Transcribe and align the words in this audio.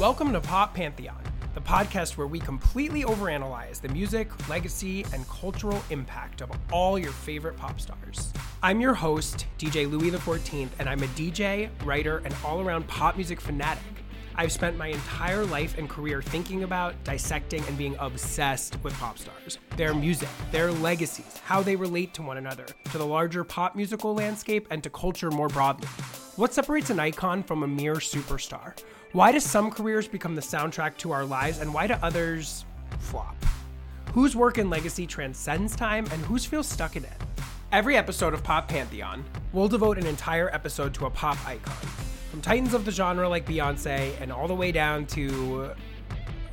Welcome 0.00 0.32
to 0.32 0.40
Pop 0.40 0.72
Pantheon, 0.72 1.22
the 1.52 1.60
podcast 1.60 2.16
where 2.16 2.26
we 2.26 2.40
completely 2.40 3.02
overanalyze 3.02 3.82
the 3.82 3.90
music, 3.90 4.30
legacy, 4.48 5.04
and 5.12 5.28
cultural 5.28 5.78
impact 5.90 6.40
of 6.40 6.50
all 6.72 6.98
your 6.98 7.12
favorite 7.12 7.58
pop 7.58 7.78
stars. 7.78 8.32
I'm 8.62 8.80
your 8.80 8.94
host, 8.94 9.44
DJ 9.58 9.90
Louie 9.90 10.10
XIV, 10.10 10.70
and 10.78 10.88
I'm 10.88 11.02
a 11.02 11.06
DJ, 11.08 11.68
writer, 11.84 12.22
and 12.24 12.34
all 12.46 12.62
around 12.62 12.88
pop 12.88 13.16
music 13.16 13.42
fanatic. 13.42 13.82
I've 14.36 14.52
spent 14.52 14.78
my 14.78 14.86
entire 14.86 15.44
life 15.44 15.76
and 15.76 15.86
career 15.86 16.22
thinking 16.22 16.62
about, 16.62 16.94
dissecting, 17.04 17.62
and 17.68 17.76
being 17.76 17.94
obsessed 17.98 18.82
with 18.82 18.94
pop 18.94 19.18
stars, 19.18 19.58
their 19.76 19.92
music, 19.92 20.30
their 20.50 20.72
legacies, 20.72 21.36
how 21.44 21.62
they 21.62 21.76
relate 21.76 22.14
to 22.14 22.22
one 22.22 22.38
another, 22.38 22.64
to 22.90 22.96
the 22.96 23.04
larger 23.04 23.44
pop 23.44 23.76
musical 23.76 24.14
landscape, 24.14 24.66
and 24.70 24.82
to 24.82 24.88
culture 24.88 25.30
more 25.30 25.48
broadly. 25.48 25.88
What 26.36 26.54
separates 26.54 26.88
an 26.88 26.98
icon 26.98 27.42
from 27.42 27.64
a 27.64 27.68
mere 27.68 27.96
superstar? 27.96 28.72
Why 29.12 29.32
do 29.32 29.40
some 29.40 29.72
careers 29.72 30.06
become 30.06 30.36
the 30.36 30.40
soundtrack 30.40 30.96
to 30.98 31.10
our 31.10 31.24
lives, 31.24 31.58
and 31.58 31.74
why 31.74 31.88
do 31.88 31.94
others 31.94 32.64
flop? 33.00 33.34
Whose 34.12 34.36
work 34.36 34.58
and 34.58 34.70
legacy 34.70 35.04
transcends 35.04 35.74
time, 35.74 36.06
and 36.12 36.24
whose 36.26 36.44
feels 36.44 36.68
stuck 36.68 36.94
in 36.94 37.02
it? 37.02 37.12
Every 37.72 37.96
episode 37.96 38.34
of 38.34 38.44
Pop 38.44 38.68
Pantheon, 38.68 39.24
we'll 39.52 39.66
devote 39.66 39.98
an 39.98 40.06
entire 40.06 40.48
episode 40.54 40.94
to 40.94 41.06
a 41.06 41.10
pop 41.10 41.44
icon. 41.44 41.74
From 42.30 42.40
titans 42.40 42.72
of 42.72 42.84
the 42.84 42.92
genre 42.92 43.28
like 43.28 43.46
Beyonce, 43.46 44.12
and 44.20 44.30
all 44.30 44.46
the 44.46 44.54
way 44.54 44.70
down 44.70 45.06
to 45.06 45.72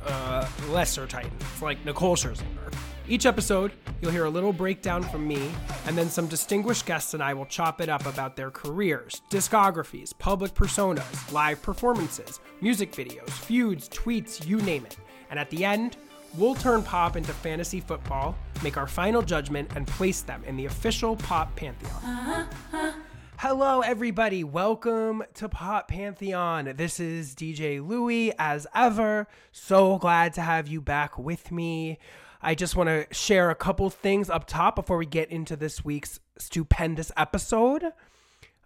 uh, 0.04 0.48
lesser 0.70 1.06
titans 1.06 1.62
like 1.62 1.84
Nicole 1.84 2.16
Scherzinger. 2.16 2.74
Each 3.08 3.24
episode, 3.24 3.72
you'll 4.02 4.10
hear 4.10 4.26
a 4.26 4.30
little 4.30 4.52
breakdown 4.52 5.02
from 5.02 5.26
me, 5.26 5.50
and 5.86 5.96
then 5.96 6.10
some 6.10 6.26
distinguished 6.26 6.86
guests 6.86 7.14
and 7.14 7.22
I 7.22 7.32
will 7.34 7.46
chop 7.46 7.80
it 7.80 7.88
up 7.88 8.04
about 8.04 8.36
their 8.36 8.50
careers, 8.50 9.22
discographies, 9.30 10.12
public 10.18 10.52
personas, 10.54 11.32
live 11.32 11.62
performances, 11.62 12.38
music 12.60 12.92
videos, 12.92 13.30
feuds, 13.30 13.88
tweets, 13.88 14.46
you 14.46 14.60
name 14.62 14.84
it. 14.84 14.96
And 15.30 15.38
at 15.38 15.48
the 15.50 15.64
end, 15.64 15.96
we'll 16.36 16.54
turn 16.54 16.82
pop 16.82 17.16
into 17.16 17.32
fantasy 17.32 17.80
football, 17.80 18.36
make 18.62 18.76
our 18.76 18.86
final 18.86 19.22
judgment, 19.22 19.70
and 19.76 19.86
place 19.86 20.22
them 20.22 20.42
in 20.44 20.56
the 20.56 20.66
official 20.66 21.16
pop 21.16 21.54
pantheon. 21.54 21.92
Uh-huh. 22.04 22.92
Hello, 23.36 23.80
everybody. 23.82 24.42
Welcome 24.42 25.22
to 25.34 25.48
Pop 25.48 25.86
Pantheon. 25.86 26.72
This 26.76 26.98
is 26.98 27.36
DJ 27.36 27.86
Louie, 27.86 28.32
as 28.36 28.66
ever. 28.74 29.28
So 29.52 29.96
glad 29.98 30.32
to 30.34 30.40
have 30.40 30.66
you 30.66 30.80
back 30.80 31.16
with 31.16 31.52
me. 31.52 31.98
I 32.42 32.56
just 32.56 32.74
want 32.74 32.88
to 32.88 33.06
share 33.14 33.50
a 33.50 33.54
couple 33.54 33.88
things 33.90 34.28
up 34.28 34.48
top 34.48 34.74
before 34.74 34.96
we 34.96 35.06
get 35.06 35.30
into 35.30 35.54
this 35.54 35.84
week's 35.84 36.18
stupendous 36.36 37.12
episode. 37.16 37.84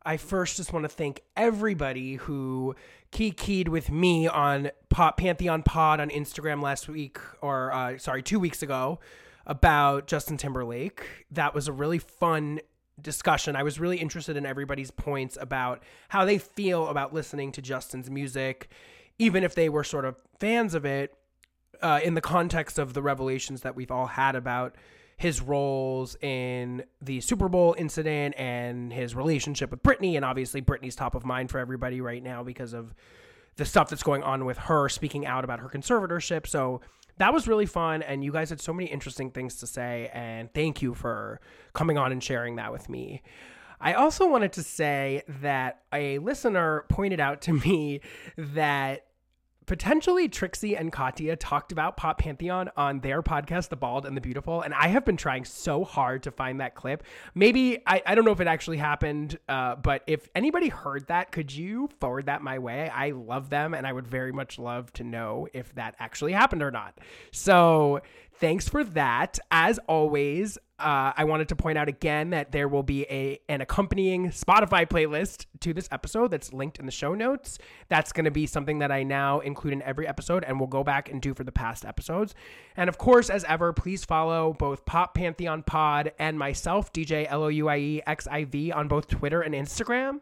I 0.04 0.16
first 0.16 0.56
just 0.56 0.72
want 0.72 0.84
to 0.84 0.88
thank 0.88 1.22
everybody 1.36 2.14
who 2.14 2.74
keyed 3.12 3.68
with 3.68 3.90
me 3.90 4.26
on 4.26 4.70
Pop 4.88 5.18
Pantheon 5.18 5.62
Pod 5.62 6.00
on 6.00 6.10
Instagram 6.10 6.62
last 6.62 6.88
week, 6.88 7.18
or 7.40 7.72
uh, 7.72 7.98
sorry, 7.98 8.22
two 8.22 8.40
weeks 8.40 8.62
ago, 8.62 8.98
about 9.46 10.06
Justin 10.06 10.36
Timberlake. 10.36 11.26
That 11.30 11.54
was 11.54 11.68
a 11.68 11.72
really 11.72 11.98
fun 11.98 12.60
discussion. 13.00 13.54
I 13.54 13.62
was 13.62 13.78
really 13.78 13.98
interested 13.98 14.36
in 14.36 14.46
everybody's 14.46 14.90
points 14.90 15.38
about 15.40 15.82
how 16.08 16.24
they 16.24 16.38
feel 16.38 16.88
about 16.88 17.14
listening 17.14 17.52
to 17.52 17.62
Justin's 17.62 18.10
music, 18.10 18.70
even 19.18 19.44
if 19.44 19.54
they 19.54 19.68
were 19.68 19.84
sort 19.84 20.04
of 20.04 20.16
fans 20.40 20.74
of 20.74 20.84
it, 20.84 21.14
uh, 21.80 22.00
in 22.02 22.14
the 22.14 22.20
context 22.20 22.78
of 22.78 22.94
the 22.94 23.02
revelations 23.02 23.62
that 23.62 23.74
we've 23.74 23.90
all 23.90 24.06
had 24.06 24.34
about 24.36 24.76
his 25.22 25.40
roles 25.40 26.16
in 26.20 26.82
the 27.00 27.20
Super 27.20 27.48
Bowl 27.48 27.76
incident 27.78 28.34
and 28.36 28.92
his 28.92 29.14
relationship 29.14 29.70
with 29.70 29.80
Britney. 29.80 30.16
And 30.16 30.24
obviously, 30.24 30.60
Britney's 30.60 30.96
top 30.96 31.14
of 31.14 31.24
mind 31.24 31.48
for 31.48 31.60
everybody 31.60 32.00
right 32.00 32.20
now 32.20 32.42
because 32.42 32.72
of 32.72 32.92
the 33.54 33.64
stuff 33.64 33.88
that's 33.88 34.02
going 34.02 34.24
on 34.24 34.44
with 34.44 34.58
her 34.58 34.88
speaking 34.88 35.24
out 35.24 35.44
about 35.44 35.60
her 35.60 35.68
conservatorship. 35.68 36.48
So 36.48 36.80
that 37.18 37.32
was 37.32 37.46
really 37.46 37.66
fun. 37.66 38.02
And 38.02 38.24
you 38.24 38.32
guys 38.32 38.50
had 38.50 38.60
so 38.60 38.72
many 38.72 38.90
interesting 38.90 39.30
things 39.30 39.54
to 39.60 39.66
say. 39.68 40.10
And 40.12 40.52
thank 40.52 40.82
you 40.82 40.92
for 40.92 41.40
coming 41.72 41.98
on 41.98 42.10
and 42.10 42.20
sharing 42.20 42.56
that 42.56 42.72
with 42.72 42.88
me. 42.88 43.22
I 43.80 43.92
also 43.92 44.28
wanted 44.28 44.52
to 44.54 44.64
say 44.64 45.22
that 45.40 45.82
a 45.92 46.18
listener 46.18 46.84
pointed 46.88 47.20
out 47.20 47.42
to 47.42 47.52
me 47.52 48.00
that 48.36 49.06
potentially 49.66 50.28
Trixie 50.28 50.76
and 50.76 50.92
Katya 50.92 51.36
talked 51.36 51.72
about 51.72 51.96
Pop 51.96 52.18
Pantheon 52.18 52.70
on 52.76 53.00
their 53.00 53.22
podcast, 53.22 53.68
The 53.68 53.76
Bald 53.76 54.06
and 54.06 54.16
the 54.16 54.20
Beautiful. 54.20 54.62
And 54.62 54.74
I 54.74 54.88
have 54.88 55.04
been 55.04 55.16
trying 55.16 55.44
so 55.44 55.84
hard 55.84 56.24
to 56.24 56.30
find 56.30 56.60
that 56.60 56.74
clip. 56.74 57.04
Maybe, 57.34 57.78
I, 57.86 58.02
I 58.04 58.14
don't 58.14 58.24
know 58.24 58.32
if 58.32 58.40
it 58.40 58.46
actually 58.46 58.78
happened, 58.78 59.38
uh, 59.48 59.76
but 59.76 60.02
if 60.06 60.28
anybody 60.34 60.68
heard 60.68 61.06
that, 61.08 61.32
could 61.32 61.54
you 61.54 61.88
forward 62.00 62.26
that 62.26 62.42
my 62.42 62.58
way? 62.58 62.88
I 62.88 63.10
love 63.10 63.50
them 63.50 63.74
and 63.74 63.86
I 63.86 63.92
would 63.92 64.06
very 64.06 64.32
much 64.32 64.58
love 64.58 64.92
to 64.94 65.04
know 65.04 65.48
if 65.52 65.74
that 65.74 65.94
actually 65.98 66.32
happened 66.32 66.62
or 66.62 66.70
not. 66.70 66.98
So 67.30 68.02
thanks 68.42 68.68
for 68.68 68.82
that. 68.82 69.38
As 69.52 69.78
always, 69.86 70.58
uh, 70.80 71.12
I 71.16 71.22
wanted 71.24 71.48
to 71.50 71.56
point 71.56 71.78
out 71.78 71.88
again 71.88 72.30
that 72.30 72.50
there 72.50 72.66
will 72.66 72.82
be 72.82 73.04
a 73.04 73.38
an 73.48 73.60
accompanying 73.60 74.30
Spotify 74.30 74.84
playlist 74.84 75.46
to 75.60 75.72
this 75.72 75.88
episode 75.92 76.32
that's 76.32 76.52
linked 76.52 76.80
in 76.80 76.84
the 76.84 76.92
show 76.92 77.14
notes. 77.14 77.58
That's 77.88 78.10
going 78.12 78.24
to 78.24 78.32
be 78.32 78.46
something 78.46 78.80
that 78.80 78.90
I 78.90 79.04
now 79.04 79.38
include 79.38 79.74
in 79.74 79.82
every 79.82 80.08
episode 80.08 80.42
and 80.42 80.58
we'll 80.58 80.66
go 80.66 80.82
back 80.82 81.08
and 81.08 81.22
do 81.22 81.34
for 81.34 81.44
the 81.44 81.52
past 81.52 81.84
episodes. 81.84 82.34
And 82.76 82.88
of 82.88 82.98
course, 82.98 83.30
as 83.30 83.44
ever, 83.44 83.72
please 83.72 84.04
follow 84.04 84.56
both 84.58 84.84
Pop 84.86 85.14
Pantheon 85.14 85.62
Pod 85.62 86.10
and 86.18 86.36
myself, 86.36 86.92
DJ 86.92 87.28
L 87.30 87.44
O 87.44 87.48
U 87.48 87.68
I 87.68 87.76
E 87.78 88.02
X 88.08 88.26
I 88.26 88.42
V, 88.42 88.72
on 88.72 88.88
both 88.88 89.06
Twitter 89.06 89.40
and 89.40 89.54
Instagram 89.54 90.18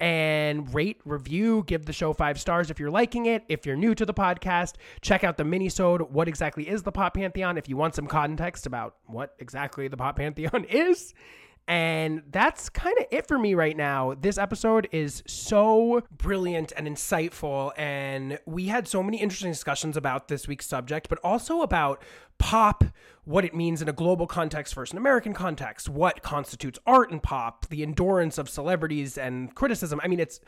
and 0.00 0.72
rate, 0.74 1.00
review, 1.04 1.64
give 1.66 1.84
the 1.84 1.92
show 1.92 2.12
five 2.12 2.40
stars 2.40 2.70
if 2.70 2.80
you're 2.80 2.90
liking 2.90 3.26
it. 3.26 3.44
If 3.48 3.66
you're 3.66 3.76
new 3.76 3.94
to 3.94 4.06
the 4.06 4.14
podcast, 4.14 4.74
check 5.02 5.24
out 5.24 5.36
the 5.36 5.44
mini-sode. 5.44 6.02
What 6.10 6.26
exactly 6.26 6.68
is 6.68 6.82
the 6.82 6.92
Pop 6.92 7.14
Pantheon? 7.14 7.58
If 7.58 7.68
you 7.68 7.76
want 7.76 7.94
some 7.94 8.06
context 8.06 8.66
about 8.66 8.96
what 9.06 9.34
exactly 9.38 9.88
the 9.88 9.96
Pop 9.96 10.16
Pantheon 10.16 10.64
is. 10.68 11.14
And 11.70 12.24
that's 12.32 12.68
kind 12.68 12.98
of 12.98 13.06
it 13.12 13.28
for 13.28 13.38
me 13.38 13.54
right 13.54 13.76
now. 13.76 14.16
This 14.20 14.38
episode 14.38 14.88
is 14.90 15.22
so 15.28 16.02
brilliant 16.10 16.72
and 16.76 16.88
insightful. 16.88 17.70
And 17.78 18.40
we 18.44 18.66
had 18.66 18.88
so 18.88 19.04
many 19.04 19.18
interesting 19.18 19.52
discussions 19.52 19.96
about 19.96 20.26
this 20.26 20.48
week's 20.48 20.66
subject, 20.66 21.08
but 21.08 21.20
also 21.22 21.62
about 21.62 22.02
pop, 22.38 22.82
what 23.22 23.44
it 23.44 23.54
means 23.54 23.80
in 23.80 23.88
a 23.88 23.92
global 23.92 24.26
context 24.26 24.74
versus 24.74 24.94
an 24.94 24.98
American 24.98 25.32
context, 25.32 25.88
what 25.88 26.22
constitutes 26.22 26.80
art 26.88 27.12
and 27.12 27.22
pop, 27.22 27.68
the 27.68 27.84
endurance 27.84 28.36
of 28.36 28.50
celebrities 28.50 29.16
and 29.16 29.54
criticism. 29.54 30.00
I 30.02 30.08
mean, 30.08 30.18
it's 30.18 30.40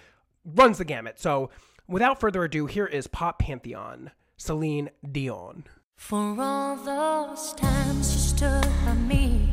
runs 0.44 0.78
the 0.78 0.84
gamut. 0.84 1.20
So 1.20 1.50
without 1.86 2.18
further 2.18 2.42
ado, 2.42 2.66
here 2.66 2.86
is 2.86 3.06
Pop 3.06 3.38
Pantheon, 3.38 4.10
Celine 4.36 4.90
Dion. 5.08 5.66
For 5.94 6.34
all 6.40 6.74
those 6.74 7.52
times 7.52 8.12
you 8.12 8.18
stood 8.18 8.68
by 8.84 8.94
me, 8.94 9.48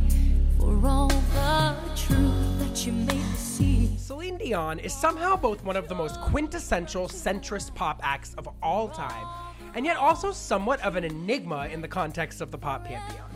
Celine 3.98 4.38
Dion 4.38 4.80
is 4.80 4.94
somehow 4.94 5.36
both 5.36 5.62
one 5.66 5.76
of 5.76 5.90
the 5.90 5.96
most 5.96 6.22
quintessential 6.22 7.10
centrist 7.10 7.76
pop 7.76 8.00
acts 8.02 8.34
of 8.36 8.48
all 8.64 8.88
time, 8.88 9.28
and 9.74 9.86
yet 9.86 9.98
also 9.98 10.32
somewhat 10.32 10.80
of 10.80 10.96
an 10.96 11.04
enigma 11.04 11.68
in 11.68 11.82
the 11.82 11.88
context 11.88 12.40
of 12.40 12.50
the 12.50 12.58
pop 12.58 12.86
pantheon. 12.86 13.30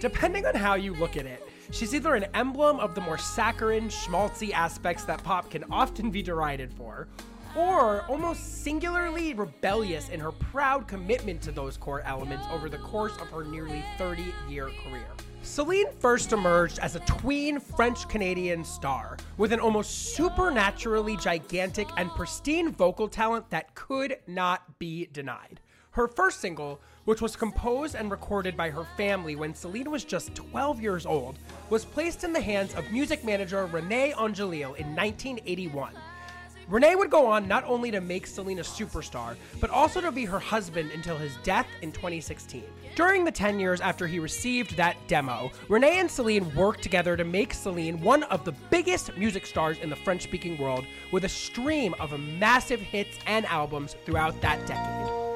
Depending 0.00 0.46
on 0.46 0.54
how 0.54 0.76
you 0.76 0.94
look 0.94 1.18
at 1.18 1.26
it, 1.26 1.46
she's 1.72 1.94
either 1.94 2.14
an 2.14 2.24
emblem 2.32 2.80
of 2.80 2.94
the 2.94 3.02
more 3.02 3.18
saccharine, 3.18 3.90
schmaltzy 3.90 4.52
aspects 4.52 5.04
that 5.04 5.22
pop 5.22 5.50
can 5.50 5.64
often 5.70 6.10
be 6.10 6.22
derided 6.22 6.72
for, 6.72 7.06
or 7.54 8.06
almost 8.08 8.62
singularly 8.62 9.34
rebellious 9.34 10.08
in 10.08 10.20
her 10.20 10.32
proud 10.32 10.88
commitment 10.88 11.42
to 11.42 11.52
those 11.52 11.76
core 11.76 12.00
elements 12.06 12.46
over 12.50 12.70
the 12.70 12.78
course 12.78 13.16
of 13.18 13.28
her 13.28 13.44
nearly 13.44 13.84
30 13.98 14.32
year 14.48 14.70
career. 14.82 15.04
Celine 15.48 15.90
first 15.98 16.34
emerged 16.34 16.78
as 16.78 16.94
a 16.94 17.00
tween 17.00 17.58
French 17.58 18.06
Canadian 18.06 18.62
star 18.62 19.16
with 19.38 19.50
an 19.50 19.60
almost 19.60 20.14
supernaturally 20.14 21.16
gigantic 21.16 21.88
and 21.96 22.10
pristine 22.10 22.70
vocal 22.70 23.08
talent 23.08 23.48
that 23.48 23.74
could 23.74 24.18
not 24.26 24.78
be 24.78 25.08
denied. 25.10 25.58
Her 25.92 26.06
first 26.06 26.40
single, 26.40 26.80
which 27.06 27.22
was 27.22 27.34
composed 27.34 27.94
and 27.94 28.10
recorded 28.10 28.58
by 28.58 28.68
her 28.68 28.84
family 28.98 29.36
when 29.36 29.54
Celine 29.54 29.90
was 29.90 30.04
just 30.04 30.34
12 30.34 30.82
years 30.82 31.06
old, 31.06 31.38
was 31.70 31.84
placed 31.84 32.24
in 32.24 32.34
the 32.34 32.40
hands 32.40 32.74
of 32.74 32.92
music 32.92 33.24
manager 33.24 33.64
Rene 33.66 34.12
Angelil 34.12 34.76
in 34.76 34.94
1981. 34.94 35.94
Rene 36.68 36.96
would 36.96 37.10
go 37.10 37.26
on 37.26 37.48
not 37.48 37.64
only 37.64 37.90
to 37.90 38.00
make 38.02 38.26
Celine 38.26 38.58
a 38.58 38.62
superstar, 38.62 39.36
but 39.58 39.70
also 39.70 40.02
to 40.02 40.12
be 40.12 40.26
her 40.26 40.38
husband 40.38 40.90
until 40.92 41.16
his 41.16 41.36
death 41.42 41.66
in 41.80 41.92
2016. 41.92 42.62
During 42.94 43.24
the 43.24 43.32
10 43.32 43.58
years 43.58 43.80
after 43.80 44.06
he 44.06 44.18
received 44.18 44.76
that 44.76 44.96
demo, 45.06 45.50
Rene 45.70 45.98
and 45.98 46.10
Celine 46.10 46.54
worked 46.54 46.82
together 46.82 47.16
to 47.16 47.24
make 47.24 47.54
Celine 47.54 48.00
one 48.02 48.22
of 48.24 48.44
the 48.44 48.52
biggest 48.70 49.16
music 49.16 49.46
stars 49.46 49.78
in 49.78 49.88
the 49.88 49.96
French 49.96 50.22
speaking 50.22 50.58
world 50.58 50.84
with 51.10 51.24
a 51.24 51.28
stream 51.28 51.94
of 52.00 52.18
massive 52.20 52.80
hits 52.80 53.18
and 53.26 53.46
albums 53.46 53.96
throughout 54.04 54.38
that 54.42 54.66
decade. 54.66 55.27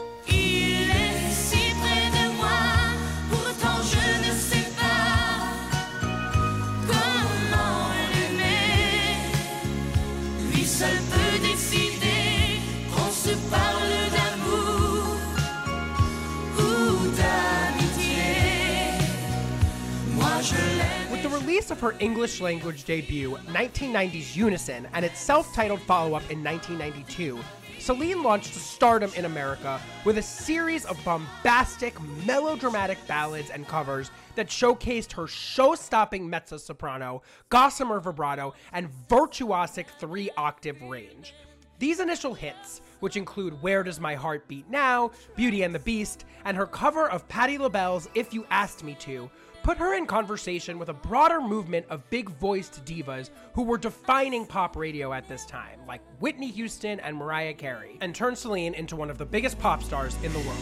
Release 21.52 21.70
of 21.70 21.80
her 21.80 21.94
English 21.98 22.40
language 22.40 22.84
debut, 22.84 23.36
1990's 23.48 24.34
Unison, 24.34 24.88
and 24.94 25.04
its 25.04 25.20
self 25.20 25.52
titled 25.52 25.82
follow 25.82 26.14
up 26.14 26.22
in 26.30 26.42
1992, 26.42 27.38
Celine 27.78 28.22
launched 28.22 28.54
to 28.54 28.58
stardom 28.58 29.12
in 29.16 29.26
America 29.26 29.78
with 30.06 30.16
a 30.16 30.22
series 30.22 30.86
of 30.86 30.98
bombastic, 31.04 31.94
melodramatic 32.24 32.96
ballads 33.06 33.50
and 33.50 33.68
covers 33.68 34.10
that 34.34 34.48
showcased 34.48 35.12
her 35.12 35.26
show 35.26 35.74
stopping 35.74 36.30
mezzo 36.30 36.56
soprano, 36.56 37.20
gossamer 37.50 38.00
vibrato, 38.00 38.54
and 38.72 38.88
virtuosic 39.10 39.88
three 40.00 40.30
octave 40.38 40.80
range. 40.80 41.34
These 41.78 42.00
initial 42.00 42.32
hits, 42.32 42.80
which 43.00 43.18
include 43.18 43.60
Where 43.60 43.82
Does 43.82 44.00
My 44.00 44.14
Heart 44.14 44.48
Beat 44.48 44.70
Now, 44.70 45.10
Beauty 45.36 45.64
and 45.64 45.74
the 45.74 45.80
Beast, 45.80 46.24
and 46.46 46.56
her 46.56 46.66
cover 46.66 47.10
of 47.10 47.28
Patti 47.28 47.58
LaBelle's 47.58 48.08
If 48.14 48.32
You 48.32 48.46
Asked 48.50 48.84
Me 48.84 48.96
To, 49.00 49.28
put 49.62 49.78
her 49.78 49.94
in 49.94 50.06
conversation 50.06 50.78
with 50.78 50.88
a 50.88 50.92
broader 50.94 51.40
movement 51.40 51.86
of 51.88 52.08
big 52.10 52.28
voiced 52.28 52.84
divas 52.84 53.30
who 53.54 53.62
were 53.62 53.78
defining 53.78 54.44
pop 54.46 54.76
radio 54.76 55.12
at 55.12 55.28
this 55.28 55.46
time, 55.46 55.78
like 55.86 56.00
Whitney 56.18 56.50
Houston 56.50 56.98
and 57.00 57.16
Mariah 57.16 57.54
Carey, 57.54 57.96
and 58.00 58.14
turned 58.14 58.36
Celine 58.36 58.74
into 58.74 58.96
one 58.96 59.10
of 59.10 59.18
the 59.18 59.26
biggest 59.26 59.58
pop 59.58 59.82
stars 59.82 60.16
in 60.22 60.32
the 60.32 60.40
world. 60.40 60.58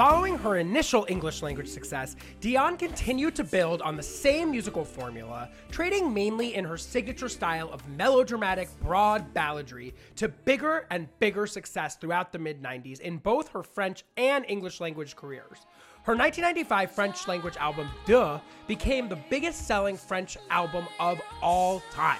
Following 0.00 0.38
her 0.38 0.56
initial 0.56 1.04
English 1.10 1.42
language 1.42 1.68
success, 1.68 2.16
Dion 2.40 2.78
continued 2.78 3.34
to 3.34 3.44
build 3.44 3.82
on 3.82 3.96
the 3.96 4.02
same 4.02 4.50
musical 4.50 4.82
formula, 4.82 5.50
trading 5.70 6.14
mainly 6.14 6.54
in 6.54 6.64
her 6.64 6.78
signature 6.78 7.28
style 7.28 7.70
of 7.70 7.86
melodramatic, 7.86 8.70
broad 8.80 9.34
balladry 9.34 9.92
to 10.16 10.28
bigger 10.28 10.86
and 10.90 11.06
bigger 11.18 11.46
success 11.46 11.96
throughout 11.96 12.32
the 12.32 12.38
mid 12.38 12.62
90s 12.62 13.00
in 13.00 13.18
both 13.18 13.50
her 13.50 13.62
French 13.62 14.04
and 14.16 14.46
English 14.48 14.80
language 14.80 15.16
careers. 15.16 15.66
Her 16.04 16.16
1995 16.16 16.92
French 16.92 17.28
language 17.28 17.58
album, 17.58 17.86
D'eux, 18.06 18.40
became 18.66 19.06
the 19.06 19.18
biggest 19.28 19.66
selling 19.66 19.98
French 19.98 20.38
album 20.48 20.86
of 20.98 21.20
all 21.42 21.82
time. 21.90 22.16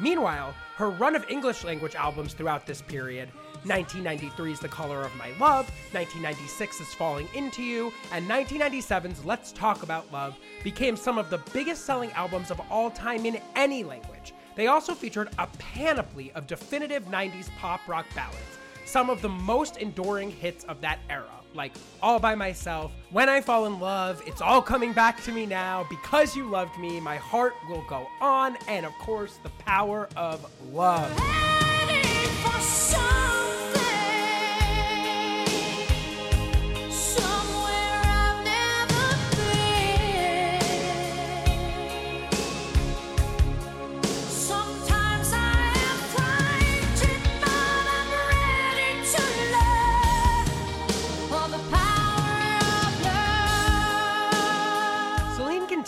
Meanwhile, 0.00 0.52
her 0.78 0.90
run 0.90 1.14
of 1.14 1.24
English 1.30 1.62
language 1.62 1.94
albums 1.94 2.32
throughout 2.32 2.66
this 2.66 2.82
period 2.82 3.30
1993's 3.64 4.60
The 4.60 4.68
Color 4.68 5.02
of 5.02 5.14
My 5.16 5.30
Love, 5.38 5.70
1996's 5.92 6.94
Falling 6.94 7.28
Into 7.34 7.62
You, 7.62 7.92
and 8.12 8.28
1997's 8.28 9.24
Let's 9.24 9.52
Talk 9.52 9.82
About 9.82 10.10
Love 10.12 10.36
became 10.64 10.96
some 10.96 11.18
of 11.18 11.30
the 11.30 11.38
biggest 11.52 11.84
selling 11.84 12.10
albums 12.12 12.50
of 12.50 12.60
all 12.70 12.90
time 12.90 13.26
in 13.26 13.40
any 13.56 13.84
language. 13.84 14.32
They 14.56 14.66
also 14.66 14.94
featured 14.94 15.28
a 15.38 15.46
panoply 15.58 16.32
of 16.32 16.46
definitive 16.46 17.04
90s 17.06 17.48
pop 17.58 17.86
rock 17.88 18.06
ballads, 18.14 18.58
some 18.84 19.08
of 19.10 19.22
the 19.22 19.28
most 19.28 19.76
enduring 19.76 20.30
hits 20.30 20.64
of 20.64 20.80
that 20.80 20.98
era, 21.08 21.30
like 21.54 21.72
All 22.02 22.18
by 22.18 22.34
Myself, 22.34 22.92
When 23.10 23.28
I 23.28 23.40
Fall 23.40 23.66
in 23.66 23.78
Love, 23.78 24.22
It's 24.26 24.40
All 24.40 24.60
Coming 24.60 24.92
Back 24.92 25.22
to 25.24 25.32
Me 25.32 25.46
Now, 25.46 25.86
Because 25.88 26.34
You 26.36 26.48
Loved 26.48 26.78
Me, 26.78 27.00
My 27.00 27.16
Heart 27.16 27.54
Will 27.68 27.84
Go 27.88 28.06
On, 28.20 28.56
and 28.68 28.84
of 28.84 28.92
course, 28.94 29.38
The 29.42 29.50
Power 29.50 30.08
of 30.16 30.44
Love. 30.72 31.10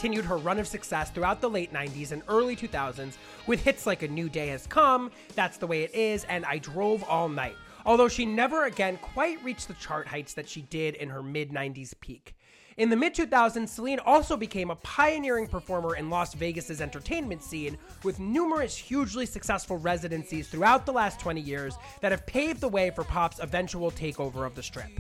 Continued 0.03 0.25
her 0.25 0.37
run 0.39 0.59
of 0.59 0.67
success 0.67 1.11
throughout 1.11 1.41
the 1.41 1.49
late 1.49 1.73
90s 1.73 2.11
and 2.11 2.25
early 2.27 2.57
2000s 2.57 3.19
with 3.47 3.63
hits 3.63 3.87
like 3.87 4.03
A 4.03 4.09
New 4.09 4.29
Day 4.29 4.49
Has 4.49 4.67
Come, 4.67 5.13
That's 5.37 5.59
the 5.59 5.67
Way 5.69 5.85
It 5.85 5.95
Is, 5.95 6.25
and 6.25 6.45
I 6.45 6.59
Drove 6.59 7.05
All 7.05 7.29
Night, 7.29 7.55
although 7.87 8.09
she 8.09 8.27
never 8.27 8.65
again 8.65 8.97
quite 8.97 9.41
reached 9.45 9.69
the 9.69 9.75
chart 9.75 10.09
heights 10.09 10.35
that 10.35 10.49
she 10.49 10.63
did 10.63 10.97
in 10.97 11.09
her 11.09 11.23
mid 11.23 11.53
90s 11.53 11.95
peak. 12.01 12.35
In 12.79 12.91
the 12.91 12.97
mid 12.97 13.15
2000s, 13.15 13.69
Celine 13.69 14.01
also 14.01 14.37
became 14.37 14.73
a 14.73 14.77
pioneering 14.77 15.47
performer 15.47 15.95
in 15.95 16.11
Las 16.11 16.35
Vegas's 16.35 16.81
entertainment 16.81 17.45
scene 17.45 17.79
with 18.03 18.19
numerous 18.19 18.77
hugely 18.77 19.25
successful 19.25 19.77
residencies 19.77 20.49
throughout 20.49 20.85
the 20.85 20.93
last 20.93 21.21
20 21.21 21.41
years 21.41 21.77
that 22.01 22.11
have 22.11 22.27
paved 22.27 22.61
the 22.61 22.67
way 22.67 22.91
for 22.91 23.05
pop's 23.05 23.39
eventual 23.39 23.93
takeover 23.93 24.45
of 24.45 24.57
the 24.57 24.65
strip. 24.65 24.91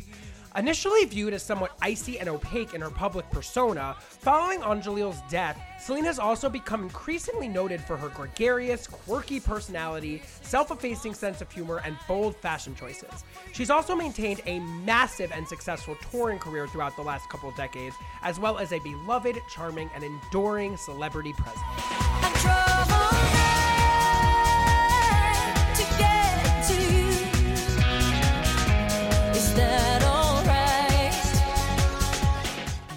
Initially 0.54 1.06
viewed 1.06 1.32
as 1.32 1.43
somewhat 1.43 1.72
icy 1.81 2.19
and 2.19 2.28
opaque 2.28 2.75
in 2.75 2.82
her 2.82 2.90
public 2.90 3.28
persona, 3.31 3.96
following 3.99 4.62
Angelil's 4.62 5.22
death, 5.31 5.58
Celine 5.81 6.04
has 6.04 6.19
also 6.19 6.50
become 6.50 6.82
increasingly 6.82 7.49
noted 7.49 7.81
for 7.81 7.96
her 7.96 8.10
gregarious, 8.10 8.87
quirky 8.87 9.40
personality, 9.40 10.22
self 10.43 10.70
effacing 10.70 11.14
sense 11.14 11.40
of 11.40 11.50
humor, 11.50 11.81
and 11.87 11.96
bold 12.06 12.37
fashion 12.37 12.75
choices. 12.75 13.25
She's 13.52 13.70
also 13.70 13.96
maintained 13.96 14.43
a 14.44 14.60
massive 14.60 15.32
and 15.32 15.49
successful 15.49 15.96
touring 16.10 16.38
career 16.38 16.66
throughout 16.66 16.96
the 16.96 17.02
last 17.02 17.31
couple 17.31 17.50
decades, 17.52 17.96
as 18.22 18.38
well 18.38 18.58
as 18.58 18.72
a 18.72 18.78
beloved, 18.81 19.38
charming, 19.50 19.88
and 19.94 20.05
enduring 20.05 20.76
celebrity 20.76 21.32
presence. 21.32 23.41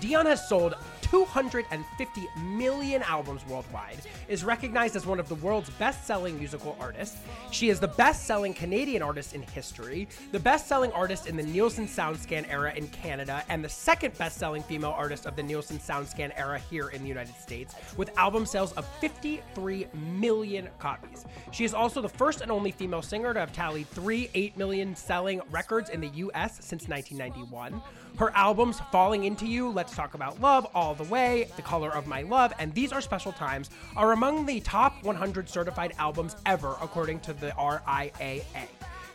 Dion 0.06 0.28
has 0.28 0.48
sold 0.48 0.76
250 1.02 2.28
million 2.38 3.02
albums 3.02 3.44
worldwide, 3.48 3.98
is 4.28 4.44
recognized 4.44 4.96
as 4.96 5.08
one 5.08 5.20
of 5.20 5.28
the 5.30 5.36
world's 5.36 5.72
best 5.72 6.06
selling 6.06 6.38
musical 6.38 6.78
artists. 6.80 7.18
She 7.50 7.70
is 7.70 7.80
the 7.80 7.88
best 7.88 8.28
selling 8.28 8.54
Canadian 8.54 9.02
artist 9.02 9.34
in 9.34 9.42
history, 9.42 10.08
the 10.32 10.40
best 10.40 10.68
selling 10.68 10.92
artist 10.92 11.26
in 11.26 11.36
the 11.36 11.42
Nielsen 11.42 11.88
SoundScan 11.88 12.48
era 12.48 12.72
in 12.76 12.88
Canada, 12.90 13.44
and 13.50 13.66
the 13.66 13.70
second 13.70 14.16
best 14.20 14.38
selling 14.38 14.62
female 14.62 14.92
artist 14.92 15.26
of 15.26 15.36
the 15.36 15.42
Nielsen 15.42 15.80
SoundScan 15.80 16.32
era 16.36 16.60
here 16.60 16.90
in 16.90 17.02
the 17.02 17.10
United 17.10 17.36
States, 17.38 17.74
with 17.98 18.16
album 18.16 18.46
sales 18.46 18.74
of 18.74 18.86
53 19.00 19.88
million 19.96 20.70
copies. 20.78 21.26
She 21.52 21.66
is 21.66 21.74
also 21.74 22.00
the 22.00 22.10
first 22.10 22.42
and 22.42 22.52
only 22.52 22.70
female 22.70 23.02
singer 23.02 23.34
to 23.34 23.40
have 23.40 23.54
tallied 23.54 23.88
three 23.88 24.30
8 24.36 24.56
million 24.56 24.96
selling 24.96 25.42
records 25.50 25.90
in 25.90 26.00
the 26.00 26.10
US 26.10 26.64
since 26.64 26.88
1991. 26.88 27.82
Her 28.18 28.32
albums 28.34 28.80
Falling 28.92 29.26
Into 29.26 29.46
You, 29.46 29.70
Let's 29.70 29.94
Talk 29.94 30.14
About 30.14 30.40
Love, 30.40 30.66
All 30.74 30.96
the 30.96 31.04
Way, 31.04 31.50
The 31.58 31.62
Color 31.62 31.92
of 31.92 32.08
My 32.08 32.22
Love, 32.22 32.54
and 32.60 32.74
These 32.74 32.94
Are 32.94 33.02
Special 33.02 33.34
Times 33.34 33.70
are 33.98 34.14
among 34.14 34.46
the 34.46 34.62
top 34.62 35.04
100 35.04 35.50
certified 35.50 35.94
albums 35.98 36.38
ever, 36.46 36.78
according 36.82 37.20
to 37.22 37.34
the 37.34 37.52
RIAA. 37.52 38.42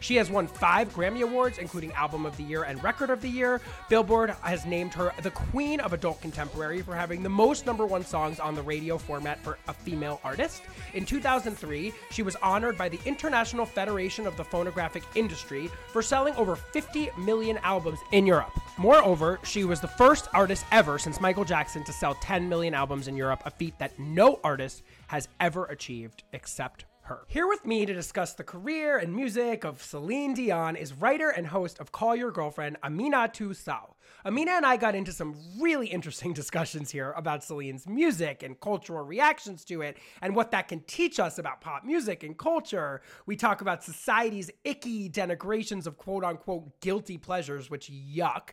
She 0.01 0.17
has 0.17 0.31
won 0.31 0.47
five 0.47 0.93
Grammy 0.95 1.23
Awards, 1.23 1.59
including 1.59 1.93
Album 1.93 2.25
of 2.25 2.37
the 2.37 2.43
Year 2.43 2.65
and 2.65 2.83
Record 2.83 3.11
of 3.11 3.21
the 3.21 3.29
Year. 3.29 3.61
Billboard 3.89 4.31
has 4.43 4.65
named 4.65 4.95
her 4.95 5.13
the 5.23 5.31
Queen 5.31 5.79
of 5.81 5.93
Adult 5.93 6.21
Contemporary 6.23 6.83
for 6.83 6.95
having 6.95 7.23
the 7.23 7.29
most 7.29 7.67
number 7.67 7.87
one 7.87 8.05
songs 8.05 8.41
on 8.41 8.55
the 8.55 8.63
radio 8.63 8.97
format 8.97 9.39
for 9.45 9.59
a 9.69 9.75
female 9.75 10.21
artist. 10.25 10.63
In 10.95 11.05
2003, 11.05 11.93
she 12.11 12.23
was 12.23 12.37
honored 12.37 12.79
by 12.79 12.89
the 12.89 12.99
International 13.05 13.67
Federation 13.67 14.27
of 14.27 14.37
the 14.37 14.45
Phonographic 14.45 15.03
Industry 15.15 15.71
for 15.89 16.01
selling 16.01 16.35
over 16.37 16.57
50 16.57 17.11
million 17.19 17.59
albums 17.59 17.99
in 18.13 18.27
Europe. 18.27 18.59
Moreover, 18.79 19.39
she 19.45 19.65
was 19.65 19.81
the 19.81 19.89
first 19.89 20.29
artist 20.33 20.65
ever 20.73 20.99
since 20.99 21.21
Michael 21.21 21.45
Jackson 21.45 21.85
to 21.85 21.93
sell 21.93 22.15
10 22.15 22.49
million 22.49 22.73
albums 22.73 23.09
in 23.09 23.17
Europe, 23.17 23.43
a 23.45 23.51
feat 23.51 23.79
that 23.79 23.99
no 23.99 24.41
artist 24.43 24.83
has 25.09 25.29
ever 25.39 25.67
achieved 25.67 26.23
except 26.33 26.87
her. 27.11 27.25
Here 27.27 27.47
with 27.47 27.67
me 27.67 27.85
to 27.85 27.93
discuss 27.93 28.35
the 28.35 28.45
career 28.45 28.97
and 28.97 29.15
music 29.15 29.65
of 29.65 29.83
Celine 29.83 30.33
Dion 30.33 30.77
is 30.77 30.93
writer 30.93 31.29
and 31.29 31.49
host 31.49 31.81
of 31.81 31.91
Call 31.91 32.15
Your 32.15 32.31
Girlfriend, 32.31 32.79
Aminatou 32.83 33.55
Sow. 33.55 33.97
Amina 34.25 34.53
and 34.53 34.67
I 34.67 34.77
got 34.77 34.95
into 34.95 35.13
some 35.13 35.35
really 35.59 35.89
interesting 35.89 36.33
discussions 36.41 36.91
here 36.91 37.13
about 37.17 37.43
Celine's 37.43 37.89
music 37.89 38.45
and 38.45 38.59
cultural 38.61 39.05
reactions 39.05 39.65
to 39.65 39.83
it 39.83 39.99
and 40.23 40.37
what 40.37 40.53
that 40.53 40.69
can 40.69 40.81
teach 40.87 41.19
us 41.19 41.39
about 41.39 41.61
pop 41.61 41.85
music 41.85 42.23
and 42.23 42.39
culture. 42.39 43.03
We 43.27 43.35
talk 43.35 43.61
about 43.61 43.83
society's 43.83 44.51
icky 44.63 45.11
denigrations 45.11 45.87
of 45.87 45.99
quote 45.99 46.23
unquote 46.23 46.81
guilty 46.81 47.19
pleasures, 47.19 47.71
which 47.71 47.91
yuck. 47.91 48.51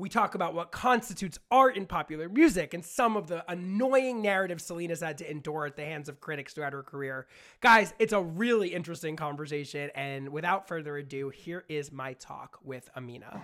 We 0.00 0.08
talk 0.08 0.34
about 0.34 0.54
what 0.54 0.72
constitutes 0.72 1.38
art 1.50 1.76
in 1.76 1.84
popular 1.84 2.26
music 2.26 2.72
and 2.72 2.82
some 2.82 3.18
of 3.18 3.26
the 3.26 3.44
annoying 3.52 4.22
narratives 4.22 4.64
Celine's 4.64 5.00
had 5.00 5.18
to 5.18 5.30
endure 5.30 5.66
at 5.66 5.76
the 5.76 5.84
hands 5.84 6.08
of 6.08 6.22
critics 6.22 6.54
throughout 6.54 6.72
her 6.72 6.82
career. 6.82 7.26
Guys, 7.60 7.92
it's 7.98 8.14
a 8.14 8.22
really 8.22 8.68
interesting 8.68 9.14
conversation. 9.14 9.90
And 9.94 10.30
without 10.30 10.66
further 10.66 10.96
ado, 10.96 11.28
here 11.28 11.66
is 11.68 11.92
my 11.92 12.14
talk 12.14 12.58
with 12.64 12.88
Amina. 12.96 13.42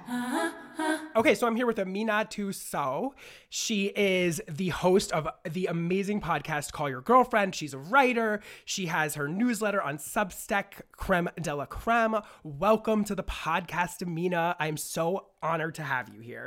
Okay, 1.14 1.34
so 1.34 1.46
I'm 1.46 1.56
here 1.56 1.66
with 1.66 1.76
Aminatou 1.76 2.54
Sow. 2.54 3.14
She 3.50 3.92
is 3.94 4.40
the 4.48 4.70
host 4.70 5.12
of 5.12 5.28
the 5.44 5.66
amazing 5.66 6.22
podcast 6.22 6.72
Call 6.72 6.88
Your 6.88 7.02
Girlfriend. 7.02 7.54
She's 7.54 7.75
a 7.75 7.78
writer. 7.78 8.40
She 8.64 8.86
has 8.86 9.14
her 9.16 9.28
newsletter 9.28 9.82
on 9.82 9.98
Substack, 9.98 10.82
Creme 10.92 11.28
de 11.40 11.54
la 11.54 11.66
Creme. 11.66 12.22
Welcome 12.44 13.04
to 13.04 13.14
the 13.14 13.25
podcast, 13.25 14.02
Amina. 14.02 14.56
I'm 14.58 14.78
so 14.78 15.26
honored 15.42 15.75
to 15.76 15.82
have 15.82 16.08
you 16.08 16.20
here. 16.20 16.45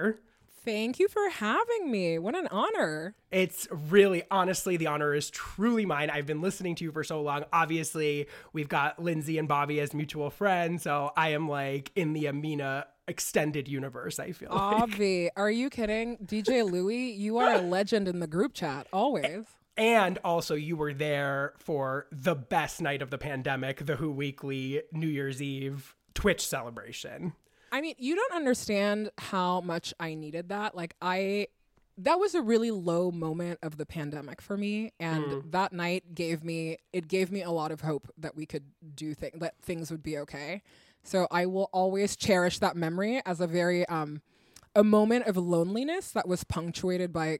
Thank 0.65 0.99
you 0.99 1.07
for 1.07 1.29
having 1.29 1.89
me. 1.89 2.19
What 2.19 2.35
an 2.35 2.47
honor. 2.51 3.15
It's 3.31 3.67
really, 3.71 4.23
honestly, 4.29 4.75
the 4.77 4.87
honor 4.87 5.13
is 5.13 5.29
truly 5.29 5.85
mine. 5.85 6.09
I've 6.09 6.25
been 6.25 6.41
listening 6.41 6.75
to 6.75 6.83
you 6.83 6.91
for 6.91 7.03
so 7.03 7.21
long. 7.21 7.45
Obviously, 7.53 8.27
we've 8.51 8.67
got 8.67 9.01
Lindsay 9.01 9.37
and 9.37 9.47
Bobby 9.47 9.79
as 9.79 9.93
mutual 9.93 10.29
friends. 10.29 10.83
So 10.83 11.11
I 11.15 11.29
am 11.29 11.47
like 11.47 11.91
in 11.95 12.13
the 12.13 12.27
Amina 12.27 12.87
extended 13.07 13.67
universe, 13.67 14.19
I 14.19 14.33
feel 14.33 14.49
like. 14.51 15.31
Are 15.37 15.49
you 15.49 15.69
kidding? 15.69 16.17
DJ 16.17 16.69
Louie, 16.69 17.11
you 17.11 17.37
are 17.37 17.53
a 17.53 17.61
legend 17.61 18.07
in 18.07 18.19
the 18.19 18.27
group 18.27 18.53
chat, 18.53 18.85
always. 18.93 19.45
And 19.77 20.19
also, 20.25 20.55
you 20.55 20.75
were 20.75 20.93
there 20.93 21.53
for 21.57 22.05
the 22.11 22.35
best 22.35 22.81
night 22.81 23.01
of 23.01 23.11
the 23.11 23.17
pandemic, 23.17 23.85
the 23.85 23.95
Who 23.95 24.11
Weekly 24.11 24.81
New 24.91 25.07
Year's 25.07 25.41
Eve 25.41 25.95
Twitch 26.13 26.45
celebration. 26.45 27.31
I 27.71 27.81
mean, 27.81 27.95
you 27.97 28.15
don't 28.15 28.33
understand 28.33 29.11
how 29.17 29.61
much 29.61 29.93
I 29.99 30.13
needed 30.13 30.49
that. 30.49 30.75
Like, 30.75 30.95
I. 31.01 31.47
That 32.01 32.17
was 32.17 32.33
a 32.33 32.41
really 32.41 32.71
low 32.71 33.11
moment 33.11 33.59
of 33.61 33.75
the 33.75 33.85
pandemic 33.85 34.41
for 34.41 34.55
me, 34.55 34.93
and 35.01 35.51
that 35.51 35.73
night 35.73 36.15
gave 36.15 36.45
me 36.45 36.77
it 36.93 37.09
gave 37.09 37.29
me 37.29 37.43
a 37.43 37.51
lot 37.51 37.73
of 37.73 37.81
hope 37.81 38.09
that 38.17 38.37
we 38.37 38.45
could 38.45 38.63
do 38.95 39.13
things 39.13 39.41
that 39.41 39.55
things 39.61 39.91
would 39.91 40.01
be 40.01 40.17
okay. 40.19 40.61
So 41.03 41.27
I 41.29 41.45
will 41.45 41.69
always 41.73 42.15
cherish 42.15 42.59
that 42.59 42.77
memory 42.77 43.21
as 43.25 43.41
a 43.41 43.47
very 43.47 43.85
um 43.87 44.21
a 44.75 44.83
moment 44.83 45.25
of 45.25 45.35
loneliness 45.35 46.11
that 46.11 46.25
was 46.25 46.45
punctuated 46.45 47.11
by 47.11 47.39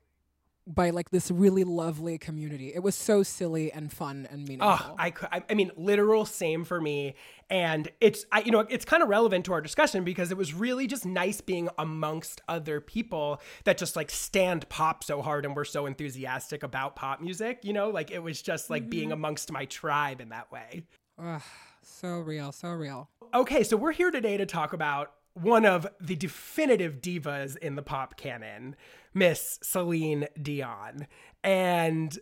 by 0.69 0.91
like 0.91 1.09
this 1.09 1.31
really 1.31 1.63
lovely 1.63 2.19
community. 2.19 2.71
It 2.73 2.83
was 2.83 2.93
so 2.93 3.23
silly 3.23 3.71
and 3.71 3.91
fun 3.91 4.27
and 4.29 4.47
meaningful. 4.47 4.69
Oh, 4.69 4.95
I, 4.99 5.11
I 5.49 5.53
mean, 5.55 5.71
literal 5.75 6.25
same 6.25 6.63
for 6.63 6.79
me. 6.79 7.15
And 7.49 7.89
it's, 7.99 8.25
I, 8.31 8.41
you 8.41 8.51
know, 8.51 8.59
it's 8.69 8.85
kind 8.85 9.01
of 9.01 9.09
relevant 9.09 9.45
to 9.45 9.53
our 9.53 9.61
discussion 9.61 10.03
because 10.03 10.29
it 10.29 10.38
was 10.38 10.53
really 10.53 10.85
just 10.85 11.07
nice 11.07 11.41
being 11.41 11.69
amongst 11.79 12.41
other 12.47 12.79
people 12.79 13.41
that 13.63 13.79
just 13.79 13.95
like 13.95 14.11
stand 14.11 14.69
pop 14.69 15.03
so 15.03 15.23
hard 15.23 15.43
and 15.43 15.55
were 15.55 15.65
so 15.65 15.88
enthusiastic 15.88 16.61
about 16.61 16.95
pop 16.95 17.19
music. 17.19 17.61
You 17.63 17.73
know, 17.73 17.89
like 17.89 18.11
it 18.11 18.19
was 18.19 18.39
just 18.39 18.69
like 18.69 18.89
being 18.89 19.05
mm-hmm. 19.05 19.13
amongst 19.13 19.51
my 19.51 19.65
tribe 19.65 20.21
in 20.21 20.29
that 20.29 20.51
way. 20.51 20.83
Ugh, 21.17 21.41
so 21.81 22.19
real, 22.19 22.51
so 22.51 22.69
real. 22.69 23.09
Okay, 23.33 23.63
so 23.63 23.75
we're 23.75 23.91
here 23.91 24.11
today 24.11 24.38
to 24.38 24.45
talk 24.45 24.73
about 24.73 25.13
one 25.33 25.65
of 25.65 25.88
the 25.99 26.15
definitive 26.15 27.01
divas 27.01 27.57
in 27.57 27.75
the 27.75 27.81
pop 27.81 28.17
canon, 28.17 28.75
Miss 29.13 29.59
Celine 29.61 30.27
Dion. 30.41 31.07
And 31.43 32.17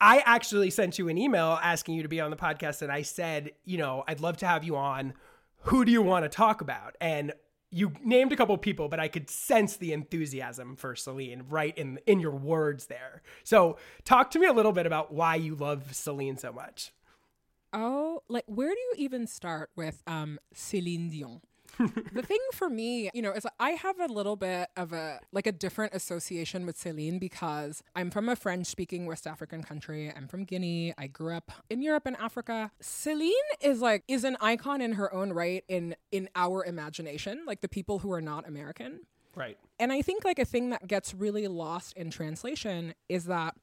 I 0.00 0.22
actually 0.26 0.70
sent 0.70 0.98
you 0.98 1.08
an 1.08 1.18
email 1.18 1.58
asking 1.62 1.94
you 1.94 2.02
to 2.02 2.08
be 2.08 2.20
on 2.20 2.30
the 2.30 2.36
podcast, 2.36 2.82
and 2.82 2.92
I 2.92 3.02
said, 3.02 3.52
you 3.64 3.78
know, 3.78 4.04
I'd 4.06 4.20
love 4.20 4.36
to 4.38 4.46
have 4.46 4.64
you 4.64 4.76
on. 4.76 5.14
Who 5.62 5.84
do 5.84 5.92
you 5.92 6.02
want 6.02 6.24
to 6.24 6.28
talk 6.28 6.60
about? 6.60 6.96
And 7.00 7.32
you 7.70 7.92
named 8.02 8.32
a 8.32 8.36
couple 8.36 8.56
people, 8.58 8.88
but 8.88 9.00
I 9.00 9.08
could 9.08 9.28
sense 9.28 9.76
the 9.76 9.92
enthusiasm 9.92 10.76
for 10.76 10.94
Celine 10.94 11.44
right 11.48 11.76
in 11.76 11.98
in 12.06 12.20
your 12.20 12.30
words 12.30 12.86
there. 12.86 13.22
So, 13.42 13.76
talk 14.04 14.30
to 14.32 14.38
me 14.38 14.46
a 14.46 14.52
little 14.52 14.72
bit 14.72 14.86
about 14.86 15.12
why 15.12 15.34
you 15.34 15.54
love 15.54 15.94
Celine 15.94 16.36
so 16.36 16.52
much. 16.52 16.92
Oh, 17.72 18.22
like 18.28 18.44
where 18.46 18.70
do 18.70 18.80
you 18.80 18.94
even 18.98 19.26
start 19.26 19.70
with 19.74 20.02
um 20.06 20.38
Céline 20.54 21.10
Dion? 21.10 21.40
The 22.12 22.22
thing 22.22 22.40
for 22.52 22.68
me, 22.68 23.10
you 23.12 23.22
know, 23.22 23.32
is 23.32 23.46
I 23.58 23.70
have 23.70 23.98
a 24.00 24.06
little 24.06 24.36
bit 24.36 24.68
of 24.76 24.92
a 24.92 25.20
like 25.32 25.46
a 25.46 25.52
different 25.52 25.94
association 25.94 26.66
with 26.66 26.76
Celine 26.76 27.18
because 27.18 27.82
I'm 27.94 28.10
from 28.10 28.28
a 28.28 28.36
French 28.36 28.66
speaking 28.66 29.06
West 29.06 29.26
African 29.26 29.62
country. 29.62 30.12
I'm 30.14 30.28
from 30.28 30.44
Guinea. 30.44 30.94
I 30.96 31.06
grew 31.06 31.34
up 31.34 31.52
in 31.70 31.82
Europe 31.82 32.06
and 32.06 32.16
Africa. 32.16 32.70
Celine 32.80 33.32
is 33.60 33.80
like 33.80 34.04
is 34.08 34.24
an 34.24 34.36
icon 34.40 34.80
in 34.80 34.92
her 34.92 35.12
own 35.12 35.32
right 35.32 35.64
in 35.68 35.96
in 36.12 36.28
our 36.34 36.64
imagination, 36.64 37.42
like 37.46 37.60
the 37.60 37.68
people 37.68 38.00
who 38.00 38.12
are 38.12 38.20
not 38.20 38.46
American. 38.48 39.00
Right. 39.34 39.58
And 39.78 39.92
I 39.92 40.00
think 40.00 40.24
like 40.24 40.38
a 40.38 40.44
thing 40.46 40.70
that 40.70 40.86
gets 40.86 41.12
really 41.12 41.46
lost 41.46 41.94
in 41.96 42.10
translation 42.10 42.94
is 43.08 43.24
that 43.26 43.54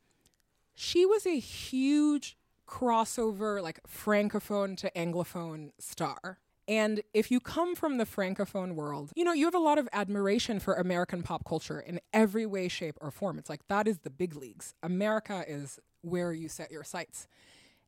she 0.75 1.05
was 1.05 1.25
a 1.25 1.39
huge 1.39 2.37
crossover, 2.67 3.61
like 3.61 3.79
francophone 3.87 4.77
to 4.77 4.91
anglophone 4.95 5.71
star. 5.79 6.39
And 6.67 7.01
if 7.13 7.29
you 7.29 7.39
come 7.39 7.75
from 7.75 7.97
the 7.97 8.05
francophone 8.05 8.75
world, 8.75 9.11
you 9.15 9.23
know, 9.23 9.33
you 9.33 9.45
have 9.45 9.55
a 9.55 9.59
lot 9.59 9.77
of 9.77 9.89
admiration 9.91 10.59
for 10.59 10.75
American 10.75 11.23
pop 11.23 11.43
culture 11.45 11.79
in 11.79 11.99
every 12.13 12.45
way, 12.45 12.67
shape, 12.67 12.97
or 13.01 13.11
form. 13.11 13.37
It's 13.37 13.49
like 13.49 13.67
that 13.67 13.87
is 13.87 13.99
the 13.99 14.09
big 14.09 14.35
leagues. 14.35 14.73
America 14.81 15.43
is 15.47 15.79
where 16.01 16.31
you 16.33 16.47
set 16.47 16.71
your 16.71 16.83
sights. 16.83 17.27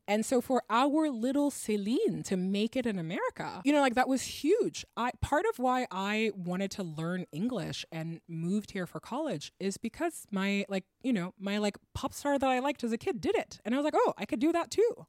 And 0.08 0.24
so 0.24 0.40
for 0.40 0.62
our 0.70 1.08
little 1.10 1.50
Celine 1.50 2.22
to 2.24 2.36
make 2.36 2.76
it 2.76 2.86
in 2.86 2.96
America, 2.98 3.60
you 3.64 3.72
know, 3.72 3.80
like 3.80 3.96
that 3.96 4.08
was 4.08 4.22
huge. 4.22 4.84
I 4.96 5.10
part 5.20 5.44
of 5.50 5.58
why 5.58 5.88
I 5.90 6.30
wanted 6.36 6.70
to 6.72 6.84
learn 6.84 7.26
English 7.32 7.84
and 7.90 8.20
moved 8.28 8.70
here 8.70 8.86
for 8.86 9.00
college 9.00 9.52
is 9.58 9.78
because 9.78 10.26
my 10.30 10.64
like, 10.68 10.84
you 11.02 11.12
know, 11.12 11.34
my 11.40 11.58
like 11.58 11.76
pop 11.92 12.14
star 12.14 12.38
that 12.38 12.48
I 12.48 12.60
liked 12.60 12.84
as 12.84 12.92
a 12.92 12.98
kid 12.98 13.20
did 13.20 13.34
it. 13.34 13.60
And 13.64 13.74
I 13.74 13.78
was 13.78 13.84
like, 13.84 13.94
"Oh, 13.96 14.14
I 14.16 14.26
could 14.26 14.38
do 14.38 14.52
that 14.52 14.70
too." 14.70 15.06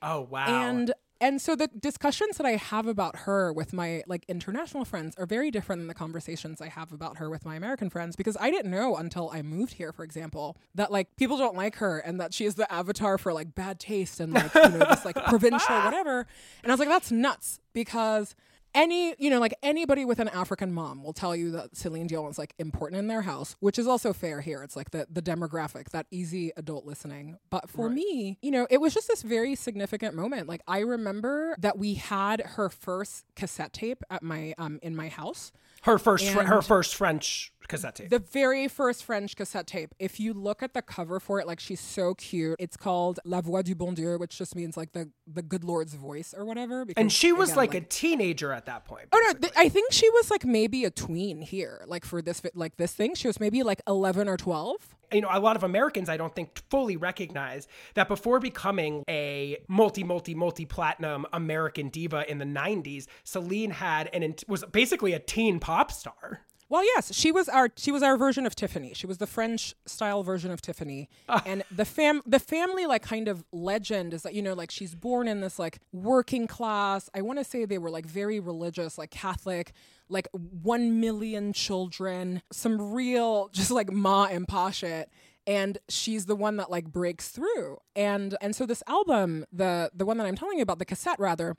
Oh, 0.00 0.20
wow. 0.20 0.46
And 0.46 0.92
and 1.20 1.40
so 1.40 1.56
the 1.56 1.68
discussions 1.68 2.36
that 2.36 2.46
I 2.46 2.52
have 2.52 2.86
about 2.86 3.16
her 3.20 3.52
with 3.52 3.72
my 3.72 4.02
like 4.06 4.24
international 4.28 4.84
friends 4.84 5.14
are 5.16 5.26
very 5.26 5.50
different 5.50 5.80
than 5.80 5.88
the 5.88 5.94
conversations 5.94 6.60
I 6.60 6.68
have 6.68 6.92
about 6.92 7.18
her 7.18 7.30
with 7.30 7.44
my 7.44 7.56
American 7.56 7.88
friends 7.88 8.16
because 8.16 8.36
I 8.38 8.50
didn't 8.50 8.70
know 8.70 8.96
until 8.96 9.30
I 9.32 9.42
moved 9.42 9.74
here, 9.74 9.92
for 9.92 10.04
example, 10.04 10.56
that 10.74 10.92
like 10.92 11.16
people 11.16 11.38
don't 11.38 11.56
like 11.56 11.76
her 11.76 11.98
and 11.98 12.20
that 12.20 12.34
she 12.34 12.44
is 12.44 12.56
the 12.56 12.70
avatar 12.72 13.16
for 13.16 13.32
like 13.32 13.54
bad 13.54 13.80
taste 13.80 14.20
and 14.20 14.32
like 14.32 14.54
you 14.54 14.68
know 14.68 14.86
this 14.90 15.04
like 15.04 15.16
provincial 15.24 15.74
whatever. 15.84 16.26
And 16.62 16.70
I 16.70 16.74
was 16.74 16.80
like, 16.80 16.88
that's 16.88 17.10
nuts 17.10 17.60
because 17.72 18.34
any 18.76 19.14
you 19.18 19.30
know 19.30 19.40
like 19.40 19.54
anybody 19.62 20.04
with 20.04 20.20
an 20.20 20.28
african 20.28 20.72
mom 20.72 21.02
will 21.02 21.12
tell 21.12 21.34
you 21.34 21.50
that 21.50 21.76
celine 21.76 22.06
dion 22.06 22.30
is 22.30 22.38
like 22.38 22.54
important 22.58 22.98
in 22.98 23.06
their 23.08 23.22
house 23.22 23.56
which 23.60 23.78
is 23.78 23.86
also 23.86 24.12
fair 24.12 24.40
here. 24.40 24.62
It's 24.62 24.76
like 24.76 24.90
the 24.90 25.06
the 25.10 25.22
demographic 25.22 25.90
that 25.90 26.06
easy 26.10 26.52
adult 26.56 26.84
listening. 26.84 27.38
But 27.50 27.70
for 27.70 27.88
me 27.88 28.38
you 28.42 28.50
know 28.50 28.66
it 28.70 28.80
was 28.80 28.94
just 28.94 29.08
this 29.08 29.22
very 29.22 29.54
significant 29.54 30.14
moment. 30.14 30.48
Like 30.48 30.60
i 30.68 30.80
remember 30.80 31.56
that 31.58 31.78
we 31.78 31.94
had 31.94 32.40
her 32.40 32.68
first 32.68 33.24
cassette 33.34 33.72
tape 33.72 34.02
at 34.10 34.22
my 34.22 34.54
um 34.58 34.78
in 34.82 34.94
my 34.94 35.08
house. 35.08 35.52
Her 35.82 35.98
first 35.98 36.28
fr- 36.28 36.42
her 36.42 36.62
first 36.62 36.94
French 36.94 37.52
cassette 37.68 37.96
tape. 37.96 38.10
the 38.10 38.18
very 38.18 38.68
first 38.68 39.04
French 39.04 39.36
cassette 39.36 39.66
tape. 39.66 39.94
If 39.98 40.18
you 40.20 40.32
look 40.32 40.62
at 40.62 40.74
the 40.74 40.82
cover 40.82 41.20
for 41.20 41.40
it, 41.40 41.46
like 41.46 41.60
she's 41.60 41.80
so 41.80 42.14
cute. 42.14 42.56
It's 42.58 42.76
called 42.76 43.20
La 43.24 43.40
Voix 43.40 43.62
du 43.62 43.74
Bon 43.74 43.94
Dieu, 43.94 44.16
which 44.18 44.36
just 44.38 44.54
means 44.54 44.76
like 44.76 44.92
the 44.92 45.10
the 45.26 45.42
good 45.42 45.64
Lord's 45.64 45.94
voice 45.94 46.34
or 46.36 46.44
whatever. 46.44 46.84
and 46.96 47.10
she 47.12 47.32
was 47.32 47.50
again, 47.50 47.56
like, 47.56 47.74
a 47.74 47.80
teenager 47.80 48.52
at 48.52 48.66
that 48.66 48.84
point. 48.84 49.08
Oh 49.12 49.22
no, 49.32 49.38
th- 49.38 49.52
I 49.56 49.68
think 49.68 49.92
she 49.92 50.08
was 50.10 50.30
like 50.30 50.44
maybe 50.44 50.84
a 50.84 50.90
tween 50.90 51.40
here, 51.42 51.82
like 51.86 52.04
for 52.04 52.22
this 52.22 52.42
like 52.54 52.76
this 52.76 52.92
thing. 52.92 53.14
She 53.14 53.26
was 53.26 53.40
maybe 53.40 53.62
like 53.62 53.80
eleven 53.86 54.28
or 54.28 54.36
twelve. 54.36 54.94
you 55.12 55.20
know, 55.20 55.28
a 55.30 55.38
lot 55.38 55.54
of 55.56 55.62
Americans, 55.62 56.08
I 56.08 56.16
don't 56.16 56.34
think, 56.34 56.60
fully 56.70 56.96
recognize 56.96 57.68
that 57.94 58.08
before 58.08 58.40
becoming 58.40 59.04
a 59.08 59.56
multi, 59.68 60.02
multi, 60.02 60.34
multi 60.34 60.64
platinum 60.66 61.26
American 61.32 61.88
diva 61.90 62.28
in 62.28 62.38
the 62.38 62.44
90s, 62.44 63.06
Celine 63.22 63.70
had 63.70 64.08
and 64.12 64.42
was 64.48 64.64
basically 64.72 65.12
a 65.12 65.20
teen 65.20 65.60
pop 65.60 65.92
star. 65.92 66.40
Well, 66.68 66.84
yes, 66.84 67.14
she 67.14 67.30
was 67.30 67.48
our 67.48 67.68
she 67.76 67.92
was 67.92 68.02
our 68.02 68.16
version 68.16 68.44
of 68.46 68.56
Tiffany. 68.56 68.92
She 68.94 69.06
was 69.06 69.18
the 69.18 69.26
French 69.26 69.74
style 69.86 70.22
version 70.22 70.50
of 70.50 70.60
Tiffany. 70.60 71.08
Ah. 71.28 71.42
And 71.46 71.62
the 71.70 71.84
fam 71.84 72.22
the 72.26 72.40
family 72.40 72.86
like 72.86 73.02
kind 73.02 73.28
of 73.28 73.44
legend 73.52 74.12
is 74.12 74.22
that 74.22 74.34
you 74.34 74.42
know 74.42 74.54
like 74.54 74.70
she's 74.70 74.94
born 74.94 75.28
in 75.28 75.40
this 75.40 75.58
like 75.58 75.78
working 75.92 76.46
class. 76.46 77.08
I 77.14 77.22
want 77.22 77.38
to 77.38 77.44
say 77.44 77.64
they 77.64 77.78
were 77.78 77.90
like 77.90 78.06
very 78.06 78.40
religious, 78.40 78.98
like 78.98 79.10
Catholic, 79.10 79.72
like 80.08 80.28
1 80.32 81.00
million 81.00 81.52
children, 81.52 82.42
some 82.52 82.92
real 82.92 83.48
just 83.52 83.70
like 83.70 83.92
ma 83.92 84.24
and 84.24 84.48
pa 84.48 84.70
shit 84.70 85.08
and 85.46 85.78
she's 85.88 86.26
the 86.26 86.34
one 86.34 86.56
that 86.56 86.70
like 86.70 86.86
breaks 86.86 87.28
through. 87.28 87.78
And 87.94 88.36
and 88.40 88.56
so 88.56 88.66
this 88.66 88.82
album, 88.88 89.46
the 89.52 89.90
the 89.94 90.04
one 90.04 90.16
that 90.18 90.26
I'm 90.26 90.36
telling 90.36 90.58
you 90.58 90.62
about, 90.62 90.78
the 90.78 90.84
cassette 90.84 91.20
rather, 91.20 91.56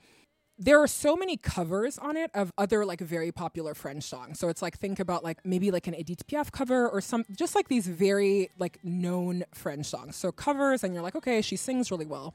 there 0.59 0.81
are 0.81 0.87
so 0.87 1.15
many 1.15 1.37
covers 1.37 1.97
on 1.99 2.17
it 2.17 2.31
of 2.33 2.51
other 2.57 2.83
like 2.85 2.99
very 2.99 3.31
popular 3.31 3.75
French 3.75 4.03
songs. 4.03 4.39
So 4.39 4.49
it's 4.49 4.61
like 4.61 4.77
think 4.77 4.99
about 4.99 5.23
like 5.23 5.45
maybe 5.45 5.69
like 5.69 5.87
an 5.87 5.93
Edith 5.93 6.25
Piaf 6.27 6.51
cover 6.51 6.89
or 6.89 6.99
some 6.99 7.25
just 7.35 7.53
like 7.55 7.67
these 7.67 7.87
very 7.87 8.49
like 8.57 8.79
known 8.83 9.43
French 9.53 9.85
songs. 9.85 10.15
So 10.15 10.31
covers 10.31 10.83
and 10.83 10.93
you're 10.93 11.03
like, 11.03 11.15
okay, 11.15 11.41
she 11.41 11.57
sings 11.57 11.91
really 11.91 12.07
well. 12.07 12.33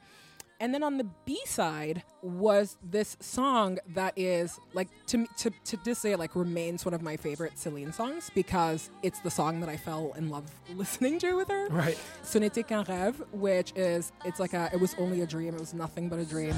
And 0.60 0.72
then 0.72 0.82
on 0.82 0.98
the 0.98 1.06
B 1.24 1.40
side 1.44 2.02
was 2.22 2.76
this 2.82 3.16
song 3.20 3.78
that 3.94 4.12
is 4.16 4.58
like 4.74 4.88
to 5.06 5.18
me- 5.18 5.28
to 5.38 5.50
to 5.64 5.76
just 5.84 6.00
say 6.02 6.12
it, 6.12 6.18
like 6.18 6.36
remains 6.36 6.84
one 6.84 6.94
of 6.94 7.02
my 7.02 7.16
favorite 7.16 7.58
Celine 7.58 7.92
songs 7.92 8.30
because 8.34 8.90
it's 9.02 9.18
the 9.20 9.30
song 9.30 9.60
that 9.60 9.68
I 9.68 9.76
fell 9.76 10.12
in 10.16 10.28
love 10.30 10.44
listening 10.76 11.18
to 11.20 11.34
with 11.36 11.48
her. 11.48 11.66
Right. 11.68 11.98
Ce 12.22 12.38
n'était 12.38 12.66
qu'un 12.66 12.84
rêve, 12.84 13.14
which 13.32 13.72
is 13.76 14.12
it's 14.24 14.38
like 14.38 14.54
a 14.54 14.70
it 14.72 14.80
was 14.80 14.94
only 14.98 15.22
a 15.22 15.26
dream. 15.26 15.54
It 15.54 15.60
was 15.60 15.74
nothing 15.74 16.08
but 16.08 16.18
a 16.18 16.24
dream. 16.24 16.54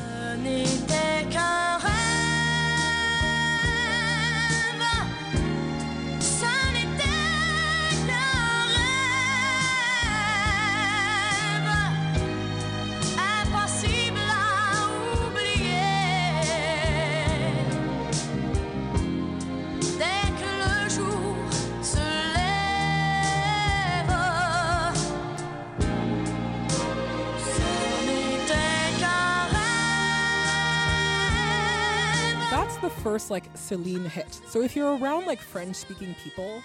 First 33.14 33.30
like 33.30 33.44
Celine 33.54 34.06
hit. 34.06 34.40
So 34.48 34.60
if 34.60 34.74
you're 34.74 34.96
around 34.96 35.24
like 35.24 35.38
French 35.38 35.76
speaking 35.76 36.16
people 36.24 36.60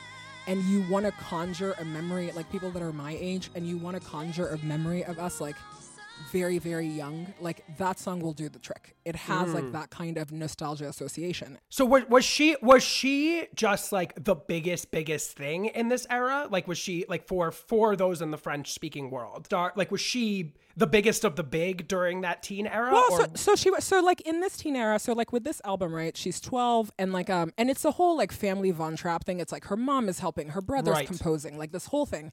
and 0.47 0.63
you 0.63 0.83
want 0.89 1.05
to 1.05 1.11
conjure 1.11 1.73
a 1.73 1.85
memory, 1.85 2.31
like 2.35 2.51
people 2.51 2.71
that 2.71 2.81
are 2.81 2.91
my 2.91 3.15
age, 3.19 3.51
and 3.53 3.67
you 3.67 3.77
want 3.77 4.01
to 4.01 4.07
conjure 4.07 4.47
a 4.47 4.57
memory 4.65 5.05
of 5.05 5.19
us 5.19 5.39
like 5.39 5.55
very, 6.31 6.57
very 6.57 6.87
young, 6.87 7.31
like 7.39 7.63
that 7.77 7.99
song 7.99 8.19
will 8.19 8.33
do 8.33 8.49
the 8.49 8.57
trick. 8.57 8.95
It 9.05 9.15
has 9.15 9.53
like 9.53 9.65
mm. 9.65 9.73
that 9.73 9.91
kind 9.91 10.17
of 10.17 10.31
nostalgia 10.31 10.87
association. 10.87 11.59
So 11.69 11.85
was, 11.85 12.09
was 12.09 12.25
she 12.25 12.55
was 12.63 12.81
she 12.81 13.45
just 13.53 13.91
like 13.91 14.23
the 14.23 14.33
biggest 14.33 14.89
biggest 14.89 15.37
thing 15.37 15.65
in 15.67 15.89
this 15.89 16.07
era? 16.09 16.47
Like 16.49 16.67
was 16.67 16.79
she 16.79 17.05
like 17.07 17.27
for 17.27 17.51
for 17.51 17.95
those 17.95 18.23
in 18.23 18.31
the 18.31 18.39
French 18.39 18.71
speaking 18.71 19.11
world? 19.11 19.45
Star 19.45 19.71
like 19.75 19.91
was 19.91 20.01
she 20.01 20.55
the 20.79 20.87
biggest 20.87 21.23
of 21.23 21.35
the 21.35 21.43
big 21.43 21.87
during 21.87 22.21
that 22.21 22.41
teen 22.41 22.65
era? 22.65 22.91
Well, 22.91 23.05
or- 23.11 23.19
so, 23.21 23.27
so 23.35 23.55
she 23.55 23.69
was 23.69 23.83
so 23.83 23.99
like 24.01 24.21
in 24.21 24.39
this 24.39 24.57
teen 24.57 24.75
era. 24.75 24.97
So 24.99 25.13
like 25.13 25.31
with 25.31 25.43
this 25.43 25.61
album, 25.65 25.93
right? 25.93 26.15
She's 26.17 26.39
twelve, 26.41 26.91
and 26.97 27.13
like 27.13 27.29
um, 27.29 27.51
and 27.57 27.69
it's 27.69 27.81
the 27.83 27.91
whole 27.91 28.17
like 28.17 28.31
family 28.31 28.71
Von 28.71 28.95
Trapp 28.95 29.25
thing. 29.25 29.39
It's 29.39 29.51
like 29.51 29.65
her 29.65 29.77
mom 29.77 30.09
is 30.09 30.19
helping, 30.19 30.49
her 30.49 30.61
brother's 30.61 30.95
Right. 30.95 31.07
composing, 31.07 31.57
like 31.57 31.71
this 31.71 31.85
whole 31.87 32.05
thing. 32.05 32.31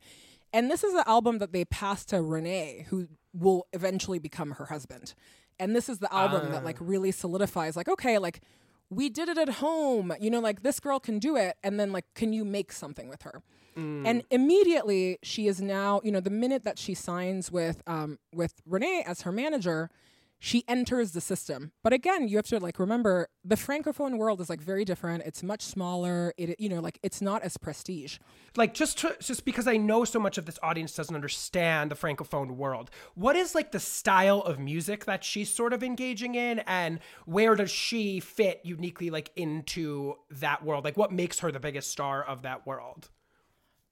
And 0.53 0.71
this 0.71 0.83
is 0.85 0.95
an 0.95 1.03
album 1.07 1.39
that 1.39 1.53
they 1.53 1.65
passed 1.67 2.09
to 2.11 2.23
Rene, 2.23 2.87
who 2.89 3.09
will 3.35 3.67
eventually 3.73 4.19
become 4.19 4.53
her 4.53 4.67
husband. 4.67 5.13
And 5.59 5.75
this 5.75 5.89
is 5.89 5.99
the 5.99 6.13
album 6.15 6.53
that 6.53 6.65
like 6.65 6.77
really 6.81 7.11
solidifies, 7.13 7.77
like 7.77 7.89
okay, 7.89 8.19
like 8.19 8.41
we 8.91 9.09
did 9.09 9.29
it 9.29 9.39
at 9.39 9.49
home, 9.49 10.15
you 10.21 10.31
know, 10.31 10.41
like 10.41 10.63
this 10.63 10.81
girl 10.81 11.01
can 11.01 11.19
do 11.19 11.37
it, 11.37 11.57
and 11.63 11.79
then 11.79 11.93
like 11.93 12.05
can 12.15 12.33
you 12.33 12.45
make 12.45 12.73
something 12.73 13.09
with 13.09 13.23
her? 13.23 13.43
And 14.07 14.23
immediately 14.31 15.19
she 15.23 15.49
is 15.49 15.61
now, 15.61 16.01
you 16.03 16.11
know, 16.11 16.21
the 16.21 16.31
minute 16.31 16.65
that 16.65 16.79
she 16.79 16.95
signs 16.95 17.53
with 17.53 17.83
um 17.87 18.19
with 18.35 18.55
Rene 18.65 19.05
as 19.07 19.23
her 19.23 19.33
manager, 19.33 19.91
she 20.39 20.65
enters 20.69 21.13
the 21.13 21.21
system. 21.21 21.73
But 21.83 21.93
again, 21.93 22.29
you 22.29 22.37
have 22.37 22.47
to 22.47 22.61
like 22.61 22.79
remember 22.79 23.29
the 23.45 23.57
francophone 23.57 24.19
world 24.19 24.41
is 24.41 24.51
like 24.51 24.61
very 24.61 24.85
different. 24.85 25.25
It's 25.25 25.43
much 25.43 25.63
smaller. 25.63 26.35
It 26.37 26.59
you 26.61 26.69
know, 26.69 26.81
like 26.81 26.99
it's 27.03 27.21
not 27.23 27.43
as 27.43 27.57
prestige. 27.57 28.19
like 28.57 28.75
just 28.75 28.99
to, 28.99 29.17
just 29.21 29.45
because 29.45 29.67
I 29.67 29.77
know 29.77 30.05
so 30.05 30.19
much 30.19 30.39
of 30.39 30.47
this 30.47 30.59
audience 30.63 30.95
doesn't 30.95 31.15
understand 31.15 31.91
the 31.91 31.97
francophone 31.97 32.53
world. 32.53 32.91
What 33.15 33.37
is 33.37 33.55
like 33.55 33.73
the 33.73 33.81
style 33.81 34.41
of 34.41 34.59
music 34.59 35.05
that 35.07 35.25
she's 35.25 35.53
sort 35.53 35.73
of 35.73 35.83
engaging 35.83 36.35
in 36.35 36.61
and 36.61 37.01
where 37.25 37.55
does 37.55 37.71
she 37.71 38.21
fit 38.21 38.61
uniquely 38.65 39.11
like 39.11 39.31
into 39.37 40.15
that 40.31 40.65
world? 40.65 40.85
Like 40.85 40.97
what 40.97 41.13
makes 41.13 41.41
her 41.41 41.51
the 41.51 41.61
biggest 41.61 41.91
star 41.91 42.23
of 42.23 42.43
that 42.43 42.67
world? 42.67 43.11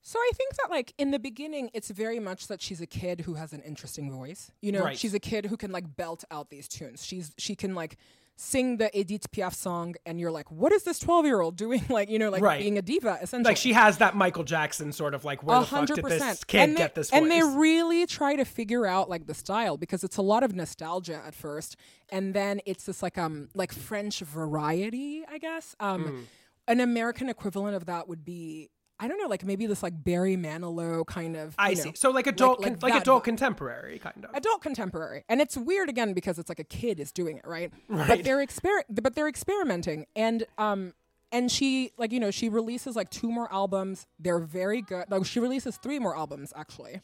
So 0.07 0.19
I 0.19 0.31
think 0.35 0.55
that 0.57 0.71
like 0.71 0.93
in 0.99 1.13
the 1.13 1.19
beginning, 1.19 1.71
it's 1.73 1.89
very 1.89 2.21
much 2.21 2.47
that 2.49 2.61
she's 2.61 2.83
a 2.83 2.87
kid 2.87 3.23
who 3.23 3.35
has 3.35 3.55
an 3.55 3.63
interesting 3.63 4.11
voice. 4.13 4.51
You 4.61 4.71
know, 4.73 4.85
Right. 4.85 4.99
she's 4.99 5.15
a 5.15 5.19
kid 5.19 5.47
who 5.47 5.57
can 5.57 5.73
like 5.73 5.97
belt 5.97 6.25
out 6.31 6.51
these 6.51 6.69
tunes. 6.69 7.03
She's 7.07 7.33
she 7.39 7.57
can 7.57 7.75
like 7.75 7.97
sing 8.37 8.77
the 8.77 8.91
Edith 8.99 9.31
Piaf 9.31 9.55
song, 9.55 9.95
and 10.05 10.21
you're 10.21 10.31
like, 10.31 10.51
what 10.51 10.73
is 10.73 10.83
this 10.83 10.99
twelve 10.99 11.25
year 11.25 11.41
old 11.41 11.57
doing? 11.57 11.83
Like 11.89 12.11
you 12.11 12.19
know, 12.19 12.29
like 12.29 12.43
Right. 12.43 12.61
being 12.61 12.77
a 12.77 12.83
diva 12.83 13.19
essentially. 13.23 13.53
Like 13.53 13.57
she 13.57 13.73
has 13.73 13.97
that 13.97 14.15
Michael 14.15 14.45
Jackson 14.45 14.93
sort 14.93 15.15
of 15.15 15.25
like 15.25 15.43
where 15.43 15.57
A 15.57 15.61
the 15.61 15.67
fuck 15.67 15.87
did 15.87 16.05
this 16.05 16.45
kid 16.45 16.61
and 16.61 16.75
they, 16.77 16.81
get 16.81 16.95
this 16.95 17.09
voice? 17.09 17.23
And 17.23 17.31
they 17.31 17.43
really 17.43 18.05
try 18.05 18.37
to 18.37 18.45
figure 18.45 18.85
out 18.87 19.09
like 19.09 19.27
the 19.27 19.33
style 19.35 19.79
because 19.79 20.05
it's 20.05 20.19
a 20.19 20.23
lot 20.23 20.43
of 20.43 20.55
nostalgia 20.55 21.23
at 21.25 21.35
first, 21.35 21.77
and 22.11 22.35
then 22.35 22.61
it's 22.67 22.85
this 22.85 23.03
like 23.03 23.17
um 23.17 23.49
like 23.55 23.73
French 23.73 24.21
variety, 24.21 25.23
I 25.27 25.39
guess. 25.39 25.75
Um, 25.81 26.05
Mm. 26.05 26.25
an 26.69 26.81
American 26.81 27.29
equivalent 27.31 27.75
of 27.75 27.87
that 27.87 28.07
would 28.07 28.23
be. 28.23 28.69
I 29.01 29.09
don't 29.09 29.19
know, 29.19 29.27
like 29.27 29.45
maybe 29.45 29.67
this 29.67 29.83
like 29.83 30.05
Barry 30.05 30.37
Manilow 30.37 31.05
kind 31.07 31.37
of. 31.37 31.55
I 31.59 31.71
you 31.71 31.77
see. 31.77 31.89
know, 31.91 31.93
So 31.97 32.11
like 32.11 32.27
adult 32.27 32.61
like 32.61 32.81
con- 32.81 32.91
like, 32.91 33.03
adult 33.03 33.23
vibe. 33.23 33.25
contemporary 33.25 33.99
kind 33.99 34.25
of. 34.25 34.31
adult 34.35 34.63
contemporary 34.63 35.25
and 35.29 35.41
it's 35.41 35.57
weird 35.57 35.89
again 35.89 36.13
because 36.15 36.39
it's 36.39 36.49
like 36.49 36.61
a 36.61 36.65
kid 36.65 37.01
is 37.01 37.11
doing 37.13 37.39
it 37.39 37.47
right, 37.47 37.73
Right. 37.89 38.07
but 38.09 38.25
they're 38.25 38.39
exper- 38.45 38.85
but 38.89 39.15
they're 39.15 39.29
experimenting 39.29 40.07
and 40.15 40.45
um 40.59 40.93
and 41.33 41.51
she 41.51 41.91
like 41.99 42.13
you 42.13 42.21
know 42.21 42.31
she 42.31 42.49
releases 42.49 42.95
like 42.95 43.11
two 43.11 43.31
more 43.33 43.53
albums 43.53 44.07
they're 44.21 44.39
very 44.39 44.81
good 44.81 45.05
like 45.11 45.25
she 45.27 45.41
releases 45.41 45.77
three 45.79 45.99
more 45.99 46.17
albums 46.17 46.53
actually 46.55 47.01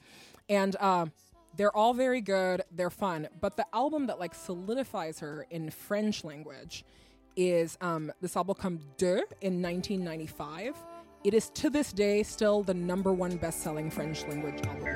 and 0.49 0.77
um 0.77 1.11
they're 1.57 1.75
all 1.77 1.93
very 1.95 2.21
good 2.21 2.63
they're 2.71 2.91
fun 2.91 3.27
but 3.41 3.57
the 3.57 3.67
album 3.75 4.07
that 4.07 4.21
like 4.21 4.35
solidifies 4.35 5.19
her 5.19 5.47
in 5.51 5.69
french 5.71 6.23
language 6.23 6.85
is 7.35 7.77
um 7.81 8.13
this 8.21 8.37
album 8.37 8.55
come 8.55 8.79
deux 8.99 9.25
in 9.41 9.61
1995 9.61 10.77
it 11.25 11.35
is 11.35 11.51
to 11.51 11.71
this 11.71 11.93
day 11.93 12.23
still 12.23 12.63
the 12.63 12.75
number 12.75 13.13
one 13.13 13.37
best-selling 13.37 13.91
french 13.91 14.27
language 14.27 14.61
album 14.67 14.95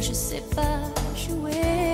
je 0.00 0.12
sais 0.12 0.42
pas 0.54 0.80
jouer. 1.16 1.87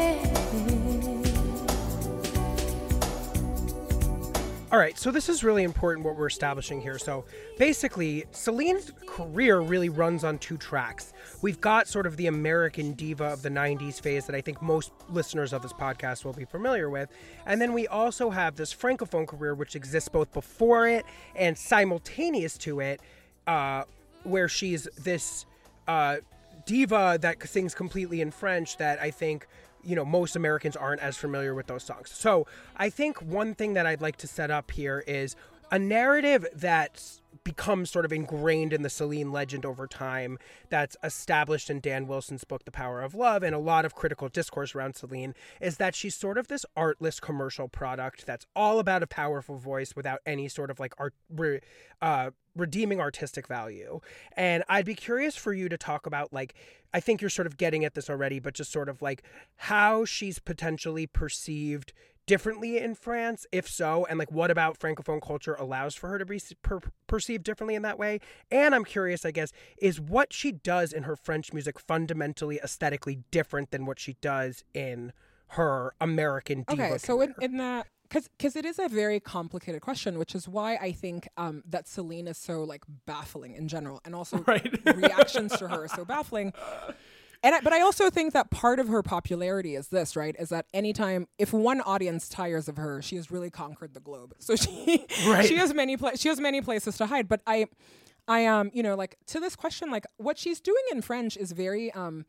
All 4.75 4.81
right, 4.81 4.99
so 4.99 5.13
this 5.13 5.29
is 5.29 5.45
really 5.45 5.63
important 5.63 6.05
what 6.05 6.17
we're 6.17 6.27
establishing 6.27 6.81
here. 6.81 6.99
So 6.99 7.25
basically, 7.59 8.25
Celine's 8.33 8.91
career 9.07 9.61
really 9.61 9.89
runs 9.89 10.25
on 10.25 10.37
two 10.39 10.57
tracks. 10.57 11.13
We've 11.43 11.61
got 11.61 11.87
sort 11.87 12.09
of 12.09 12.17
the 12.17 12.27
American 12.27 12.95
diva 12.95 13.27
of 13.27 13.43
the 13.43 13.51
90s 13.51 14.01
phase 14.01 14.27
that 14.27 14.35
I 14.35 14.41
think 14.41 14.61
most 14.61 14.91
listeners 15.09 15.53
of 15.53 15.63
this 15.63 15.73
podcast 15.73 16.25
will 16.25 16.33
be 16.33 16.45
familiar 16.45 16.91
with. 16.91 17.09
And 17.47 17.63
then 17.63 17.73
we 17.73 17.87
also 17.87 18.31
have 18.31 18.57
this 18.57 18.75
Francophone 18.75 19.29
career, 19.29 19.55
which 19.55 19.77
exists 19.77 20.09
both 20.09 20.33
before 20.33 20.89
it 20.89 21.07
and 21.37 21.57
simultaneous 21.57 22.59
to 22.59 22.81
it, 22.81 23.01
uh, 23.47 23.85
where 24.25 24.49
she's 24.49 24.89
this 25.01 25.47
uh, 25.87 26.17
diva 26.67 27.17
that 27.21 27.41
sings 27.49 27.77
completely 27.77 28.21
in 28.21 28.33
French 28.33 28.77
that 28.79 28.99
I 28.99 29.13
think 29.13 29.47
you 29.85 29.97
know 29.97 30.05
most 30.05 30.37
Americans 30.37 30.77
aren't 30.77 31.01
as 31.01 31.17
familiar 31.17 31.55
with 31.55 31.67
those 31.67 31.85
songs. 31.85 32.11
So 32.11 32.47
I 32.77 32.91
think 32.91 33.21
one 33.23 33.55
thing 33.55 33.75
that 33.75 33.87
I'd 33.87 34.01
like 34.01 34.17
to 34.19 34.27
set 34.27 34.51
up 34.51 34.71
here 34.71 35.05
is 35.07 35.37
a 35.71 35.79
narrative 35.79 36.47
that's 36.55 37.21
becomes 37.45 37.91
sort 37.91 38.05
of 38.05 38.13
ingrained 38.13 38.73
in 38.73 38.83
the 38.83 38.91
Celine 38.91 39.31
legend 39.31 39.65
over 39.65 39.87
time 39.87 40.39
that's 40.71 40.97
established 41.05 41.71
in 41.71 41.81
Dan 41.81 42.07
Wilson's 42.07 42.45
book 42.45 42.65
The 42.65 42.71
Power 42.71 43.03
of 43.03 43.15
Love 43.15 43.43
and 43.43 43.55
a 43.55 43.59
lot 43.59 43.85
of 43.85 43.95
critical 43.95 44.29
discourse 44.29 44.75
around 44.75 44.97
Celine 44.97 45.35
is 45.61 45.77
that 45.77 45.95
she's 45.95 46.15
sort 46.15 46.39
of 46.39 46.49
this 46.49 46.65
artless 46.77 47.21
commercial 47.21 47.69
product 47.69 48.27
that's 48.27 48.47
all 48.57 48.79
about 48.79 49.03
a 49.03 49.07
powerful 49.07 49.59
voice 49.59 49.95
without 49.95 50.21
any 50.25 50.49
sort 50.49 50.71
of 50.71 50.81
like 50.81 50.95
art 50.99 51.15
uh 52.01 52.31
redeeming 52.57 53.01
artistic 53.01 53.49
value. 53.49 54.01
And 54.37 54.63
I'd 54.69 54.87
be 54.87 54.95
curious 54.95 55.37
for 55.37 55.53
you 55.53 55.69
to 55.69 55.77
talk 55.77 56.07
about 56.07 56.33
like 56.33 56.55
I 56.93 57.01
think 57.01 57.21
you're 57.21 57.31
sort 57.31 57.47
of 57.47 57.57
getting 57.57 57.85
at 57.85 57.95
this 57.95 58.09
already 58.09 58.39
but 58.39 58.55
just 58.55 58.73
sort 58.73 58.89
of 58.89 59.03
like 59.03 59.23
how 59.57 60.05
she's 60.05 60.39
potentially 60.39 61.07
perceived 61.07 61.93
differently 62.27 62.79
in 62.79 62.95
France? 62.95 63.47
If 63.53 63.69
so 63.69 64.07
and 64.09 64.19
like 64.19 64.31
what 64.33 64.51
about 64.51 64.79
francophone 64.79 65.21
culture 65.23 65.55
allows 65.55 65.95
for 65.95 66.09
her 66.09 66.19
to 66.19 66.27
be 66.27 66.41
per- 66.63 66.81
perceived 67.07 67.45
differently 67.45 67.75
in 67.75 67.83
that 67.83 67.99
way? 67.99 68.21
And 68.51 68.75
i'm 68.75 68.85
curious 68.85 69.25
i 69.25 69.31
guess 69.31 69.53
is 69.79 70.01
what 70.01 70.33
she 70.33 70.53
does 70.53 70.93
in 70.93 71.05
her 71.05 71.17
french 71.17 71.53
music 71.53 71.79
fundamentally 71.79 72.59
aesthetically 72.63 73.19
different 73.31 73.71
than 73.71 73.87
what 73.87 73.99
she 73.99 74.15
does 74.21 74.65
in 74.75 75.13
her 75.49 75.95
american 76.01 76.65
diva 76.69 76.83
okay 76.85 76.99
so 76.99 77.21
in, 77.21 77.35
in 77.41 77.57
that 77.59 77.87
because 78.11 78.57
it 78.57 78.65
is 78.65 78.79
a 78.79 78.89
very 78.89 79.21
complicated 79.21 79.81
question 79.81 80.19
which 80.19 80.35
is 80.35 80.49
why 80.49 80.77
i 80.77 80.93
think 80.93 81.29
um, 81.37 81.63
that 81.67 81.87
celine 81.89 82.27
is 82.29 82.39
so 82.39 82.63
like 82.65 82.83
baffling 83.07 83.55
in 83.55 83.69
general 83.69 84.01
and 84.05 84.15
also 84.15 84.39
Right. 84.47 84.79
reactions 84.97 85.57
to 85.59 85.69
her 85.69 85.85
are 85.85 85.89
so 85.89 86.05
baffling 86.05 86.53
And 87.45 87.55
I, 87.55 87.61
but 87.61 87.73
I 87.73 87.81
also 87.83 88.09
think 88.11 88.33
that 88.33 88.51
part 88.51 88.81
of 88.81 88.89
her 88.89 89.03
popularity 89.03 89.75
is 89.77 89.89
this, 89.89 90.17
right? 90.17 90.35
Is 90.39 90.49
that 90.49 90.67
anytime 90.73 91.29
if 91.39 91.53
one 91.53 91.81
audience 91.83 92.29
tires 92.29 92.69
of 92.69 92.79
her, 92.79 93.03
she 93.03 93.17
has 93.17 93.31
really 93.31 93.51
conquered 93.51 93.93
the 93.95 94.01
globe. 94.01 94.35
So 94.39 94.57
she 94.57 95.05
Right. 95.27 95.47
she 95.47 95.57
has 95.57 95.75
many 95.75 95.97
pla- 95.97 96.17
she 96.17 96.29
has 96.29 96.41
many 96.41 96.61
places 96.63 96.97
to 96.97 97.07
hide. 97.07 97.29
But 97.29 97.43
I 97.47 97.67
I 98.27 98.47
um 98.47 98.71
you 98.73 98.83
know 98.83 98.95
like 98.95 99.17
to 99.27 99.39
this 99.41 99.55
question 99.57 99.91
like 99.91 100.07
what 100.17 100.39
she's 100.39 100.61
doing 100.61 100.83
in 100.91 101.03
French 101.03 101.37
is 101.37 101.53
very 101.53 101.93
um 101.93 102.25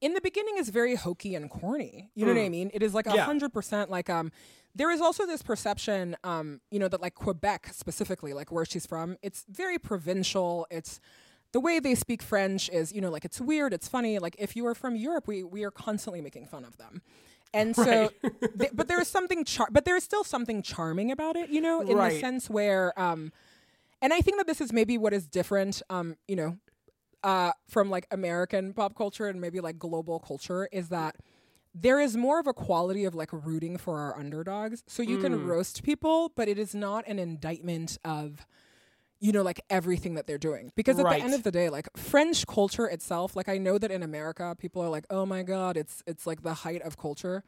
in 0.00 0.14
the 0.14 0.20
beginning 0.20 0.56
is 0.58 0.68
very 0.68 0.94
hokey 0.94 1.34
and 1.34 1.50
corny. 1.50 2.10
You 2.14 2.24
know 2.26 2.32
what 2.34 2.40
I 2.40 2.48
mean? 2.48 2.70
It 2.72 2.82
is 2.82 2.94
like 2.94 3.06
a 3.06 3.10
Mm. 3.10 3.18
Hundred 3.18 3.52
percent 3.52 3.90
like 3.90 4.08
um 4.08 4.30
there 4.76 4.90
is 4.92 5.00
also 5.00 5.26
this 5.26 5.42
perception 5.42 6.16
um 6.22 6.60
you 6.70 6.78
know 6.78 6.88
that 6.88 7.00
like 7.02 7.14
Quebec 7.14 7.70
specifically 7.72 8.32
like 8.32 8.52
where 8.52 8.64
she's 8.64 8.86
from 8.86 9.16
it's 9.22 9.44
very 9.48 9.78
provincial 9.80 10.66
it's 10.70 11.00
the 11.54 11.60
way 11.60 11.78
they 11.80 11.94
speak 11.94 12.20
French 12.22 12.68
is 12.80 12.92
you 12.92 13.00
know 13.00 13.10
like 13.16 13.24
it's 13.24 13.40
weird 13.40 13.72
it's 13.72 13.88
funny 13.96 14.18
like 14.26 14.36
if 14.38 14.50
you 14.56 14.66
are 14.66 14.74
from 14.74 14.94
Europe 15.08 15.26
we 15.32 15.42
we 15.42 15.64
are 15.64 15.70
constantly 15.86 16.20
making 16.28 16.46
fun 16.54 16.64
of 16.70 16.76
them. 16.82 17.00
And 17.60 17.76
so, 17.76 18.10
th- 18.58 18.72
but 18.74 18.88
there 18.88 19.00
is 19.00 19.06
something, 19.06 19.44
char- 19.44 19.68
but 19.70 19.84
there 19.84 19.96
is 19.96 20.02
still 20.02 20.24
something 20.24 20.60
charming 20.60 21.12
about 21.12 21.36
it, 21.36 21.50
you 21.50 21.60
know, 21.60 21.76
in 21.82 21.96
Right. 21.96 22.12
the 22.14 22.18
sense 22.18 22.50
where, 22.50 22.86
um, 23.00 23.32
and 24.02 24.12
I 24.12 24.20
think 24.20 24.38
that 24.38 24.46
this 24.48 24.60
is 24.60 24.72
maybe 24.72 24.98
what 24.98 25.12
is 25.12 25.28
different, 25.28 25.80
um, 25.88 26.16
you 26.26 26.34
know, 26.34 26.56
uh, 27.22 27.52
from 27.68 27.90
like 27.90 28.06
American 28.10 28.72
pop 28.74 28.96
culture 28.96 29.28
and 29.28 29.40
maybe 29.40 29.60
like 29.60 29.78
global 29.78 30.18
culture 30.18 30.68
is 30.72 30.88
that 30.88 31.14
there 31.74 32.00
is 32.00 32.16
more 32.16 32.40
of 32.40 32.48
a 32.48 32.52
quality 32.54 33.04
of 33.04 33.14
like 33.14 33.30
rooting 33.32 33.76
for 33.78 34.00
our 34.00 34.18
underdogs. 34.18 34.82
So 34.88 35.00
you 35.02 35.16
Mm. 35.18 35.20
can 35.20 35.46
roast 35.46 35.84
people, 35.84 36.32
but 36.34 36.48
it 36.48 36.58
is 36.58 36.74
not 36.74 37.06
an 37.06 37.18
indictment 37.20 37.98
of, 38.04 38.46
you 39.24 39.32
know, 39.32 39.40
like 39.42 39.58
everything 39.70 40.16
that 40.16 40.26
they're 40.26 40.36
doing. 40.36 40.70
Because 40.76 40.98
at 40.98 41.04
Right. 41.06 41.18
the 41.18 41.24
end 41.24 41.32
of 41.32 41.44
the 41.44 41.50
day, 41.50 41.70
like 41.70 41.88
French 41.96 42.46
culture 42.46 42.86
itself, 42.86 43.34
like 43.34 43.48
I 43.48 43.56
know 43.56 43.78
that 43.78 43.90
in 43.90 44.02
America, 44.02 44.54
people 44.58 44.82
are 44.82 44.90
like, 44.90 45.06
oh 45.08 45.24
my 45.24 45.42
God, 45.42 45.78
it's 45.78 46.02
it's 46.06 46.26
like 46.26 46.42
the 46.42 46.52
height 46.52 46.82
of 46.82 46.98
culture. 46.98 47.42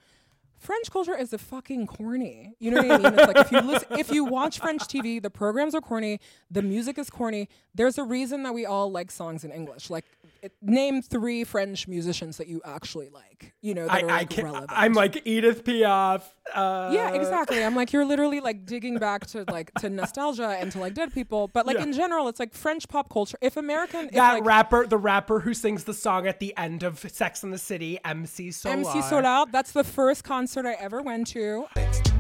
French 0.59 0.91
culture 0.91 1.17
is 1.17 1.33
a 1.33 1.39
fucking 1.39 1.87
corny. 1.87 2.55
You 2.59 2.71
know 2.71 2.83
what 2.83 2.91
I 2.91 3.11
mean? 3.11 3.19
It's 3.19 3.27
like 3.35 3.37
if 3.47 3.53
you 3.53 3.61
listen, 3.61 3.89
if 3.99 4.11
you 4.11 4.25
watch 4.25 4.59
French 4.59 4.83
TV, 4.83 5.23
the 5.23 5.31
programs 5.31 5.75
are 5.75 5.81
corny, 5.81 6.21
the 6.51 6.63
music 6.63 6.99
is 6.99 7.11
corny. 7.11 7.49
There's 7.75 7.99
a 7.99 8.05
reason 8.05 8.43
that 8.45 8.55
we 8.55 8.65
all 8.67 8.91
like 8.91 9.11
songs 9.11 9.45
in 9.45 9.51
English. 9.53 9.91
Like, 9.91 10.05
it, 10.43 10.53
name 10.63 11.03
three 11.03 11.45
French 11.45 11.87
musicians 11.89 12.39
that 12.39 12.47
you 12.49 12.61
actually 12.65 13.09
like. 13.11 13.55
You 13.61 13.75
know, 13.75 13.87
that 13.87 13.93
I, 13.93 14.01
are 14.03 14.11
I 14.11 14.17
like 14.19 14.37
relevant. 14.37 14.71
I'm 14.73 14.93
like 14.95 15.23
Edith 15.27 15.65
Piaf. 15.65 16.23
Uh, 16.55 16.91
yeah, 16.95 17.11
exactly. 17.11 17.63
I'm 17.63 17.75
like, 17.75 17.93
you're 17.93 18.05
literally 18.05 18.41
like 18.41 18.65
digging 18.65 18.99
back 18.99 19.27
to 19.29 19.45
like 19.49 19.73
to 19.75 19.91
nostalgia 19.91 20.57
and 20.59 20.73
to 20.73 20.79
like 20.79 20.95
dead 20.95 21.13
people. 21.13 21.49
But 21.49 21.67
like 21.67 21.77
Yeah. 21.77 21.83
in 21.83 21.93
general, 21.93 22.29
it's 22.29 22.41
like 22.41 22.55
French 22.55 22.89
pop 22.89 23.11
culture. 23.11 23.37
If 23.41 23.57
American, 23.57 24.07
if, 24.07 24.13
That 24.13 24.35
like, 24.35 24.45
rapper, 24.47 24.87
the 24.87 24.97
rapper 24.97 25.41
who 25.41 25.53
sings 25.53 25.85
the 25.85 25.95
song 25.95 26.27
at 26.27 26.41
the 26.41 26.57
end 26.57 26.83
of 26.83 26.99
Sex 27.11 27.43
and 27.43 27.53
the 27.53 27.59
City, 27.59 27.99
MC 28.05 28.51
Solaar. 28.51 28.73
MC 28.79 29.03
Solaar, 29.03 29.47
that's 29.51 29.73
the 29.73 29.85
first 29.85 30.25
concert 30.47 30.65
I 30.67 30.75
ever 30.75 31.03
went 31.03 31.27
to. 31.33 31.67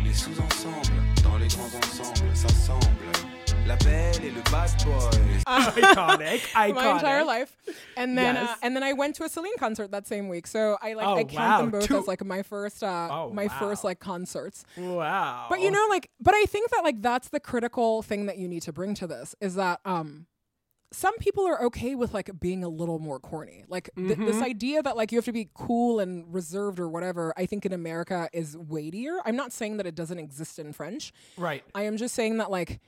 Les 0.02 0.12
sous-ensembles, 0.12 0.96
dans 1.22 1.38
les 1.38 1.46
grands 1.46 1.72
ensembles, 1.76 2.34
s'assemblent. 2.36 2.84
La 3.68 3.76
belle 3.76 4.14
et 4.24 4.30
le 4.32 4.42
bad 4.50 4.68
boy. 4.84 5.10
iconic, 5.46 6.40
iconic. 6.54 6.74
my 6.74 6.90
entire 6.94 7.24
life. 7.24 7.56
And 7.96 8.16
then 8.18 8.36
uh, 8.36 8.54
and 8.62 8.74
then 8.76 8.82
I 8.84 8.92
went 8.94 9.14
to 9.16 9.24
a 9.24 9.28
Celine 9.28 9.56
concert 9.58 9.90
that 9.92 10.06
same 10.08 10.28
week. 10.28 10.46
So 10.48 10.76
I 10.82 10.94
like 10.94 11.06
Oh, 11.06 11.16
I 11.16 11.24
count 11.24 11.34
wow. 11.34 11.58
them 11.62 11.70
both 11.70 11.84
Two- 11.86 11.98
as 11.98 12.06
like 12.08 12.24
my 12.24 12.42
first 12.42 12.82
uh 12.84 13.08
Oh, 13.10 13.30
my 13.32 13.46
wow. 13.46 13.56
first 13.60 13.82
like 13.84 13.98
concerts. 14.00 14.64
Wow. 14.76 15.46
But 15.50 15.60
you 15.60 15.70
know 15.72 15.84
like 15.88 16.10
but 16.20 16.34
I 16.34 16.44
think 16.46 16.70
that 16.70 16.82
like 16.84 17.00
that's 17.02 17.28
the 17.28 17.40
critical 17.40 18.02
thing 18.02 18.26
that 18.26 18.38
you 18.38 18.46
need 18.48 18.62
to 18.62 18.72
bring 18.72 18.94
to 18.96 19.06
this 19.08 19.34
is 19.40 19.54
that 19.56 19.80
um 19.84 20.26
some 20.92 21.16
people 21.18 21.46
are 21.46 21.62
okay 21.64 21.94
with 21.94 22.14
like 22.14 22.30
being 22.40 22.62
a 22.64 22.68
little 22.68 22.98
more 22.98 23.18
corny. 23.18 23.64
Like 23.68 23.90
th- 23.96 24.08
Mm-hmm. 24.10 24.24
this 24.24 24.40
idea 24.42 24.82
that 24.82 24.96
like 24.96 25.12
you 25.12 25.18
have 25.18 25.24
to 25.26 25.32
be 25.32 25.48
cool 25.54 25.98
and 26.00 26.32
reserved 26.32 26.78
or 26.80 26.88
whatever, 26.88 27.32
I 27.36 27.46
think 27.46 27.66
in 27.66 27.72
America 27.72 28.28
is 28.32 28.56
weightier. 28.56 29.18
I'm 29.24 29.36
not 29.36 29.52
saying 29.52 29.78
that 29.78 29.86
it 29.86 29.94
doesn't 29.94 30.18
exist 30.18 30.58
in 30.58 30.72
French. 30.72 31.12
right. 31.36 31.64
I 31.74 31.82
am 31.82 31.96
just 31.96 32.14
saying 32.14 32.38
that 32.38 32.50
like 32.50 32.80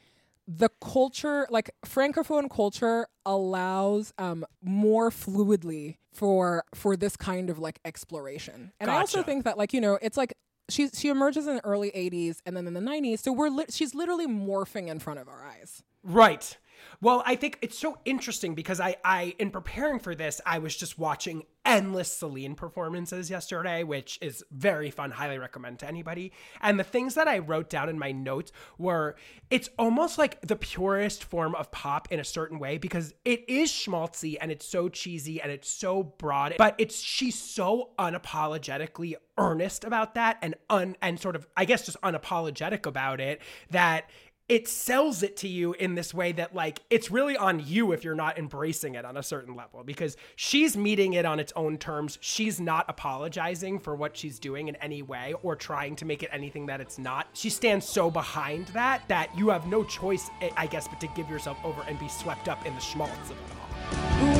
the 0.47 0.71
culture, 0.81 1.47
like 1.51 1.71
francophone 1.85 2.49
culture, 2.51 3.07
allows 3.27 4.15
um, 4.17 4.47
more 4.63 5.11
fluidly 5.11 5.97
for 6.13 6.65
for 6.75 6.97
this 6.97 7.17
kind 7.17 7.51
of 7.51 7.59
like 7.59 7.79
exploration. 7.85 8.73
And 8.81 8.91
I 8.91 8.97
also 8.99 9.23
think 9.23 9.45
that 9.45 9.59
like 9.59 9.73
you 9.75 9.81
know 9.81 9.99
it's 10.01 10.17
like 10.17 10.35
she 10.71 10.89
she 10.89 11.09
emerges 11.09 11.47
in 11.47 11.57
the 11.57 11.65
early 11.65 11.91
'80s 11.91 12.39
and 12.47 12.57
then 12.57 12.67
in 12.67 12.75
the 12.75 12.81
'90s, 12.81 13.19
so 13.21 13.33
we're 13.33 13.49
li- 13.51 13.67
she's 13.71 13.95
literally 13.95 14.27
morphing 14.27 14.89
in 14.89 14.99
front 15.01 15.19
of 15.19 15.29
our 15.29 15.45
eyes. 15.45 15.83
Right. 16.03 16.57
Well, 17.01 17.23
I 17.25 17.37
think 17.37 17.59
it's 17.63 17.79
so 17.79 17.99
interesting 18.05 18.55
because 18.55 18.81
I, 18.81 18.97
I, 19.05 19.35
in 19.39 19.51
preparing 19.51 20.01
for 20.01 20.17
this, 20.17 20.41
I 20.45 20.59
was 20.59 20.77
just 20.77 20.99
watching 20.99 21.45
endless 21.65 22.11
Celine 22.11 22.55
performances 22.55 23.31
yesterday, 23.31 23.85
which 23.85 24.19
is 24.21 24.43
very 24.51 24.91
fun. 24.91 25.13
Highly 25.13 25.39
recommend 25.39 25.79
to 25.81 25.87
anybody. 25.87 26.33
And 26.61 26.81
the 26.81 26.85
things 26.85 27.15
that 27.15 27.29
I 27.29 27.39
wrote 27.39 27.71
down 27.71 27.89
in 27.89 27.99
my 27.99 28.11
notes 28.11 28.51
were 28.79 29.17
it's 29.51 29.69
almost 29.79 30.19
like 30.19 30.41
the 30.41 30.57
purest 30.57 31.23
form 31.23 31.55
of 31.55 31.71
pop 31.71 32.09
in 32.11 32.19
a 32.19 32.25
certain 32.25 32.59
way 32.59 32.79
because 32.79 33.15
it 33.25 33.49
is 33.49 33.71
schmaltzy 33.71 34.37
and 34.41 34.51
it's 34.51 34.67
so 34.67 34.89
cheesy 34.89 35.41
and 35.41 35.53
it's 35.53 35.71
so 35.71 36.03
broad, 36.03 36.55
but 36.59 36.75
it's 36.79 37.01
she's 37.01 37.39
so 37.39 37.91
unapologetically 37.99 39.15
earnest 39.37 39.85
about 39.85 40.15
that 40.15 40.37
and 40.43 40.57
un 40.69 40.97
and 41.01 41.21
sort 41.21 41.37
of 41.37 41.47
I 41.57 41.65
guess 41.65 41.87
just 41.87 42.01
unapologetic 42.03 42.87
about 42.87 43.21
it 43.21 43.41
that 43.71 44.11
it 44.49 44.69
sells 44.69 45.23
it 45.23 45.37
to 45.39 45.49
you 45.49 45.75
in 45.75 45.95
this 45.95 46.15
way 46.15 46.33
that 46.33 46.55
like 46.55 46.81
it's 46.91 47.11
really 47.11 47.37
on 47.37 47.61
you 47.67 47.93
if 47.93 48.05
you're 48.05 48.15
not 48.15 48.39
embracing 48.39 48.95
it 48.95 49.05
on 49.05 49.17
a 49.17 49.23
certain 49.23 49.55
level 49.55 49.83
because 49.85 50.17
she's 50.37 50.77
meeting 50.77 51.15
it 51.15 51.25
on 51.25 51.39
its 51.41 51.53
own 51.57 51.79
terms. 51.79 52.19
She's 52.21 52.61
not 52.61 52.85
apologizing 52.89 53.79
for 53.81 53.95
what 53.95 54.17
she's 54.17 54.39
doing 54.39 54.69
in 54.69 54.77
any 54.77 55.03
way 55.03 55.35
or 55.43 55.57
trying 55.57 55.97
to 55.97 56.05
make 56.05 56.23
it 56.23 56.31
anything 56.33 56.67
that 56.67 56.81
it's 56.81 56.99
not. 56.99 57.29
She 57.33 57.51
stands 57.51 57.87
so 57.87 58.11
behind 58.11 58.69
that 58.69 59.03
that 59.09 59.37
you 59.37 59.49
have 59.49 59.67
no 59.67 59.85
choice 59.85 60.31
i 60.57 60.67
guess 60.67 60.89
but 60.89 61.01
to 61.01 61.07
give 61.09 61.29
yourself 61.29 61.59
over 61.65 61.83
and 61.89 61.99
be 61.99 62.09
swept 62.09 62.49
up 62.49 62.65
in 62.67 62.75
the 62.75 62.81
schmaltz 62.81 63.31
of 63.31 63.37
it 63.37 64.33
all 64.33 64.38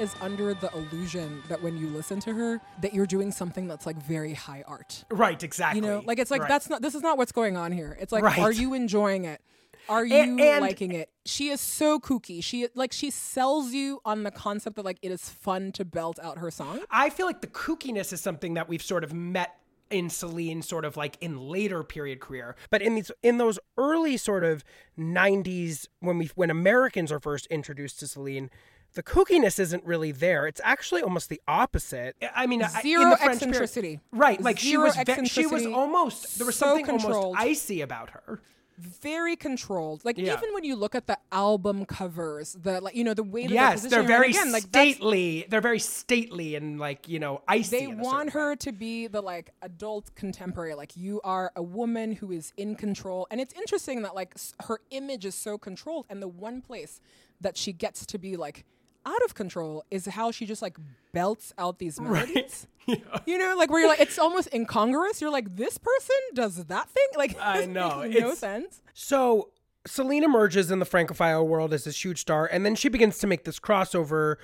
is 0.00 0.14
under 0.20 0.54
the 0.54 0.70
illusion 0.74 1.42
that 1.48 1.62
when 1.62 1.76
you 1.76 1.86
listen 1.88 2.18
to 2.20 2.32
her, 2.32 2.60
that 2.80 2.94
you're 2.94 3.06
doing 3.06 3.30
something 3.30 3.68
that's 3.68 3.86
like 3.86 3.96
very 4.02 4.32
high 4.34 4.64
art. 4.66 5.04
right 5.10 5.42
exactly 5.42 5.80
You 5.80 5.86
know, 5.86 6.02
like 6.06 6.18
it's 6.18 6.30
like 6.30 6.40
Right. 6.42 6.48
that's 6.48 6.68
not 6.70 6.82
this 6.82 6.94
is 6.94 7.02
not 7.02 7.18
what's 7.18 7.32
going 7.32 7.56
on 7.56 7.70
here. 7.72 7.96
It's 8.00 8.12
like 8.12 8.24
Right. 8.24 8.38
are 8.38 8.50
you 8.52 8.74
enjoying 8.74 9.24
it? 9.26 9.40
Are 9.88 10.04
you 10.04 10.14
and- 10.38 10.60
liking 10.60 10.92
it? 10.92 11.10
She 11.26 11.48
is 11.50 11.60
so 11.60 11.98
kooky. 12.00 12.42
She 12.42 12.68
like 12.74 12.92
she 12.92 13.10
sells 13.10 13.72
you 13.72 14.00
on 14.04 14.22
the 14.22 14.30
concept 14.30 14.76
that 14.76 14.84
like 14.84 14.98
it 15.02 15.10
is 15.10 15.28
fun 15.28 15.72
to 15.72 15.84
belt 15.84 16.18
out 16.22 16.38
her 16.38 16.50
song. 16.50 16.80
I 16.90 17.10
feel 17.10 17.26
like 17.26 17.40
the 17.40 17.46
kookiness 17.46 18.12
is 18.12 18.20
something 18.20 18.54
that 18.54 18.68
we've 18.68 18.82
sort 18.82 19.04
of 19.04 19.12
met 19.12 19.56
in 19.90 20.08
Celine 20.08 20.62
sort 20.62 20.84
of 20.84 20.96
like 20.96 21.16
in 21.20 21.36
later 21.48 21.82
period 21.82 22.20
career. 22.20 22.54
But 22.70 22.80
in 22.82 22.94
these 22.94 23.10
in 23.22 23.38
those 23.38 23.58
early 23.76 24.16
sort 24.16 24.44
of 24.44 24.64
90s 24.96 25.88
when 26.00 26.18
we 26.18 26.26
when 26.36 26.50
Americans 26.50 27.10
are 27.10 27.18
first 27.20 27.46
introduced 27.46 27.98
to 28.00 28.06
Celine, 28.06 28.50
the 28.94 29.02
kookiness 29.02 29.58
isn't 29.60 29.84
really 29.84 30.12
there. 30.12 30.46
It's 30.46 30.60
actually 30.64 31.02
almost 31.02 31.28
the 31.28 31.40
opposite. 31.46 32.16
I 32.34 32.46
mean, 32.46 32.62
I- 32.62 32.66
in 32.66 32.82
Zero 32.82 33.10
the 33.10 33.16
French 33.16 33.20
period- 33.20 33.32
eccentricity. 33.62 34.00
right? 34.12 34.40
Like 34.40 34.58
she 34.58 34.76
was, 34.76 34.96
she 35.26 35.46
was 35.46 35.64
almost 35.66 36.38
there 36.38 36.46
was 36.46 36.56
so 36.56 36.66
something 36.66 36.84
controlled. 36.86 37.24
almost 37.36 37.40
icy 37.40 37.80
about 37.82 38.10
her. 38.10 38.40
Very 38.78 39.36
controlled. 39.36 40.06
Like 40.06 40.16
Yeah. 40.16 40.32
even 40.38 40.54
when 40.54 40.64
you 40.64 40.74
look 40.74 40.94
at 40.94 41.06
the 41.06 41.18
album 41.30 41.84
covers, 41.84 42.56
the 42.62 42.80
like 42.80 42.94
you 42.96 43.04
know 43.04 43.12
the 43.12 43.22
way 43.22 43.42
that 43.46 43.52
Yes, 43.52 43.82
they're, 43.82 44.02
they're 44.02 44.02
positioning 44.02 44.06
her, 44.06 44.18
very 44.18 44.26
and 44.28 44.34
again, 44.36 44.52
like 44.52 44.62
stately. 44.62 45.46
They're 45.50 45.60
very 45.60 45.78
stately 45.78 46.54
and 46.54 46.80
like 46.80 47.06
you 47.06 47.18
know 47.18 47.42
icy. 47.46 47.78
they 47.80 47.86
want 47.88 48.30
certain 48.32 48.40
way. 48.40 48.46
her 48.46 48.56
to 48.56 48.72
be 48.72 49.06
the 49.06 49.20
like 49.20 49.50
adult 49.60 50.14
contemporary 50.14 50.74
like 50.74 50.96
you 50.96 51.20
are 51.24 51.52
a 51.56 51.62
woman 51.62 52.12
who 52.12 52.32
is 52.32 52.54
in 52.56 52.74
control 52.74 53.26
and 53.30 53.38
it's 53.38 53.52
interesting 53.52 54.00
that 54.00 54.14
like 54.14 54.34
her 54.64 54.80
image 54.90 55.26
is 55.26 55.34
so 55.34 55.58
controlled 55.58 56.06
and 56.08 56.22
the 56.22 56.28
one 56.28 56.62
place 56.62 57.02
that 57.42 57.58
she 57.58 57.74
gets 57.74 58.06
to 58.06 58.16
be 58.18 58.36
like 58.38 58.64
out 59.06 59.22
of 59.24 59.34
control 59.34 59.84
is 59.90 60.06
how 60.06 60.30
she 60.30 60.46
just 60.46 60.62
like 60.62 60.76
belts 61.12 61.52
out 61.58 61.78
these 61.78 62.00
melodies. 62.00 62.66
You 63.24 63.38
know 63.38 63.54
like 63.56 63.70
where 63.70 63.80
you're 63.82 63.88
like 63.88 64.00
it's 64.00 64.18
almost 64.18 64.52
incongruous. 64.52 65.20
You're 65.20 65.30
like 65.30 65.54
this 65.54 65.78
person 65.78 66.16
does 66.34 66.56
that 66.64 66.90
thing? 66.90 67.06
Like 67.16 67.36
I 67.40 67.64
know, 67.66 68.00
makes 68.00 68.20
no 68.20 68.34
sense. 68.34 68.82
So 68.94 69.50
Celine 69.86 70.24
emerges 70.24 70.72
in 70.72 70.80
the 70.80 70.84
Francophile 70.84 71.46
world 71.46 71.72
as 71.72 71.84
this 71.84 72.04
huge 72.04 72.18
star, 72.20 72.46
and 72.46 72.66
then 72.66 72.74
she 72.74 72.88
begins 72.88 73.18
to 73.18 73.28
make 73.28 73.44
this 73.44 73.60
crossover 73.60 74.36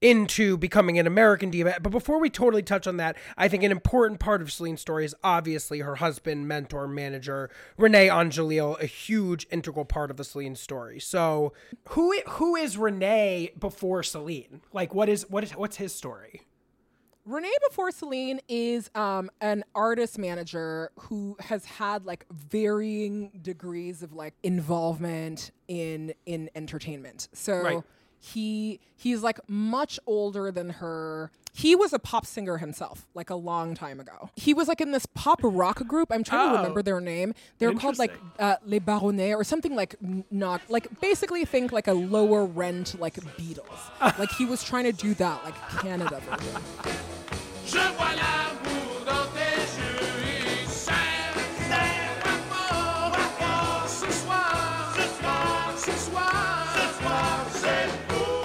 into 0.00 0.56
becoming 0.56 0.98
an 0.98 1.06
American 1.06 1.50
diva. 1.50 1.78
But 1.80 1.90
before 1.90 2.20
we 2.20 2.28
totally 2.28 2.62
touch 2.62 2.86
on 2.86 2.98
that, 2.98 3.16
I 3.36 3.48
think 3.48 3.62
an 3.62 3.72
important 3.72 4.20
part 4.20 4.42
of 4.42 4.52
Celine's 4.52 4.80
story 4.80 5.04
is 5.04 5.14
obviously 5.24 5.80
her 5.80 5.96
husband, 5.96 6.46
mentor, 6.46 6.86
manager, 6.86 7.50
Rene 7.78 8.08
Angelil, 8.08 8.80
a 8.80 8.86
huge 8.86 9.46
integral 9.50 9.84
part 9.84 10.10
of 10.10 10.16
the 10.16 10.24
Celine 10.24 10.56
story. 10.56 11.00
So, 11.00 11.52
who 11.88 12.18
who 12.28 12.56
is 12.56 12.76
Rene 12.76 13.52
before 13.58 14.02
Celine? 14.02 14.60
Like, 14.72 14.94
what 14.94 15.08
is 15.08 15.28
what 15.30 15.44
is 15.44 15.52
what's 15.52 15.76
his 15.76 15.94
story? 15.94 16.42
Rene 17.24 17.50
before 17.68 17.90
Celine 17.90 18.40
is 18.48 18.88
um, 18.94 19.30
an 19.40 19.64
artist 19.74 20.16
manager 20.16 20.92
who 20.96 21.36
has 21.40 21.64
had 21.64 22.06
like 22.06 22.24
varying 22.30 23.32
degrees 23.42 24.04
of 24.04 24.12
like 24.12 24.34
involvement 24.44 25.50
in 25.66 26.14
in 26.24 26.48
entertainment. 26.54 27.28
So 27.32 27.56
Right. 27.62 27.82
He 28.20 28.80
he's 28.96 29.22
like 29.22 29.38
much 29.48 29.98
older 30.06 30.50
than 30.50 30.70
her. 30.70 31.30
He 31.52 31.74
was 31.74 31.94
a 31.94 31.98
pop 31.98 32.26
singer 32.26 32.58
himself, 32.58 33.06
like 33.14 33.30
a 33.30 33.34
long 33.34 33.74
time 33.74 33.98
ago. 33.98 34.28
He 34.36 34.52
was 34.52 34.68
like 34.68 34.82
in 34.82 34.90
this 34.90 35.06
pop 35.06 35.40
rock 35.42 35.86
group. 35.86 36.08
I'm 36.12 36.22
trying 36.22 36.48
to 36.50 36.54
Oh. 36.54 36.58
remember 36.58 36.82
their 36.82 37.00
name. 37.00 37.32
They're 37.58 37.72
called 37.72 37.98
like 37.98 38.12
uh, 38.38 38.56
Les 38.66 38.78
Baronnets 38.78 39.34
or 39.34 39.42
something 39.42 39.74
like 39.74 39.94
n- 40.04 40.24
not 40.30 40.60
like 40.68 41.00
basically 41.00 41.46
think 41.46 41.72
like 41.72 41.88
a 41.88 41.94
lower 41.94 42.44
rent 42.44 43.00
like 43.00 43.14
Beatles. 43.38 44.18
like 44.18 44.30
he 44.32 44.44
was 44.44 44.62
trying 44.62 44.84
to 44.84 44.92
do 44.92 45.14
that 45.14 45.42
like 45.44 45.54
Canada 45.80 46.20
version. 46.28 46.62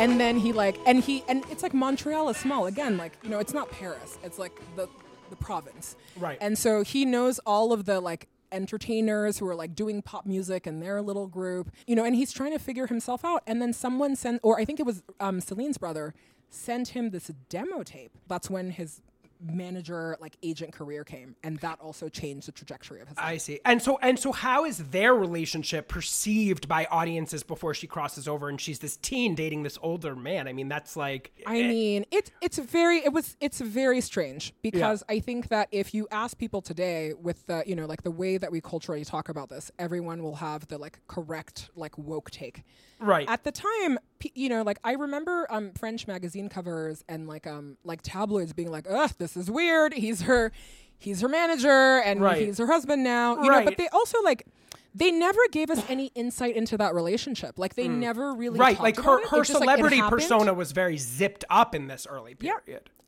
And 0.01 0.19
then 0.19 0.37
he 0.37 0.51
like 0.51 0.77
and 0.85 1.03
he 1.03 1.23
and 1.27 1.43
it's 1.51 1.63
like 1.63 1.73
Montreal 1.73 2.29
is 2.29 2.37
small. 2.37 2.65
Again 2.65 2.97
like 2.97 3.13
you 3.23 3.29
know 3.29 3.39
it's 3.39 3.53
not 3.53 3.69
Paris. 3.71 4.17
It's 4.23 4.39
like 4.39 4.59
the 4.75 4.87
the 5.29 5.35
province. 5.35 5.95
Right. 6.17 6.37
and 6.41 6.57
so 6.57 6.83
he 6.83 7.05
knows 7.05 7.39
all 7.45 7.71
of 7.71 7.85
the 7.85 7.99
like 8.01 8.27
entertainers 8.51 9.37
who 9.37 9.47
are 9.47 9.55
like 9.55 9.75
doing 9.75 10.01
pop 10.01 10.25
music 10.25 10.67
in 10.67 10.81
their 10.81 11.01
little 11.01 11.25
group 11.27 11.71
you 11.87 11.95
know 11.95 12.03
and 12.03 12.15
he's 12.15 12.33
trying 12.33 12.51
to 12.51 12.59
figure 12.59 12.87
himself 12.87 13.23
out. 13.23 13.43
And 13.47 13.61
then 13.61 13.73
someone 13.73 14.15
sent 14.15 14.39
or 14.43 14.59
I 14.59 14.65
think 14.65 14.79
it 14.79 14.85
was 14.85 15.03
um, 15.19 15.39
Celine's 15.39 15.77
brother 15.77 16.13
sent 16.49 16.89
him 16.89 17.11
this 17.11 17.31
demo 17.49 17.83
tape. 17.83 18.11
That's 18.27 18.49
when 18.49 18.71
his 18.71 19.01
manager 19.41 20.17
like 20.19 20.37
agent 20.43 20.71
career 20.71 21.03
came 21.03 21.35
and 21.43 21.57
that 21.59 21.79
also 21.79 22.07
changed 22.09 22.47
the 22.47 22.51
trajectory 22.51 23.01
of 23.01 23.07
his 23.07 23.17
life. 23.17 23.25
I 23.25 23.37
see. 23.37 23.59
And 23.65 23.81
so 23.81 23.97
and 24.01 24.19
so 24.19 24.31
how 24.31 24.65
is 24.65 24.77
their 24.89 25.15
relationship 25.15 25.87
perceived 25.87 26.67
by 26.67 26.85
audiences 26.85 27.43
before 27.43 27.73
she 27.73 27.87
crosses 27.87 28.27
over 28.27 28.49
and 28.49 28.59
she's 28.59 28.79
this 28.79 28.97
teen 28.97 29.35
dating 29.35 29.63
this 29.63 29.77
older 29.81 30.15
man? 30.15 30.47
I 30.47 30.53
mean, 30.53 30.69
that's 30.69 30.95
like 30.95 31.31
I 31.45 31.59
eh. 31.59 31.67
mean, 31.67 32.05
it's 32.11 32.31
it's 32.41 32.57
very 32.57 32.97
it 32.97 33.13
was 33.13 33.35
it's 33.39 33.59
very 33.59 34.01
strange 34.01 34.53
because 34.61 35.03
I 35.09 35.19
think 35.19 35.49
that 35.49 35.69
if 35.71 35.93
you 35.93 36.07
ask 36.11 36.37
people 36.37 36.61
today 36.61 37.13
with 37.13 37.45
the 37.47 37.63
you 37.65 37.75
know 37.75 37.85
like 37.85 38.03
the 38.03 38.11
way 38.11 38.37
that 38.37 38.51
we 38.51 38.61
culturally 38.61 39.05
talk 39.05 39.29
about 39.29 39.49
this, 39.49 39.71
everyone 39.79 40.21
will 40.23 40.35
have 40.35 40.67
the 40.67 40.77
like 40.77 40.99
correct 41.07 41.69
like 41.75 41.97
woke 41.97 42.31
take. 42.31 42.63
Right. 43.01 43.27
At 43.29 43.43
the 43.43 43.51
time, 43.51 43.97
you 44.35 44.49
know, 44.49 44.61
like 44.61 44.79
I 44.83 44.93
remember 44.93 45.47
um 45.49 45.71
French 45.77 46.07
magazine 46.07 46.47
covers 46.49 47.03
and 47.09 47.27
like 47.27 47.47
um 47.47 47.77
like 47.83 48.01
tabloids 48.03 48.53
being 48.53 48.71
like, 48.71 48.85
"Ugh, 48.89 49.11
this 49.17 49.35
is 49.35 49.49
weird. 49.49 49.93
He's 49.93 50.21
her 50.23 50.51
he's 50.97 51.21
her 51.21 51.27
manager 51.27 51.99
and 52.05 52.21
Right. 52.21 52.41
he's 52.45 52.57
her 52.59 52.67
husband 52.67 53.03
now." 53.03 53.41
You 53.43 53.49
know, 53.49 53.63
but 53.63 53.77
they 53.77 53.87
also 53.89 54.21
like 54.23 54.45
they 54.93 55.09
never 55.09 55.39
gave 55.51 55.69
us 55.69 55.81
any 55.89 56.07
insight 56.15 56.55
into 56.55 56.77
that 56.77 56.93
relationship. 56.93 57.57
Like 57.57 57.75
they 57.75 57.87
never 57.87 58.33
really 58.33 58.59
Mm. 58.59 58.61
right, 58.61 58.75
talked 58.75 58.83
like 58.83 58.97
about 58.99 59.05
her 59.05 59.19
it. 59.21 59.27
her 59.29 59.37
like, 59.37 59.45
celebrity 59.47 59.95
happened. 59.97 60.21
persona 60.21 60.53
was 60.53 60.73
very 60.73 60.97
zipped 60.97 61.45
up 61.49 61.73
in 61.73 61.87
this 61.87 62.05
early 62.07 62.35
Yeah. 62.41 62.57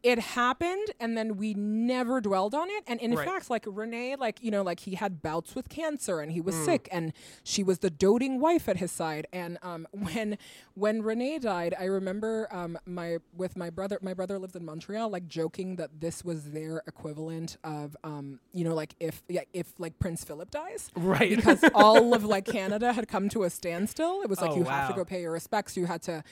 It 0.03 0.19
happened 0.19 0.87
and 0.99 1.17
then 1.17 1.37
we 1.37 1.53
never 1.53 2.19
dwelled 2.19 2.53
on 2.53 2.69
it. 2.69 2.83
And 2.87 2.99
in 2.99 3.13
Right. 3.15 3.25
fact, 3.25 3.49
like 3.49 3.63
Rene, 3.65 4.17
like, 4.17 4.43
you 4.43 4.51
know, 4.51 4.61
like 4.61 4.81
he 4.81 4.95
had 4.95 5.21
bouts 5.21 5.55
with 5.55 5.69
cancer 5.69 6.19
and 6.19 6.31
he 6.33 6.41
was 6.41 6.53
Mm. 6.55 6.65
sick 6.65 6.89
and 6.91 7.13
she 7.43 7.63
was 7.63 7.79
the 7.79 7.89
doting 7.89 8.41
wife 8.41 8.67
at 8.67 8.77
his 8.77 8.91
side. 8.91 9.27
And 9.31 9.57
um, 9.63 9.87
when 9.93 10.37
when 10.75 11.01
Rene 11.03 11.39
died, 11.39 11.73
I 11.79 11.85
remember 11.85 12.49
um, 12.51 12.77
my 12.85 13.19
with 13.33 13.55
my 13.55 13.69
brother 13.69 13.97
my 14.01 14.13
brother 14.13 14.37
lived 14.37 14.57
in 14.57 14.65
Montreal, 14.65 15.09
like 15.09 15.27
joking 15.29 15.77
that 15.77 16.01
this 16.01 16.23
was 16.25 16.51
their 16.51 16.83
equivalent 16.85 17.55
of 17.63 17.95
um, 18.03 18.41
you 18.51 18.65
know, 18.65 18.75
like 18.75 18.95
if 18.99 19.23
yeah, 19.29 19.43
if 19.53 19.73
like 19.79 19.99
Prince 19.99 20.25
Philip 20.25 20.51
dies. 20.51 20.91
Right. 20.97 21.33
Because 21.35 21.63
all 21.73 22.13
of 22.13 22.25
like 22.25 22.43
Canada 22.43 22.91
had 22.91 23.07
come 23.07 23.29
to 23.29 23.43
a 23.43 23.49
standstill. 23.49 24.21
It 24.21 24.29
was 24.29 24.41
like 24.41 24.51
Oh, 24.51 24.57
you 24.57 24.63
have 24.65 24.89
to 24.89 24.93
go 24.95 25.05
pay 25.05 25.21
your 25.21 25.31
respects. 25.31 25.77
You 25.77 25.85
had 25.85 26.01
to 26.03 26.25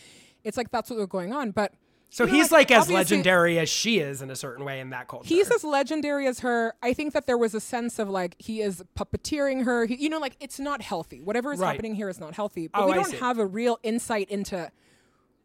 it's 0.43 0.57
like 0.57 0.71
that's 0.71 0.89
what 0.89 0.99
was 0.99 1.07
going 1.07 1.31
on. 1.31 1.51
But 1.51 1.73
So 2.13 2.25
you 2.25 2.31
know, 2.33 2.37
he's 2.39 2.51
like, 2.51 2.71
as 2.71 2.91
legendary 2.91 3.57
as 3.57 3.69
she 3.69 3.99
is 3.99 4.21
in 4.21 4.29
a 4.29 4.35
certain 4.35 4.65
way 4.65 4.81
in 4.81 4.89
that 4.89 5.07
culture. 5.07 5.29
He's 5.29 5.49
as 5.49 5.63
legendary 5.63 6.27
as 6.27 6.41
her. 6.41 6.73
I 6.83 6.91
think 6.93 7.13
that 7.13 7.25
there 7.25 7.37
was 7.37 7.55
a 7.55 7.61
sense 7.61 7.99
of 7.99 8.09
like 8.09 8.35
he 8.37 8.61
is 8.61 8.83
puppeteering 8.97 9.63
her. 9.63 9.85
He, 9.85 9.95
you 9.95 10.09
know, 10.09 10.19
like 10.19 10.35
it's 10.41 10.59
not 10.59 10.81
healthy. 10.81 11.21
Whatever 11.21 11.53
is 11.53 11.59
Right. 11.61 11.71
happening 11.71 11.95
here 11.95 12.09
is 12.09 12.19
not 12.19 12.35
healthy. 12.35 12.67
But 12.67 12.81
Oh, 12.81 12.87
we 12.87 12.93
don't 12.95 13.13
have 13.13 13.39
a 13.39 13.45
real 13.45 13.79
insight 13.81 14.29
into. 14.29 14.69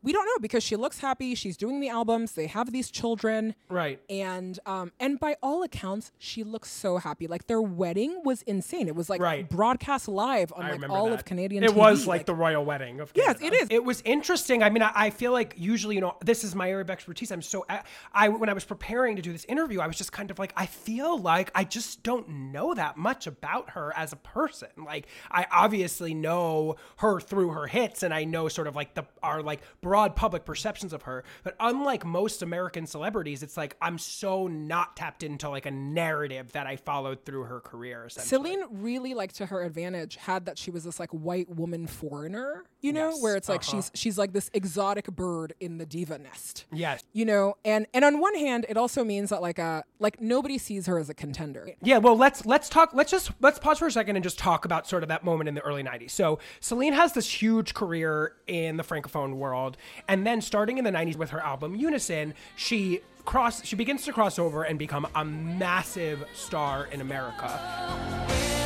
We 0.03 0.13
don't 0.13 0.25
know 0.27 0.39
because 0.41 0.63
she 0.63 0.77
looks 0.77 1.01
happy. 1.01 1.35
She's 1.35 1.57
doing 1.57 1.81
the 1.81 1.89
albums. 1.89 2.33
They 2.33 2.47
have 2.47 2.73
these 2.73 2.91
children. 2.91 3.55
Right. 3.69 4.01
And 4.09 4.59
um 4.67 4.93
and 5.01 5.19
by 5.19 5.37
all 5.43 5.63
accounts, 5.63 6.13
she 6.19 6.45
looks 6.45 6.71
so 6.71 6.99
happy. 6.99 7.27
Like 7.27 7.47
their 7.47 7.61
wedding 7.63 8.23
was 8.25 8.43
insane. 8.43 8.87
It 8.89 8.95
was 8.95 9.11
like 9.11 9.21
Right. 9.21 9.49
broadcast 9.49 10.07
live 10.09 10.53
on 10.55 10.65
I 10.67 10.73
like 10.73 10.89
all 10.91 11.07
that. 11.07 11.15
of 11.15 11.25
Canadian. 11.25 11.65
It 11.65 11.71
TV. 11.71 11.77
was 11.77 12.07
like, 12.07 12.27
the 12.27 12.35
royal 12.35 12.65
wedding 12.65 13.01
of 13.01 13.13
course. 13.13 13.27
Yes, 13.27 13.41
it 13.41 13.53
is. 13.53 13.69
It 13.71 13.85
was 13.85 14.01
interesting. 14.05 14.63
I 14.63 14.71
mean, 14.71 14.83
I, 14.83 14.93
I 14.95 15.11
feel 15.11 15.33
like 15.33 15.55
usually, 15.57 15.95
you 15.97 16.01
know, 16.01 16.17
this 16.25 16.45
is 16.45 16.55
my 16.55 16.71
area 16.71 16.83
of 16.83 16.91
expertise. 16.91 17.31
I'm 17.33 17.43
so 17.43 17.65
I, 17.69 17.83
I 18.13 18.29
when 18.29 18.49
I 18.49 18.53
was 18.53 18.65
preparing 18.65 19.17
to 19.17 19.23
do 19.23 19.33
this 19.33 19.45
interview, 19.47 19.81
I 19.81 19.87
was 19.87 19.97
just 19.97 20.13
kind 20.13 20.31
of 20.31 20.39
like, 20.39 20.53
I 20.57 20.67
feel 20.67 21.19
like 21.19 21.51
I 21.55 21.65
just 21.65 22.03
don't 22.03 22.29
know 22.29 22.75
that 22.75 22.97
much 22.97 23.27
about 23.27 23.71
her 23.71 23.93
as 23.97 24.13
a 24.13 24.17
person. 24.17 24.69
Like, 24.77 25.07
I 25.31 25.47
obviously 25.51 26.15
know 26.15 26.77
her 26.99 27.21
through 27.21 27.51
her 27.51 27.67
hits, 27.67 28.03
and 28.03 28.13
I 28.15 28.25
know 28.25 28.49
sort 28.49 28.67
of 28.69 28.77
like 28.77 28.95
the 28.95 29.05
our 29.23 29.43
like 29.43 29.63
broad 29.87 30.17
public 30.17 30.45
perceptions 30.45 30.93
of 30.93 31.03
her. 31.03 31.23
But 31.45 31.55
unlike 31.61 32.05
most 32.05 32.43
American 32.43 32.89
celebrities, 32.89 33.45
it's 33.45 33.57
like 33.57 33.77
I'm 33.81 33.99
so 33.99 34.49
not 34.49 34.97
tapped 34.97 35.23
into 35.23 35.49
like 35.49 35.65
a 35.65 35.71
narrative 35.71 36.51
that 36.53 36.67
I 36.67 36.75
followed 36.75 37.25
through 37.25 37.45
her 37.45 37.61
career. 37.61 38.09
Celine 38.09 38.65
really, 38.69 39.15
like 39.15 39.33
to 39.35 39.47
her 39.47 39.63
advantage, 39.63 40.17
had 40.17 40.47
that 40.47 40.59
she 40.59 40.73
was 40.73 40.83
this 40.83 40.99
like 40.99 41.11
white 41.11 41.49
woman 41.49 41.87
foreigner, 41.87 42.65
you 42.81 42.93
know, 42.93 43.11
Yes, 43.11 43.23
where 43.23 43.37
it's 43.37 43.49
like 43.49 43.61
uh-huh. 43.61 43.77
she's 43.77 43.93
she's 43.95 44.19
like 44.19 44.33
this 44.33 44.51
exotic 44.53 45.07
bird 45.07 45.55
in 45.61 45.79
the 45.79 45.87
diva 45.87 46.19
nest. 46.19 46.65
Yes. 46.73 47.05
You 47.13 47.25
know, 47.25 47.55
and 47.65 47.87
and 47.95 48.05
on 48.05 48.19
one 48.19 48.35
hand, 48.35 48.67
it 48.69 48.77
also 48.77 49.05
means 49.05 49.31
that 49.31 49.41
like 49.41 49.61
uh 49.61 49.83
like 50.01 50.21
nobody 50.21 50.59
sees 50.59 50.87
her 50.87 50.99
as 50.99 51.09
a 51.09 51.15
contender. 51.15 51.69
Yeah, 51.81 51.99
well, 51.99 52.17
let's 52.17 52.45
let's 52.45 52.69
talk. 52.69 52.91
Let's 52.93 53.13
just 53.13 53.31
let's 53.41 53.61
pause 53.61 53.79
for 53.79 53.87
a 53.87 53.93
second 53.93 54.17
and 54.17 54.25
just 54.25 54.37
talk 54.37 54.65
about 54.65 54.89
sort 54.89 55.05
of 55.05 55.11
that 55.11 55.25
moment 55.25 55.47
in 55.47 55.55
the 55.55 55.61
early 55.61 55.85
'90s. 55.85 56.11
So 56.11 56.41
Celine 56.59 56.93
has 56.95 57.13
this 57.13 57.31
huge 57.31 57.73
career 57.73 58.33
in 58.49 58.77
the 58.79 58.83
francophone 58.83 59.37
world, 59.37 59.76
and 60.09 60.27
then 60.27 60.41
starting 60.41 60.79
in 60.79 60.85
the 60.85 60.91
'90s 60.91 61.17
with 61.17 61.31
her 61.31 61.41
album 61.41 61.75
Unison, 61.75 62.35
she 62.57 63.01
cross 63.25 63.65
she 63.65 63.77
begins 63.77 64.05
to 64.05 64.13
cross 64.13 64.39
over 64.39 64.63
and 64.63 64.79
become 64.79 65.07
a 65.15 65.25
massive 65.25 66.25
star 66.35 66.87
in 66.87 67.01
America. 67.01 68.66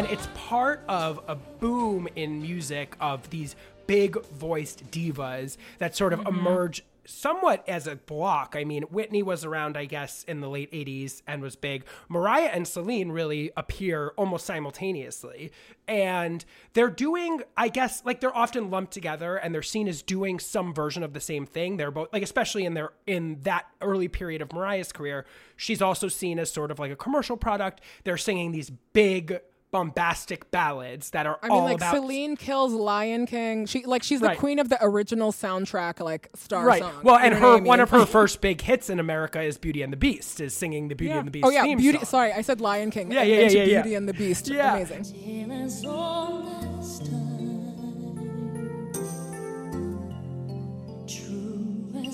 And 0.00 0.10
it's 0.10 0.28
part 0.32 0.82
of 0.88 1.20
a 1.28 1.34
boom 1.34 2.08
in 2.16 2.40
music 2.40 2.96
of 3.00 3.28
these 3.28 3.54
big 3.86 4.16
voiced 4.28 4.90
divas 4.90 5.58
that 5.76 5.94
sort 5.94 6.14
of 6.14 6.20
mm-hmm. 6.20 6.38
emerge 6.38 6.82
somewhat 7.04 7.68
as 7.68 7.86
a 7.86 7.96
block. 7.96 8.54
I 8.56 8.64
mean, 8.64 8.84
Whitney 8.84 9.22
was 9.22 9.44
around, 9.44 9.76
I 9.76 9.84
guess, 9.84 10.24
in 10.24 10.40
the 10.40 10.48
late 10.48 10.72
80s 10.72 11.20
and 11.26 11.42
was 11.42 11.54
big. 11.54 11.84
Mariah 12.08 12.48
and 12.48 12.66
Celine 12.66 13.10
really 13.12 13.50
appear 13.58 14.14
almost 14.16 14.46
simultaneously. 14.46 15.52
And 15.86 16.46
they're 16.72 16.88
doing, 16.88 17.42
I 17.54 17.68
guess, 17.68 18.02
like 18.02 18.20
they're 18.20 18.34
often 18.34 18.70
lumped 18.70 18.92
together 18.92 19.36
and 19.36 19.54
they're 19.54 19.60
seen 19.60 19.86
as 19.86 20.00
doing 20.00 20.38
some 20.38 20.72
version 20.72 21.02
of 21.02 21.12
the 21.12 21.20
same 21.20 21.44
thing. 21.44 21.76
They're 21.76 21.90
both 21.90 22.08
like 22.10 22.22
especially 22.22 22.64
in 22.64 22.72
their 22.72 22.92
in 23.06 23.40
that 23.42 23.66
early 23.82 24.08
period 24.08 24.40
of 24.40 24.50
Mariah's 24.54 24.92
career, 24.92 25.26
she's 25.56 25.82
also 25.82 26.08
seen 26.08 26.38
as 26.38 26.50
sort 26.50 26.70
of 26.70 26.78
like 26.78 26.90
a 26.90 26.96
commercial 26.96 27.36
product. 27.36 27.82
They're 28.04 28.16
singing 28.16 28.52
these 28.52 28.70
big 28.70 29.40
bombastic 29.72 30.50
ballads 30.50 31.10
that 31.10 31.26
are 31.26 31.38
I 31.42 31.48
mean, 31.48 31.58
all 31.58 31.64
like 31.64 31.76
about 31.76 31.94
Celine 31.94 32.36
kills 32.36 32.72
Lion 32.72 33.26
King. 33.26 33.66
She 33.66 33.84
like 33.84 34.02
she's 34.02 34.20
the 34.20 34.28
Right. 34.28 34.38
queen 34.38 34.58
of 34.58 34.68
the 34.68 34.78
original 34.84 35.30
soundtrack, 35.32 36.00
like 36.00 36.28
star 36.34 36.64
Right. 36.66 36.82
song. 36.82 36.92
Well, 37.04 37.18
You 37.18 37.26
and 37.26 37.34
know 37.34 37.40
her 37.40 37.52
what 37.54 37.62
I 37.62 37.66
one 37.66 37.80
of 37.80 37.90
her 37.90 38.06
first 38.18 38.40
big 38.40 38.60
hits 38.62 38.90
in 38.90 38.98
America 38.98 39.40
is 39.40 39.58
Beauty 39.58 39.82
and 39.82 39.92
the 39.92 39.96
Beast, 39.96 40.40
is 40.40 40.54
singing 40.54 40.88
the 40.88 40.94
Beauty 40.96 41.12
Yeah. 41.12 41.18
and 41.18 41.26
the 41.26 41.30
Beast 41.30 41.46
Oh 41.46 41.50
yeah, 41.50 41.62
theme 41.62 41.78
Beauty. 41.78 41.98
song. 41.98 42.06
Sorry, 42.06 42.32
I 42.32 42.42
said 42.42 42.60
Lion 42.60 42.90
King. 42.90 43.12
Yeah, 43.12 43.20
and 43.20 43.28
yeah, 43.30 43.36
yeah, 43.36 43.42
yeah, 43.64 43.74
Beauty 43.82 43.90
yeah. 43.90 43.96
and 43.98 44.08
the 44.08 44.14
Beast. 44.14 44.48
Yeah. 44.48 44.76
Amazing. 44.76 45.04
Till 51.06 52.10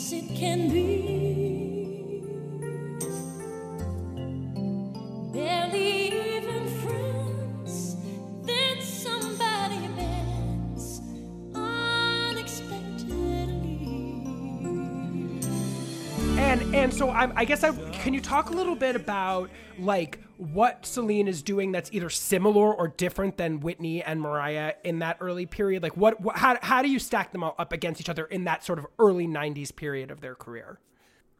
And 16.57 16.75
and 16.75 16.95
so 16.95 17.11
I, 17.11 17.31
I 17.37 17.45
guess 17.45 17.63
I 17.63 17.73
can 17.93 18.15
you 18.15 18.21
talk 18.21 18.49
a 18.49 18.53
little 18.53 18.77
bit 18.77 18.97
about 18.97 19.51
like 19.79 20.21
what 20.39 20.87
Celine 20.87 21.29
is 21.29 21.43
doing 21.43 21.71
that's 21.71 21.91
either 21.93 22.09
similar 22.09 22.73
or 22.73 22.89
different 22.89 23.37
than 23.37 23.61
Whitney 23.61 24.03
and 24.03 24.21
Mariah 24.23 24.73
in 24.83 25.01
that 25.01 25.19
early 25.21 25.45
period? 25.45 25.83
Like 25.83 25.99
what, 25.99 26.19
what 26.21 26.39
how 26.39 26.57
how 26.63 26.81
do 26.81 26.89
you 26.89 26.99
stack 26.99 27.33
them 27.33 27.45
all 27.45 27.55
up 27.59 27.73
against 27.73 28.01
each 28.01 28.09
other 28.09 28.25
in 28.25 28.45
that 28.45 28.65
sort 28.65 28.79
of 28.79 28.87
early 28.99 29.27
'90s 29.27 29.75
period 29.75 30.11
of 30.11 30.23
their 30.23 30.35
career? 30.35 30.79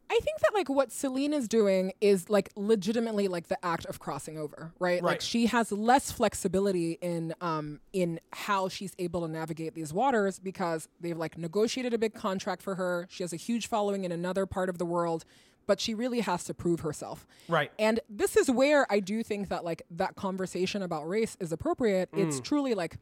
I 0.09 0.19
think 0.19 0.39
that 0.39 0.53
like 0.53 0.69
what 0.69 0.91
Celine 0.91 1.33
is 1.33 1.47
doing 1.47 1.91
is 1.99 2.29
like 2.29 2.49
legitimately 2.55 3.27
like 3.27 3.47
the 3.47 3.63
act 3.65 3.85
of 3.85 3.99
crossing 3.99 4.37
over, 4.37 4.71
right? 4.79 4.95
right? 4.95 5.03
Like 5.03 5.21
she 5.21 5.47
has 5.47 5.71
less 5.71 6.11
flexibility 6.11 6.97
in 7.01 7.33
um 7.41 7.79
in 7.93 8.19
how 8.31 8.69
she's 8.69 8.93
able 8.99 9.21
to 9.21 9.27
navigate 9.27 9.73
these 9.73 9.93
waters 9.93 10.39
because 10.39 10.87
they've 11.01 11.17
like 11.17 11.37
negotiated 11.37 11.93
a 11.93 11.97
big 11.97 12.13
contract 12.13 12.61
for 12.61 12.75
her. 12.75 13.07
She 13.09 13.23
has 13.23 13.33
a 13.33 13.37
huge 13.37 13.67
following 13.67 14.05
in 14.05 14.11
another 14.11 14.45
part 14.45 14.69
of 14.69 14.77
the 14.77 14.85
world, 14.85 15.25
but 15.65 15.79
she 15.79 15.93
really 15.93 16.21
has 16.21 16.45
to 16.45 16.53
prove 16.53 16.79
herself. 16.79 17.27
Right. 17.47 17.71
And 17.77 17.99
this 18.09 18.37
is 18.37 18.49
where 18.49 18.91
I 18.91 19.01
do 19.01 19.23
think 19.23 19.49
that 19.49 19.65
like 19.65 19.83
that 19.91 20.15
conversation 20.15 20.81
about 20.81 21.07
race 21.07 21.35
is 21.39 21.51
appropriate. 21.51 22.11
Mm. 22.11 22.27
It's 22.27 22.39
truly 22.39 22.73
like 22.73 22.97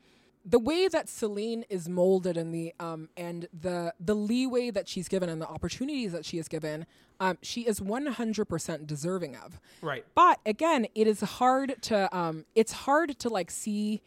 the 0.46 0.60
way 0.60 0.88
that 0.88 1.10
Celine 1.10 1.66
is 1.70 1.90
molded 1.90 2.38
and 2.38 2.54
the 2.54 2.74
um 2.80 3.10
and 3.18 3.48
the 3.60 3.94
the 4.00 4.14
leeway 4.14 4.70
that 4.70 4.88
she's 4.88 5.08
given 5.08 5.28
and 5.28 5.42
the 5.42 5.48
opportunities 5.48 6.12
that 6.12 6.24
she 6.24 6.38
is 6.38 6.48
given, 6.48 6.86
um, 7.20 7.38
she 7.42 7.62
is 7.62 7.82
one 7.82 8.06
hundred 8.06 8.46
percent 8.46 8.86
deserving 8.86 9.36
of. 9.36 9.60
Right. 9.82 10.06
But 10.14 10.40
again, 10.46 10.86
it 10.94 11.08
is 11.08 11.22
hard 11.22 11.76
to 11.84 12.16
um 12.16 12.46
it's 12.54 12.72
hard 12.72 13.18
to 13.20 13.30
like 13.30 13.50
see 13.50 14.02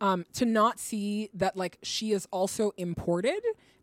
um 0.00 0.24
to 0.32 0.46
not 0.46 0.80
see 0.80 1.28
that 1.34 1.56
like 1.56 1.78
she 1.82 2.12
is 2.12 2.26
also 2.30 2.72
imported 2.76 3.42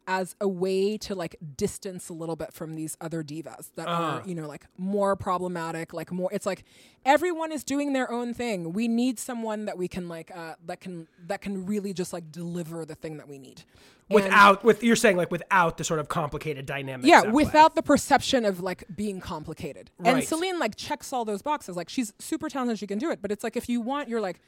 as 0.10 0.36
a 0.42 0.48
way 0.48 0.98
to 0.98 1.14
like 1.14 1.36
distance 1.56 2.10
a 2.10 2.14
little 2.14 2.36
bit 2.36 2.52
from 2.52 2.74
these 2.74 2.98
other 3.00 3.22
divas 3.24 3.70
that 3.76 3.88
are 3.88 4.24
you 4.26 4.34
know 4.34 4.48
like 4.48 4.66
more 4.76 5.16
problematic 5.16 5.94
like 5.94 6.12
more 6.12 6.30
it's 6.34 6.48
like 6.48 6.64
everyone 7.06 7.52
is 7.52 7.64
doing 7.64 7.94
their 7.94 8.12
own 8.12 8.34
thing 8.34 8.74
we 8.74 8.88
need 8.88 9.20
someone 9.20 9.66
that 9.66 9.78
we 9.78 9.88
can 9.88 10.10
like 10.10 10.32
uh 10.36 10.56
that 10.66 10.80
can 10.82 11.08
that 11.28 11.42
can 11.42 11.64
really 11.68 11.94
just 11.94 12.12
like 12.12 12.32
deliver 12.32 12.86
the 12.86 12.96
thing 12.96 13.18
that 13.18 13.28
we 13.28 13.38
need 13.38 13.62
And- 14.10 14.16
Without 14.16 14.64
with 14.64 14.84
you're 14.84 14.96
saying 14.96 15.16
like 15.16 15.30
without 15.30 15.78
the 15.78 15.84
sort 15.84 16.00
of 16.00 16.08
complicated 16.10 16.66
dynamics. 16.66 17.08
yeah 17.08 17.22
play. 17.22 17.32
without 17.32 17.76
the 17.76 17.84
perception 17.84 18.46
of 18.46 18.62
like 18.62 18.84
being 18.96 19.20
complicated 19.20 19.92
and 20.04 20.16
Right. 20.16 20.28
celine 20.28 20.58
like 20.58 20.76
checks 20.76 21.14
all 21.14 21.24
those 21.24 21.44
boxes 21.44 21.76
like 21.76 21.88
she's 21.88 22.14
super 22.18 22.50
talented 22.50 22.80
she 22.80 22.88
can 22.88 22.98
do 22.98 23.12
it 23.12 23.22
but 23.22 23.32
it's 23.32 23.44
like 23.44 23.56
if 23.56 23.70
you 23.70 23.80
want 23.80 24.10
you're 24.10 24.22
like 24.22 24.40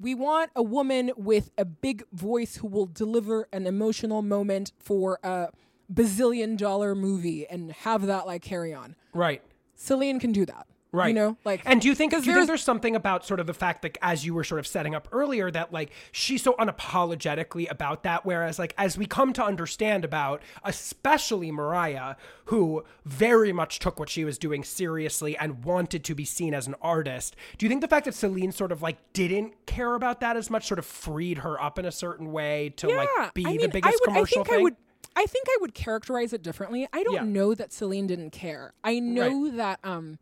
we 0.00 0.14
want 0.14 0.50
a 0.54 0.62
woman 0.62 1.10
with 1.16 1.50
a 1.58 1.64
big 1.64 2.04
voice 2.12 2.56
who 2.56 2.66
will 2.66 2.86
deliver 2.86 3.48
an 3.52 3.66
emotional 3.66 4.22
moment 4.22 4.72
for 4.78 5.18
a 5.22 5.48
bazillion 5.92 6.56
dollar 6.56 6.94
movie 6.94 7.46
and 7.46 7.72
have 7.72 8.06
that 8.06 8.26
like 8.26 8.42
carry 8.42 8.74
on 8.74 8.94
right. 9.14 9.42
celine 9.74 10.20
can 10.20 10.32
do 10.32 10.44
that 10.44 10.66
Right. 10.90 11.08
you 11.08 11.14
know 11.14 11.36
like 11.44 11.60
and 11.66 11.82
do 11.82 11.88
you 11.88 11.94
think 11.94 12.12
do 12.12 12.16
you 12.18 12.22
think 12.34 12.46
there's- 12.46 12.62
something 12.62 12.96
about 12.96 13.26
sort 13.26 13.40
of 13.40 13.46
the 13.46 13.52
fact 13.52 13.82
that 13.82 13.98
as 14.00 14.24
you 14.24 14.32
were 14.32 14.42
sort 14.42 14.58
of 14.58 14.66
setting 14.66 14.94
up 14.94 15.06
earlier 15.12 15.50
that 15.50 15.70
like 15.70 15.90
she's 16.12 16.42
so 16.42 16.54
unapologetically 16.54 17.70
about 17.70 18.04
that 18.04 18.24
whereas 18.24 18.58
like 18.58 18.74
as 18.78 18.96
we 18.96 19.04
come 19.06 19.32
to 19.34 19.44
understand 19.44 20.04
about 20.04 20.42
especially 20.64 21.50
Mariah 21.52 22.14
who 22.46 22.84
very 23.04 23.52
much 23.52 23.78
took 23.80 24.00
what 24.00 24.08
she 24.08 24.24
was 24.24 24.38
doing 24.38 24.64
seriously 24.64 25.36
and 25.36 25.62
wanted 25.64 26.04
to 26.04 26.14
be 26.14 26.24
seen 26.24 26.54
as 26.54 26.66
an 26.66 26.74
artist 26.80 27.36
do 27.58 27.66
you 27.66 27.68
think 27.70 27.82
the 27.82 27.88
fact 27.88 28.06
that 28.06 28.14
Celine 28.14 28.52
sort 28.52 28.72
of 28.72 28.80
like 28.80 28.96
didn't 29.12 29.66
care 29.66 29.94
about 29.94 30.20
that 30.20 30.36
as 30.36 30.48
much 30.50 30.66
sort 30.66 30.78
of 30.78 30.86
freed 30.86 31.38
her 31.38 31.62
up 31.62 31.78
in 31.78 31.84
a 31.84 31.92
certain 31.92 32.32
way 32.32 32.70
to 32.76 32.88
like 32.88 33.34
be 33.34 33.44
I 33.46 33.56
the 33.58 33.68
biggest 33.68 33.98
would, 34.00 34.04
commercial 34.14 34.40
I 34.40 34.44
think 34.44 34.48
thing 34.48 34.60
I 34.60 34.62
would 34.62 34.76
I 35.16 35.26
think 35.26 35.46
I 35.50 35.56
would 35.60 35.74
characterize 35.74 36.32
it 36.32 36.42
differently. 36.44 36.86
I 36.92 37.02
don't 37.02 37.14
Yeah. 37.14 37.22
know 37.24 37.52
that 37.52 37.72
Celine 37.72 38.06
didn't 38.06 38.30
care. 38.30 38.72
I 38.84 39.00
know 39.00 39.50
that 39.50 39.80
um 39.82 40.18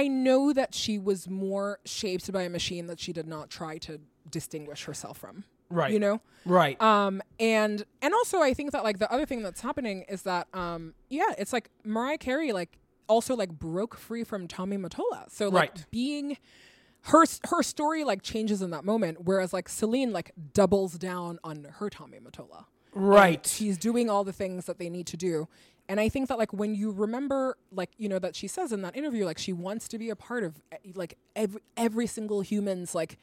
I 0.00 0.08
know 0.08 0.52
that 0.52 0.74
she 0.74 0.98
was 0.98 1.28
more 1.28 1.78
shaped 1.86 2.30
by 2.30 2.42
a 2.42 2.50
machine 2.50 2.86
that 2.88 3.00
she 3.00 3.12
did 3.12 3.26
not 3.26 3.48
try 3.50 3.78
to 3.78 3.98
distinguish 4.30 4.84
herself 4.84 5.16
from. 5.18 5.44
Right. 5.70 5.92
You 5.92 5.98
know? 5.98 6.20
right 6.44 6.80
Um 6.80 7.22
and 7.40 7.84
and 8.02 8.14
also 8.14 8.40
I 8.40 8.54
think 8.54 8.70
that 8.72 8.84
like 8.84 8.98
the 8.98 9.10
other 9.10 9.26
thing 9.26 9.42
that's 9.42 9.62
happening 9.62 10.04
is 10.08 10.22
that 10.22 10.46
um 10.54 10.94
yeah, 11.08 11.32
it's 11.38 11.52
like 11.52 11.70
Mariah 11.84 12.18
Carey 12.18 12.52
like 12.52 12.78
also 13.08 13.34
like 13.34 13.50
broke 13.50 13.96
free 13.96 14.22
from 14.24 14.46
Tommy 14.46 14.76
Mottola. 14.76 15.28
So 15.28 15.48
like 15.48 15.70
Right. 15.74 15.84
being 15.90 16.36
her 17.10 17.24
her 17.50 17.62
story 17.62 18.04
like 18.04 18.22
changes 18.22 18.62
in 18.62 18.70
that 18.70 18.84
moment 18.84 19.24
whereas 19.24 19.52
like 19.52 19.68
Celine 19.68 20.12
like 20.12 20.30
doubles 20.54 20.94
down 20.98 21.38
on 21.42 21.66
her 21.78 21.88
Tommy 21.90 22.18
Mottola. 22.18 22.64
And 22.94 23.08
Right. 23.08 23.46
she's 23.46 23.76
doing 23.78 24.08
all 24.08 24.24
the 24.24 24.32
things 24.32 24.66
that 24.66 24.78
they 24.78 24.88
need 24.88 25.06
to 25.08 25.16
do. 25.16 25.48
And 25.88 26.00
I 26.00 26.08
think 26.08 26.28
that 26.28 26.38
like 26.38 26.52
when 26.52 26.74
you 26.74 26.90
remember 26.90 27.56
like 27.70 27.90
you 27.96 28.08
know 28.08 28.18
that 28.18 28.34
she 28.34 28.48
says 28.48 28.72
in 28.72 28.82
that 28.82 28.96
interview 28.96 29.24
like 29.24 29.38
she 29.38 29.52
wants 29.52 29.88
to 29.88 29.98
be 29.98 30.10
a 30.10 30.16
part 30.16 30.42
of 30.42 30.60
eh, 30.72 30.78
like 30.94 31.16
every 31.34 31.60
every 31.76 32.06
single 32.06 32.40
human's 32.40 32.94
like 32.94 33.18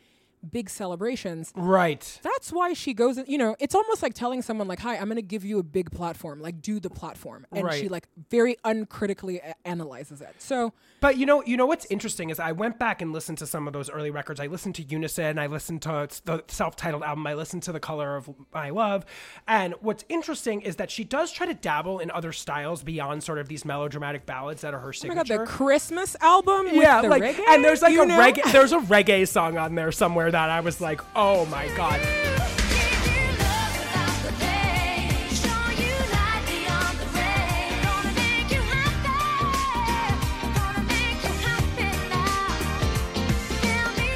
big 0.51 0.69
celebrations 0.69 1.51
right 1.56 2.19
that's 2.23 2.51
why 2.51 2.73
she 2.73 2.93
goes 2.93 3.17
in 3.17 3.25
you 3.27 3.38
know 3.38 3.56
it's 3.60 3.75
almost 3.75 4.03
like 4.03 4.13
telling 4.13 4.41
someone 4.41 4.67
like 4.67 4.79
hi 4.79 4.97
i'm 4.97 5.06
going 5.06 5.15
to 5.15 5.21
give 5.21 5.45
you 5.45 5.60
a 5.60 5.63
big 5.63 5.89
platform 5.91 6.41
like 6.41 6.62
do 6.62 6.79
the 6.79 6.89
platform 6.89 7.45
and 7.51 7.71
she 7.73 7.88
like 7.88 8.08
very 8.29 8.58
uncritically 8.63 9.39
a- 9.39 9.56
analyzes 9.67 10.21
it 10.21 10.36
so 10.39 10.73
But 10.99 11.17
you 11.17 11.25
know, 11.25 11.43
you 11.45 11.58
know 11.58 11.65
what's 11.65 11.86
interesting 11.88 12.29
is 12.29 12.39
I 12.39 12.53
went 12.53 12.79
back 12.79 13.01
and 13.01 13.12
listened 13.12 13.38
to 13.39 13.45
some 13.45 13.67
of 13.67 13.73
those 13.73 13.89
early 13.89 14.10
records. 14.10 14.39
I 14.39 14.47
listened 14.47 14.75
to 14.75 14.84
Unison, 14.84 15.38
I 15.38 15.47
listened 15.47 15.82
to 15.82 16.08
the 16.23 16.43
self-titled 16.47 17.03
album, 17.03 17.27
I 17.27 17.34
listened 17.34 17.63
to 17.63 17.71
The 17.73 17.79
Color 17.79 18.15
of 18.15 18.29
My 18.53 18.69
Love, 18.69 19.06
and 19.47 19.73
what's 19.82 20.06
interesting 20.08 20.62
is 20.62 20.77
that 20.77 20.89
she 20.89 21.03
does 21.03 21.32
try 21.32 21.45
to 21.45 21.53
dabble 21.53 21.99
in 21.99 22.10
other 22.12 22.32
styles 22.32 22.84
beyond 22.84 23.21
sort 23.23 23.38
of 23.39 23.47
these 23.49 23.65
melodramatic 23.65 24.25
ballads 24.25 24.62
that 24.62 24.73
are 24.73 24.79
her 24.79 24.93
oh 24.93 25.08
my 25.08 25.15
god 25.15 25.27
signature. 25.27 25.45
the 25.45 25.45
christmas 25.51 26.15
album 26.21 26.65
with 26.65 26.75
yeah, 26.75 27.01
like, 27.01 27.21
reggae 27.23 27.47
and 27.49 27.63
there's 27.63 27.82
like 27.82 27.91
you 27.93 28.03
a 28.03 28.06
know? 28.06 28.17
reggae. 28.17 28.51
There's 28.51 28.71
a 28.71 28.79
reggae 28.79 29.27
song 29.27 29.58
on 29.58 29.75
there 29.75 29.91
somewhere 29.91 30.32
that 30.34 30.50
I 30.50 30.62
was 30.62 30.82
like, 30.82 31.00
oh 31.15 31.46
my 31.46 31.67
god. 31.78 32.02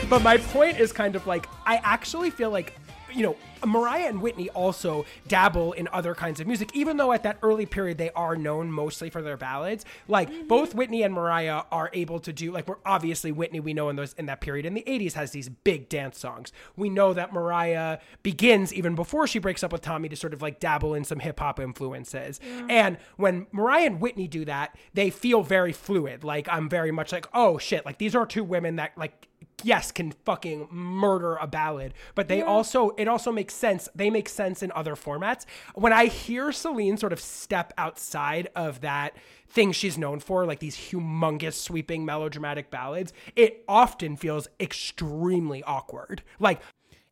But 0.10 0.24
my 0.24 0.38
point 0.38 0.80
is 0.80 0.92
kind 0.92 1.16
of 1.16 1.28
like 1.28 1.48
I 1.68 1.80
actually 1.84 2.32
feel 2.32 2.50
like 2.50 2.74
you 3.14 3.24
know 3.24 3.36
Mariah 3.66 4.08
and 4.08 4.22
Whitney 4.22 4.50
also 4.50 5.06
dabble 5.28 5.74
in 5.74 5.88
other 5.92 6.14
kinds 6.14 6.40
of 6.40 6.48
music, 6.48 6.72
even 6.74 6.98
though 6.98 7.12
at 7.12 7.24
that 7.24 7.38
early 7.42 7.66
period 7.66 7.98
they 7.98 8.12
are 8.12 8.36
known 8.36 8.72
mostly 8.72 9.10
for 9.10 9.22
their 9.22 9.38
ballads. 9.38 9.86
Like 10.08 10.30
mm-hmm. 10.30 10.48
both 10.48 10.76
Whitney 10.76 11.04
and 11.04 11.14
Mariah 11.14 11.64
are 11.72 11.90
able 11.94 12.20
to 12.22 12.34
do 12.34 12.52
like 12.52 12.68
we're 12.68 12.78
obviously 12.86 13.32
Whitney 13.32 13.60
we 13.60 13.74
know 13.74 13.90
in 13.90 13.96
those 13.96 14.14
in 14.14 14.26
that 14.28 14.42
period 14.42 14.66
in 14.66 14.74
the 14.74 14.84
80s 14.88 15.14
has 15.14 15.32
these 15.32 15.50
big 15.50 15.90
dance 15.90 16.20
songs. 16.20 16.52
We 16.76 16.90
know 16.90 17.14
that 17.14 17.34
Mariah 17.34 18.00
begins 18.24 18.74
even 18.74 18.96
before 18.96 19.28
she 19.28 19.40
breaks 19.40 19.64
up 19.64 19.72
with 19.72 19.82
Tommy 19.82 20.10
to 20.10 20.16
sort 20.16 20.34
of 20.34 20.42
like 20.42 20.60
dabble 20.60 20.94
in 20.94 21.04
some 21.04 21.20
hip 21.20 21.40
hop 21.40 21.60
influences. 21.60 22.40
And 22.70 22.98
when 23.16 23.48
Mariah 23.52 23.86
and 23.86 24.02
Whitney 24.02 24.28
do 24.28 24.46
that, 24.46 24.78
they 24.94 25.10
feel 25.10 25.44
very 25.44 25.74
fluid. 25.74 26.24
Like 26.24 26.48
I'm 26.50 26.70
very 26.70 26.92
much 26.92 27.12
like, 27.12 27.28
oh 27.34 27.58
shit, 27.58 27.86
like 27.86 27.98
these 27.98 28.16
are 28.16 28.26
two 28.26 28.44
women 28.44 28.78
that 28.78 28.98
like 28.98 29.28
yes 29.64 29.92
can 29.92 30.12
fucking 30.12 30.68
murder 30.70 31.36
a 31.38 31.48
ballad 31.48 31.94
but 32.14 32.28
they 32.28 32.44
also 32.44 32.92
it 32.98 33.08
also 33.08 33.32
makes 33.32 33.56
sense 33.56 33.90
they 33.96 34.10
make 34.10 34.30
sense 34.30 34.62
in 34.62 34.72
other 34.74 34.96
formats. 34.96 35.46
When 35.74 35.92
i 35.94 36.06
hear 36.06 36.52
celine 36.52 36.98
sort 36.98 37.12
of 37.14 37.20
step 37.20 37.74
outside 37.78 38.50
of 38.56 38.82
that 38.82 39.16
thing 39.50 39.72
she's 39.72 39.98
known 39.98 40.20
for 40.20 40.46
like 40.46 40.60
these 40.60 40.78
humongous 40.78 41.54
sweeping 41.54 42.06
melodramatic 42.06 42.70
ballads 42.70 43.14
it 43.36 43.64
often 43.68 44.16
feels 44.16 44.48
extremely 44.60 45.64
awkward. 45.64 46.22
Like 46.40 46.62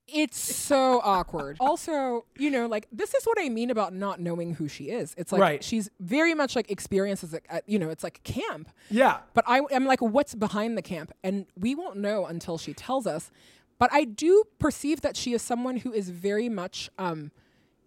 it's 0.08 0.38
so 0.38 1.02
awkward 1.04 1.58
also 1.60 2.26
you 2.38 2.52
know 2.52 2.68
like 2.68 2.88
this 2.92 3.14
is 3.16 3.24
what 3.26 3.38
i 3.40 3.50
mean 3.50 3.72
about 3.72 3.92
not 3.94 4.20
knowing 4.20 4.54
who 4.54 4.68
she 4.68 4.86
is 4.92 5.16
it's 5.18 5.32
like 5.32 5.42
Right. 5.42 5.64
she's 5.64 5.90
very 6.00 6.34
much 6.36 6.56
like 6.56 6.70
experiences 6.70 7.34
it 7.34 7.44
at, 7.50 7.68
you 7.68 7.80
know 7.80 7.90
it's 7.90 8.04
like 8.04 8.22
camp 8.24 8.70
yeah 8.90 9.18
But 9.34 9.46
I 9.48 9.62
am 9.72 9.86
like, 9.86 10.02
what's 10.02 10.36
behind 10.36 10.78
the 10.78 10.82
camp? 10.84 11.12
And 11.24 11.46
we 11.58 11.74
won't 11.76 11.98
know 11.98 12.26
until 12.28 12.58
she 12.60 12.74
tells 12.74 13.08
us. 13.08 13.32
but 13.80 13.90
I 13.92 14.04
do 14.06 14.44
perceive 14.60 15.02
that 15.02 15.18
she 15.18 15.34
is 15.34 15.42
someone 15.42 15.78
who 15.78 15.92
is 15.92 16.10
very 16.10 16.50
much 16.50 16.90
um, 17.00 17.32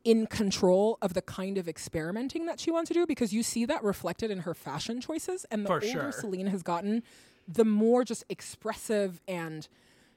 in 0.04 0.26
control 0.26 0.98
of 1.00 1.14
the 1.14 1.22
kind 1.22 1.56
of 1.56 1.68
experimenting 1.68 2.46
that 2.46 2.58
she 2.60 2.70
wants 2.70 2.88
to 2.88 2.94
do 2.94 3.06
because 3.06 3.32
you 3.32 3.42
see 3.42 3.64
that 3.66 3.82
reflected 3.84 4.30
in 4.30 4.40
her 4.40 4.54
fashion 4.54 5.00
choices. 5.00 5.46
And 5.50 5.64
the 5.64 5.68
For 5.68 5.74
older 5.74 5.86
sure. 5.86 6.12
Celine 6.12 6.48
has 6.48 6.62
gotten, 6.62 7.02
the 7.46 7.64
more 7.64 8.04
just 8.04 8.24
expressive 8.28 9.20
and 9.28 9.68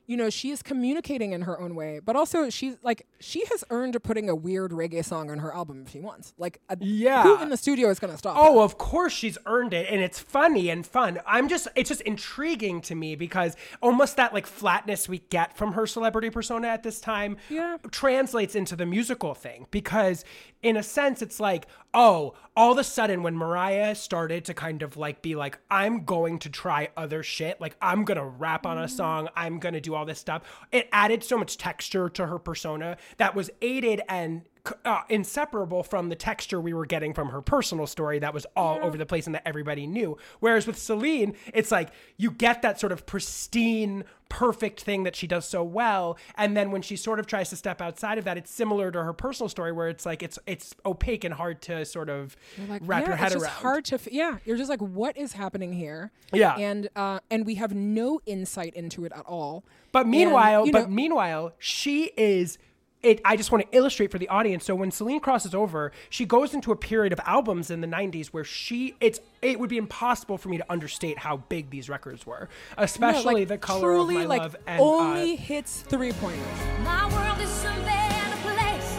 you 0.08 0.18
know 0.18 0.30
she 0.30 0.50
is 0.52 0.62
communicating 0.62 1.32
in 1.32 1.44
her 1.44 1.60
own 1.60 1.76
way 1.76 2.00
but 2.04 2.16
also 2.16 2.50
she's 2.50 2.76
like 2.84 3.06
she 3.20 3.46
has 3.46 3.64
earned 3.70 3.96
putting 4.04 4.30
a 4.30 4.36
weird 4.36 4.72
reggae 4.72 5.04
song 5.06 5.30
on 5.32 5.40
her 5.40 5.54
album 5.54 5.84
if 5.86 5.92
she 5.92 6.00
wants 6.00 6.34
like 6.38 6.60
a, 6.70 6.78
Yeah. 6.82 7.24
who 7.24 7.42
in 7.42 7.50
the 7.50 7.58
studio 7.58 7.90
is 7.90 8.00
going 8.00 8.12
to 8.12 8.18
stop 8.18 8.36
her? 8.36 8.42
Oh, 8.44 8.62
of 8.62 8.78
course 8.78 9.14
she's 9.14 9.38
earned 9.46 9.74
it 9.74 9.88
and 9.90 10.02
it's 10.02 10.20
funny 10.20 10.70
and 10.70 10.86
fun. 10.86 11.20
I'm 11.26 11.48
just 11.48 11.68
it's 11.76 11.90
just 11.90 12.02
intriguing 12.02 12.82
to 12.82 12.96
me 12.96 13.16
because 13.16 13.56
almost 13.82 14.16
that 14.18 14.34
like 14.34 14.48
flatness 14.48 15.08
we 15.08 15.20
get 15.30 15.56
from 15.56 15.74
her 15.74 15.86
celebrity 15.88 16.30
persona 16.30 16.68
at 16.68 16.84
this 16.84 17.00
time 17.00 17.38
Yeah. 17.50 17.78
translates 17.92 18.56
into 18.56 18.76
the 18.76 18.86
musical 18.86 19.34
thing 19.34 19.68
because 19.72 20.26
in 20.64 20.78
a 20.78 20.84
sense 20.84 21.22
it's 21.22 21.40
like, 21.40 21.68
oh, 21.94 22.34
all 22.56 22.74
of 22.74 22.78
a 22.78 22.84
sudden 22.84 23.24
when 23.24 23.36
Mariah 23.36 23.96
started 23.96 24.46
to 24.46 24.54
kind 24.54 24.82
of 24.82 24.98
like 24.98 25.22
be 25.22 25.36
like 25.36 25.60
I'm 25.70 26.04
going 26.04 26.40
to 26.40 26.50
try 26.50 26.90
other 26.98 27.24
shit, 27.24 27.62
like 27.62 27.76
I'm 27.82 28.04
to 28.18 28.26
rap 28.26 28.66
on 28.66 28.78
a 28.78 28.82
mm-hmm. 28.82 28.96
song, 28.96 29.30
I'm 29.36 29.60
to 29.74 29.82
do 29.82 29.96
all 29.96 30.06
this 30.06 30.20
stuff. 30.20 30.44
It 30.72 30.90
added 30.92 31.24
so 31.24 31.38
much 31.38 31.58
texture 31.58 32.10
to 32.10 32.28
her 32.28 32.40
persona 32.40 32.98
that 33.18 33.36
was 33.36 33.50
aided 33.62 34.02
and 34.10 34.44
uh, 34.86 35.02
inseparable 35.10 35.82
from 35.84 36.10
the 36.10 36.16
texture 36.16 36.62
we 36.62 36.74
were 36.74 36.86
getting 36.86 37.14
from 37.14 37.30
her 37.30 37.42
personal 37.42 37.88
story 37.88 38.20
that 38.20 38.34
was 38.34 38.46
all 38.56 38.80
over 38.84 38.98
the 38.98 39.06
place 39.06 39.26
and 39.26 39.34
that 39.36 39.42
everybody 39.48 39.88
knew. 39.88 40.18
Whereas 40.40 40.68
with 40.68 40.78
Celine, 40.78 41.36
it's 41.54 41.72
like 41.72 41.90
you 42.18 42.30
get 42.32 42.62
that 42.62 42.80
sort 42.80 42.92
of 42.92 43.06
pristine, 43.08 44.04
perfect 44.30 44.82
thing 44.84 45.04
that 45.04 45.16
she 45.16 45.26
does 45.26 45.46
so 45.48 45.64
well, 45.64 46.18
and 46.36 46.56
then 46.56 46.70
when 46.72 46.82
she 46.82 46.96
sort 46.96 47.20
of 47.20 47.26
tries 47.28 47.50
to 47.50 47.56
step 47.56 47.82
outside 47.82 48.18
of 48.18 48.24
that, 48.26 48.38
it's 48.38 48.52
similar 48.52 48.92
to 48.92 49.04
her 49.04 49.14
personal 49.14 49.50
story 49.50 49.72
where 49.72 49.90
it's 49.90 50.06
like 50.06 50.22
it's 50.22 50.38
it's 50.46 50.76
opaque 50.86 51.24
and 51.24 51.34
hard 51.34 51.62
to 51.64 51.84
sort 51.86 52.10
of 52.10 52.36
like 52.70 52.82
wrap 52.86 53.02
yeah, 53.02 53.08
your 53.10 53.16
head 53.18 53.32
around. 53.32 53.36
it's 53.38 53.44
just 53.46 53.46
around. 53.46 53.62
hard 53.62 53.86
to 53.86 53.96
f- 53.96 54.08
yeah 54.12 54.38
you're 54.46 54.58
just 54.58 54.70
like 54.70 54.80
what 54.82 55.18
is 55.18 55.34
happening 55.34 55.74
here 55.74 56.12
Yeah. 56.34 56.56
and 56.58 56.88
uh 56.96 57.20
and 57.32 57.46
we 57.46 57.56
have 57.56 57.74
no 57.74 58.22
insight 58.26 58.74
into 58.76 59.06
it 59.06 59.12
at 59.16 59.26
all 59.26 59.64
But 59.92 60.02
And, 60.02 60.12
meanwhile, 60.12 60.66
but 60.72 60.84
know- 60.84 60.88
meanwhile, 60.88 61.54
she 61.60 62.12
is. 62.16 62.58
It, 63.04 63.20
I 63.26 63.36
just 63.36 63.52
want 63.52 63.70
to 63.70 63.76
illustrate 63.76 64.12
for 64.12 64.20
the 64.20 64.28
audience. 64.30 64.64
So 64.66 64.76
when 64.76 64.92
Celine 64.92 65.20
crosses 65.20 65.56
over, 65.56 65.92
she 66.12 66.24
goes 66.26 66.54
into 66.54 66.72
a 66.72 66.76
period 66.76 67.12
of 67.12 67.20
albums 67.26 67.72
in 67.72 67.82
the 67.82 67.88
'90s 67.88 68.28
where 68.28 68.44
she 68.44 68.96
it's 69.02 69.20
it 69.42 69.60
would 69.60 69.70
be 69.72 69.78
impossible 69.78 70.38
for 70.38 70.50
me 70.50 70.58
to 70.58 70.66
understate 70.72 71.18
how 71.18 71.38
big 71.38 71.72
these 71.72 71.90
records 71.90 72.28
were, 72.28 72.48
No, 72.78 72.84
especially 72.84 73.34
like, 73.42 73.48
the 73.48 73.58
color 73.58 73.82
truly, 73.82 74.16
of 74.18 74.22
my 74.22 74.28
like 74.28 74.42
love 74.42 74.56
and 74.68 74.80
only 74.80 75.34
uh, 75.34 75.38
hits 75.38 75.82
three 75.82 76.12
pointers 76.12 76.46
My 76.84 77.12
world 77.12 77.40
is 77.42 77.50
so 77.50 77.70
bad 77.86 78.34
a 78.34 78.38
place 78.44 78.98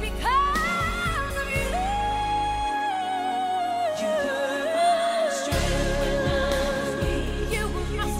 because 0.00 1.36
of 1.36 1.48
you. 1.48 1.66
You 7.56 7.68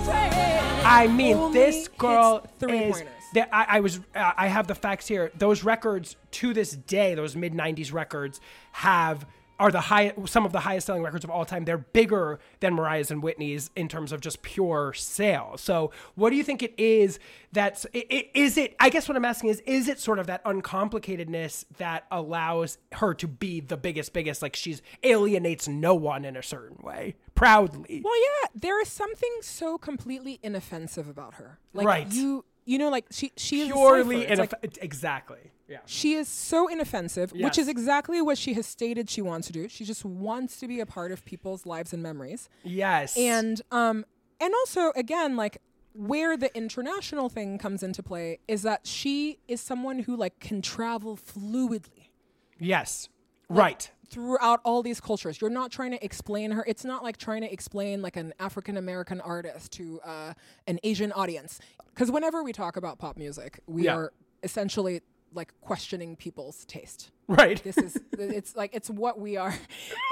were. 0.07 0.83
I 0.89 1.09
mean, 1.09 1.37
only 1.37 1.59
this 1.59 1.89
girl 1.89 2.47
three 2.61 2.79
is. 2.79 3.03
That 3.37 3.49
I, 3.53 3.77
I 3.77 3.81
was. 3.81 4.01
Uh, 4.15 4.33
I 4.37 4.47
have 4.49 4.67
the 4.67 4.75
facts 4.75 5.07
here. 5.07 5.31
Those 5.37 5.63
records 5.63 6.17
to 6.33 6.53
this 6.53 6.73
day, 6.73 7.15
those 7.15 7.37
mid 7.37 7.53
'90s 7.55 7.93
records, 7.93 8.41
have 8.73 9.27
are 9.59 9.71
the 9.71 9.81
high 9.81 10.13
some 10.27 10.45
of 10.45 10.53
the 10.53 10.61
highest 10.61 10.87
selling 10.87 11.03
records 11.03 11.25
of 11.25 11.31
all 11.31 11.45
time. 11.47 11.65
They're 11.65 11.79
bigger 11.79 12.39
than 12.61 12.75
Mariah's 12.75 13.11
and 13.11 13.23
Whitney's 13.23 13.71
in 13.75 13.89
terms 13.89 14.13
of 14.13 14.21
just 14.21 14.43
pure 14.43 14.93
sales. 14.95 15.63
So, 15.63 15.93
what 16.15 16.29
do 16.31 16.37
you 16.37 16.43
think 16.45 16.63
it 16.63 16.75
is 16.79 17.19
that's 17.53 17.87
it? 17.95 18.75
I 18.79 18.91
guess 18.91 19.09
what 19.09 19.17
I'm 19.17 19.25
asking 19.25 19.49
is, 19.51 19.61
is 19.61 19.89
it 19.89 19.99
sort 19.99 20.19
of 20.19 20.27
that 20.27 20.45
uncomplicatedness 20.45 21.65
that 21.79 22.05
allows 22.11 22.79
her 22.93 23.15
to 23.15 23.27
be 23.29 23.61
the 23.61 23.77
biggest, 23.77 24.13
biggest? 24.13 24.43
Like 24.43 24.57
she's 24.57 24.83
alienates 25.03 25.69
no 25.69 25.95
one 25.95 26.25
in 26.25 26.37
a 26.37 26.43
certain 26.43 26.77
way, 26.83 27.15
proudly. 27.35 28.03
well 28.05 28.15
yeah 28.19 28.49
there 28.55 28.81
is 28.81 28.89
something 28.89 29.31
so 29.43 29.77
completely 29.79 30.39
inoffensive 30.43 31.09
about 31.09 31.35
her 31.35 31.59
like 31.73 31.87
Right. 31.87 32.13
you 32.13 32.45
you 32.67 32.79
know 32.79 32.91
like 32.91 33.07
she 33.11 33.33
she 33.37 33.63
is 33.63 33.73
Purely. 33.73 34.27
It's 34.27 34.39
like, 34.39 34.79
exactly. 34.83 35.53
Yeah. 35.69 35.79
She 35.87 36.15
is 36.15 36.29
so 36.29 36.69
inoffensive, 36.69 37.33
which 37.33 37.59
is 37.59 37.67
exactly 37.67 38.23
what 38.23 38.39
she 38.39 38.55
has 38.55 38.67
stated 38.67 39.11
she 39.11 39.21
wants 39.21 39.49
to 39.49 39.53
do. 39.53 39.69
She 39.69 39.85
just 39.85 40.05
wants 40.05 40.59
to 40.59 40.69
be 40.69 40.79
a 40.79 40.87
part 40.87 41.11
of 41.11 41.25
people's 41.25 41.67
lives 41.67 41.93
and 41.93 42.03
memories. 42.03 42.49
Yes. 42.63 43.17
And 43.17 43.63
um 43.71 44.05
and 44.41 44.55
also 44.55 44.93
again 44.95 45.37
like 45.37 45.59
where 45.95 46.37
the 46.37 46.55
international 46.57 47.31
thing 47.31 47.57
comes 47.57 47.83
into 47.83 48.03
play 48.03 48.39
is 48.47 48.63
that 48.63 48.87
she 48.87 49.39
is 49.49 49.61
someone 49.61 50.01
who 50.01 50.15
like 50.15 50.39
can 50.41 50.61
travel 50.61 51.17
fluidly 51.17 52.11
yes. 52.59 53.09
Right. 53.49 53.91
Throughout 54.11 54.61
all 54.65 54.83
these 54.83 55.01
cultures. 55.01 55.41
You're 55.41 55.51
not 55.51 55.71
trying 55.71 55.91
to 55.93 56.05
explain 56.05 56.51
her. 56.53 56.65
It's 56.67 56.85
not 56.85 57.03
like 57.03 57.17
trying 57.17 57.43
to 57.43 57.53
explain 57.53 58.03
like 58.03 58.17
an 58.17 58.33
African 58.39 58.77
American 58.77 59.21
artist 59.21 59.73
to 59.73 60.01
uh, 60.05 60.33
an 60.67 60.79
Asian 60.83 61.13
audience. 61.13 61.61
Because 61.95 62.11
whenever 62.11 62.43
we 62.43 62.53
talk 62.53 62.77
about 62.77 62.99
pop 62.99 63.17
music, 63.17 63.61
we 63.67 63.85
Yeah. 63.85 63.97
are 63.97 64.13
essentially 64.43 65.01
like 65.37 65.53
questioning 65.61 66.17
people's 66.17 66.65
taste. 66.65 67.11
Right. 67.29 67.63
This 67.63 67.77
is 67.77 67.99
it's 68.19 68.55
like 68.57 68.71
it's 68.75 68.89
what 68.89 69.19
we 69.21 69.37
are 69.37 69.53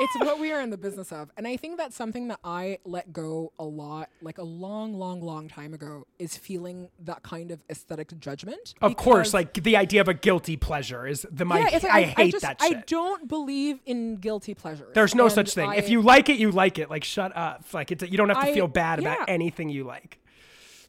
it's 0.01 0.17
what 0.27 0.41
we 0.41 0.51
are 0.53 0.61
in 0.61 0.71
the 0.71 0.77
business 0.77 1.13
of. 1.13 1.31
And 1.37 1.47
I 1.47 1.57
think 1.57 1.79
that's 1.79 1.97
something 1.97 2.29
that 2.29 2.41
I 2.45 2.79
let 2.85 3.13
go 3.13 3.53
a 3.59 3.65
lot 3.65 4.11
like 4.21 4.39
a 4.39 4.43
long 4.43 4.95
long 4.99 5.21
long 5.23 5.49
time 5.49 5.75
ago 5.75 6.07
is 6.19 6.37
feeling 6.37 6.89
that 7.01 7.23
kind 7.23 7.51
of 7.51 7.63
aesthetic 7.71 8.19
judgment. 8.19 8.75
of 8.83 8.97
course, 8.97 9.33
like 9.33 9.55
the 9.63 9.77
idea 9.77 10.01
of 10.01 10.09
a 10.09 10.15
guilty 10.15 10.57
pleasure 10.57 11.07
is 11.07 11.25
the 11.31 11.45
my. 11.45 11.61
yeah, 11.61 11.69
it's 11.73 11.85
like, 11.85 11.93
I, 11.93 11.99
I, 11.99 12.03
hate 12.03 12.19
I 12.19 12.31
just, 12.31 12.43
that 12.43 12.57
I 12.61 12.83
don't 12.87 13.29
believe 13.29 13.79
in 13.87 14.17
guilty 14.17 14.55
pleasures. 14.55 14.93
There's 14.95 15.15
no 15.15 15.25
And 15.25 15.33
such 15.33 15.55
thing. 15.55 15.73
if 15.75 15.89
you 15.89 16.03
like 16.03 16.29
it, 16.29 16.39
you 16.39 16.51
like 16.51 16.79
it. 16.79 16.91
Like 16.91 17.05
shut 17.05 17.37
up. 17.37 17.65
Like 17.73 17.93
it's 17.93 18.03
you 18.03 18.17
don't 18.17 18.29
have 18.29 18.41
to 18.41 18.51
I- 18.51 18.55
feel 18.55 18.67
bad 18.69 18.99
about 18.99 19.29
anything 19.29 19.69
you 19.69 19.85
like. 19.85 20.19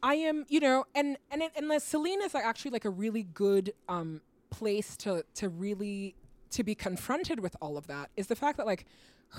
I 0.06 0.16
am, 0.16 0.46
you 0.50 0.60
know, 0.60 0.86
and 0.94 1.18
and 1.32 1.42
it, 1.42 1.52
and 1.58 1.70
the 1.72 1.80
Celine 1.80 2.22
is 2.22 2.36
actually 2.36 2.72
like 2.72 2.86
a 2.86 2.90
really 2.90 3.24
good 3.24 3.74
um 3.90 4.22
place 4.52 4.96
to 4.98 5.26
to 5.36 5.50
really 5.50 6.16
to 6.52 6.64
be 6.64 6.76
confronted 6.76 7.40
with 7.40 7.56
all 7.62 7.76
of 7.76 7.88
that 7.88 8.10
is 8.16 8.28
the 8.28 8.36
fact 8.36 8.58
that 8.58 8.66
like 8.68 8.86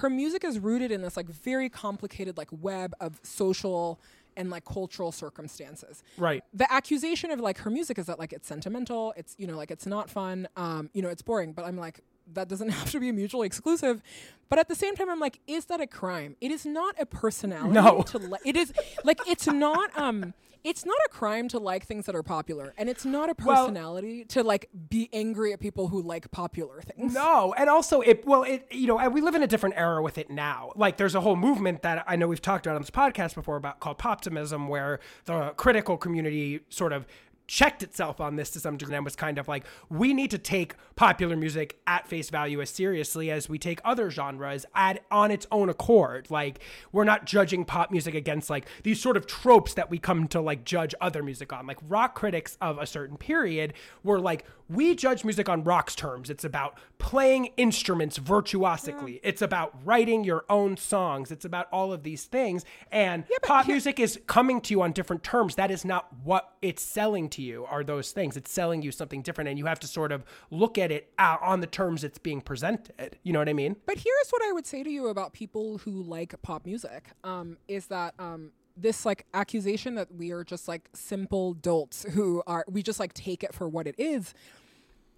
her 0.01 0.11
music 0.11 0.43
is 0.45 0.59
rooted 0.59 0.91
in 0.91 1.01
this 1.03 1.17
like 1.17 1.29
very 1.29 1.69
complicated 1.71 2.37
like 2.37 2.49
web 2.51 2.95
of 3.01 3.21
social 3.23 4.01
and 4.37 4.51
like 4.51 4.65
cultural 4.65 5.13
circumstances. 5.13 6.03
Right. 6.19 6.43
The 6.53 6.71
accusation 6.71 7.31
of 7.31 7.39
like 7.41 7.59
her 7.59 7.71
music 7.71 7.97
is 7.99 8.07
that 8.07 8.19
like 8.19 8.33
it's 8.33 8.49
sentimental, 8.49 9.15
it's 9.17 9.35
you 9.39 9.47
know 9.47 9.57
like 9.57 9.71
it's 9.71 9.87
not 9.87 10.11
fun, 10.11 10.49
um 10.57 10.91
you 10.93 11.01
know 11.01 11.09
it's 11.09 11.23
boring, 11.23 11.53
but 11.53 11.65
I'm 11.65 11.77
like 11.79 12.01
that 12.35 12.49
doesn't 12.49 12.69
have 12.81 12.91
to 12.91 12.99
be 12.99 13.13
mutually 13.13 13.47
exclusive. 13.47 14.03
But 14.49 14.59
at 14.59 14.69
the 14.69 14.75
same 14.75 14.97
time 14.97 15.09
I'm 15.09 15.21
like 15.21 15.39
is 15.47 15.67
that 15.67 15.81
a 15.81 15.87
crime? 15.87 16.35
It 16.41 16.51
is 16.51 16.67
not 16.67 16.97
a 17.01 17.07
personality 17.07 17.73
No. 17.73 18.03
to 18.03 18.19
li- 18.19 18.39
it 18.45 18.57
is 18.57 18.73
like 19.05 19.21
it's 19.29 19.47
not 19.47 19.97
um 19.97 20.35
it's 20.65 20.85
not 20.85 20.97
a 21.07 21.09
crime 21.09 21.49
to 21.49 21.59
like 21.59 21.85
things 21.87 22.07
that 22.07 22.15
are 22.15 22.23
popular 22.23 22.75
and 22.77 22.89
it's 22.89 23.05
not 23.05 23.29
a 23.31 23.35
Well- 23.45 23.65
personality 23.67 24.25
to 24.27 24.43
like 24.43 24.69
be 24.89 25.09
angry 25.13 25.53
at 25.53 25.61
people 25.61 25.89
who 25.89 26.03
like 26.03 26.31
popular 26.31 26.81
things 26.83 27.15
No, 27.15 27.55
and 27.57 27.69
also 27.71 28.01
it. 28.01 28.27
Well, 28.27 28.43
it 28.43 28.67
you 28.71 28.87
know, 28.87 28.99
and 28.99 29.13
we 29.15 29.21
live 29.21 29.35
in 29.35 29.43
a 29.43 29.47
different 29.47 29.77
era 29.77 30.03
with 30.03 30.19
it 30.19 30.31
now. 30.31 30.73
Like, 30.77 30.97
there's 30.97 31.15
a 31.15 31.21
whole 31.21 31.37
movement 31.37 31.83
that 31.83 32.05
I 32.07 32.17
know 32.17 32.29
we've 32.29 32.43
talked 32.43 32.67
about 32.67 32.77
on 32.77 32.83
this 32.83 32.91
podcast 32.91 33.35
before 33.35 33.57
about 33.57 33.81
called 33.81 33.99
poptimism, 33.99 34.69
where 34.69 35.01
the 35.25 35.51
critical 35.57 35.97
community 35.97 36.61
sort 36.69 36.93
of 36.93 37.07
checked 37.47 37.83
itself 37.83 38.21
on 38.21 38.37
this 38.37 38.51
to 38.51 38.61
some 38.61 38.77
degree 38.77 38.97
and 38.97 39.05
was 39.05 39.17
kind 39.17 39.39
of 39.39 39.49
like, 39.49 39.65
we 39.89 40.13
need 40.13 40.31
to 40.31 40.39
take 40.39 40.75
popular 40.97 41.37
music 41.37 41.81
at 41.87 42.09
face 42.09 42.31
value 42.31 42.61
as 42.61 42.71
seriously 42.71 43.31
as 43.31 43.49
we 43.49 43.59
take 43.59 43.81
other 43.85 44.11
genres 44.11 44.67
at 44.75 45.05
on 45.11 45.31
its 45.31 45.47
own 45.53 45.69
accord. 45.69 46.31
Like, 46.31 46.61
we're 46.93 47.05
not 47.05 47.25
judging 47.25 47.65
pop 47.65 47.91
music 47.91 48.15
against 48.15 48.51
like 48.51 48.67
these 48.83 49.01
sort 49.01 49.17
of 49.17 49.27
tropes 49.27 49.75
that 49.75 49.91
we 49.91 49.99
come 49.99 50.29
to 50.29 50.41
like 50.41 50.65
judge 50.65 50.95
other 51.01 51.23
music 51.23 51.53
on. 51.53 51.67
Like 51.67 51.79
rock 51.89 52.15
critics 52.15 52.57
of 52.61 52.79
a 52.79 52.87
certain 52.87 53.17
period 53.17 53.75
were 54.03 54.21
like, 54.21 54.45
we 54.69 54.95
judge 54.95 55.25
music 55.25 55.49
on 55.49 55.63
rock's 55.65 55.95
terms. 55.95 56.31
It's 56.31 56.45
about 56.45 56.79
playing 56.99 57.51
instruments 57.57 58.17
virtuosically. 58.17 59.21
It's 59.23 59.43
about 59.43 59.75
writing 59.85 60.25
your 60.25 60.45
own 60.49 60.77
songs. 60.77 61.31
It's 61.31 61.45
about 61.45 61.69
all 61.73 61.93
of 61.93 62.03
these 62.03 62.25
things. 62.25 62.65
And 62.91 63.25
pop 63.43 63.69
music 63.69 64.01
is 64.01 64.19
coming 64.27 64.61
to 64.63 64.73
you 64.73 64.83
on 64.83 64.93
different 64.93 65.23
terms. 65.23 65.55
That 65.55 65.71
is 65.71 65.85
not 65.85 66.09
what 66.25 66.55
it's 66.63 66.83
selling 66.83 67.29
to 67.31 67.43
you, 67.43 67.65
are 67.67 67.85
those 67.85 68.13
things. 68.13 68.37
It's 68.37 68.51
selling 68.51 68.83
you 68.83 68.91
something 68.91 69.23
different. 69.23 69.49
And 69.49 69.59
you 69.59 69.67
have 69.67 69.81
to 69.81 69.87
sort 69.87 70.13
of 70.13 70.25
look 70.51 70.79
at 70.79 70.91
it 70.91 71.13
uh, 71.19 71.37
on 71.41 71.61
the 71.61 71.67
terms 71.67 72.03
it's 72.03 72.19
being 72.19 72.41
presented. 72.41 73.19
You 73.23 73.33
know 73.33 73.39
what 73.39 73.49
I 73.49 73.53
mean? 73.53 73.77
But 73.87 73.99
here's 73.99 74.31
what 74.31 74.43
I 74.43 74.53
would 74.53 74.67
say 74.67 74.83
to 74.83 74.91
you 74.91 75.09
about 75.09 75.33
people 75.33 75.79
who 75.79 76.03
like 76.03 76.35
pop 76.43 76.67
music 76.67 77.11
um, 77.23 77.59
is 77.69 77.87
that 77.87 78.15
um, 78.19 78.53
this 78.77 79.07
like 79.07 79.27
accusation 79.33 79.95
that 79.95 80.15
we 80.15 80.31
are 80.31 80.45
just 80.45 80.69
like 80.69 80.89
simple 80.93 81.55
dolts 81.55 82.05
who 82.13 82.43
are 82.47 82.65
we 82.69 82.83
just 82.83 83.01
like 83.01 83.15
take 83.15 83.43
it 83.43 83.55
for 83.55 83.69
what 83.69 83.87
it 83.87 83.95
is 83.99 84.35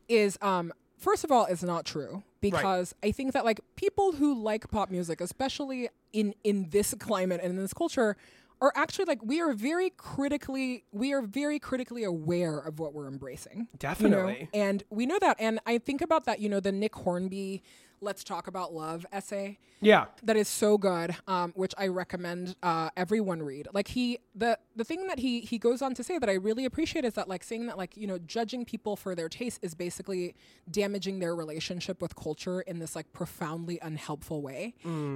is 0.09 0.39
um 0.43 0.73
first 0.97 1.25
of 1.25 1.31
all 1.33 1.47
is 1.47 1.63
not 1.63 1.85
true 1.85 2.23
because 2.41 2.95
I 3.03 3.11
think 3.13 3.33
that 3.33 3.45
like 3.45 3.61
people 3.77 4.13
who 4.13 4.35
like 4.41 4.71
pop 4.71 4.91
music, 4.91 5.21
especially 5.21 5.89
in 6.13 6.35
in 6.45 6.71
this 6.71 6.95
climate 6.99 7.41
and 7.43 7.51
in 7.51 7.59
this 7.59 7.75
culture, 7.75 8.17
are 8.61 8.73
actually 8.75 9.05
like 9.05 9.23
we 9.23 9.41
are 9.41 9.53
very 9.53 9.91
critically 9.91 10.85
we 10.93 11.13
are 11.13 11.23
very 11.23 11.59
critically 11.59 12.05
aware 12.05 12.59
of 12.59 12.79
what 12.79 12.93
we're 12.95 13.09
embracing. 13.09 13.53
you 13.53 13.63
know? 13.63 13.79
Definitely. 13.79 14.49
And 14.55 14.83
we 14.91 15.07
know 15.07 15.19
that. 15.21 15.37
And 15.39 15.61
I 15.67 15.79
think 15.79 16.01
about 16.01 16.25
that, 16.27 16.41
you 16.41 16.49
know, 16.49 16.61
the 16.61 16.73
Nick 16.73 16.95
Hornby 16.95 17.63
Let's 18.01 18.23
Talk 18.25 18.47
About 18.47 18.73
Love 18.75 19.05
essay 19.13 19.59
Yeah. 19.81 20.07
that 20.23 20.37
is 20.37 20.49
so 20.49 20.77
good, 20.79 21.15
um, 21.27 21.53
which 21.55 21.75
I 21.79 21.87
recommend 21.89 22.57
uh, 22.63 22.91
everyone 22.97 23.43
read. 23.43 23.69
Like 23.73 23.89
he, 23.89 24.19
the 24.35 24.59
the 24.77 24.85
thing 24.85 25.07
that 25.09 25.19
he 25.19 25.41
he 25.41 25.59
goes 25.59 25.83
on 25.83 25.95
to 25.95 26.03
say 26.03 26.19
that 26.19 26.29
I 26.29 26.35
really 26.35 26.65
appreciate 26.65 27.05
is 27.05 27.15
that 27.15 27.29
like 27.29 27.45
saying 27.45 27.67
that 27.67 27.77
like 27.79 27.97
you 27.97 28.07
know 28.07 28.19
judging 28.19 28.65
people 28.65 28.97
for 28.97 29.15
their 29.15 29.29
taste 29.29 29.61
is 29.63 29.75
basically 29.75 30.35
damaging 30.71 31.19
their 31.19 31.35
relationship 31.35 32.01
with 32.03 32.17
culture 32.17 32.61
in 32.63 32.79
this 32.79 32.95
like 32.97 33.13
profoundly 33.13 33.79
unhelpful 33.83 34.43
way, 34.43 34.75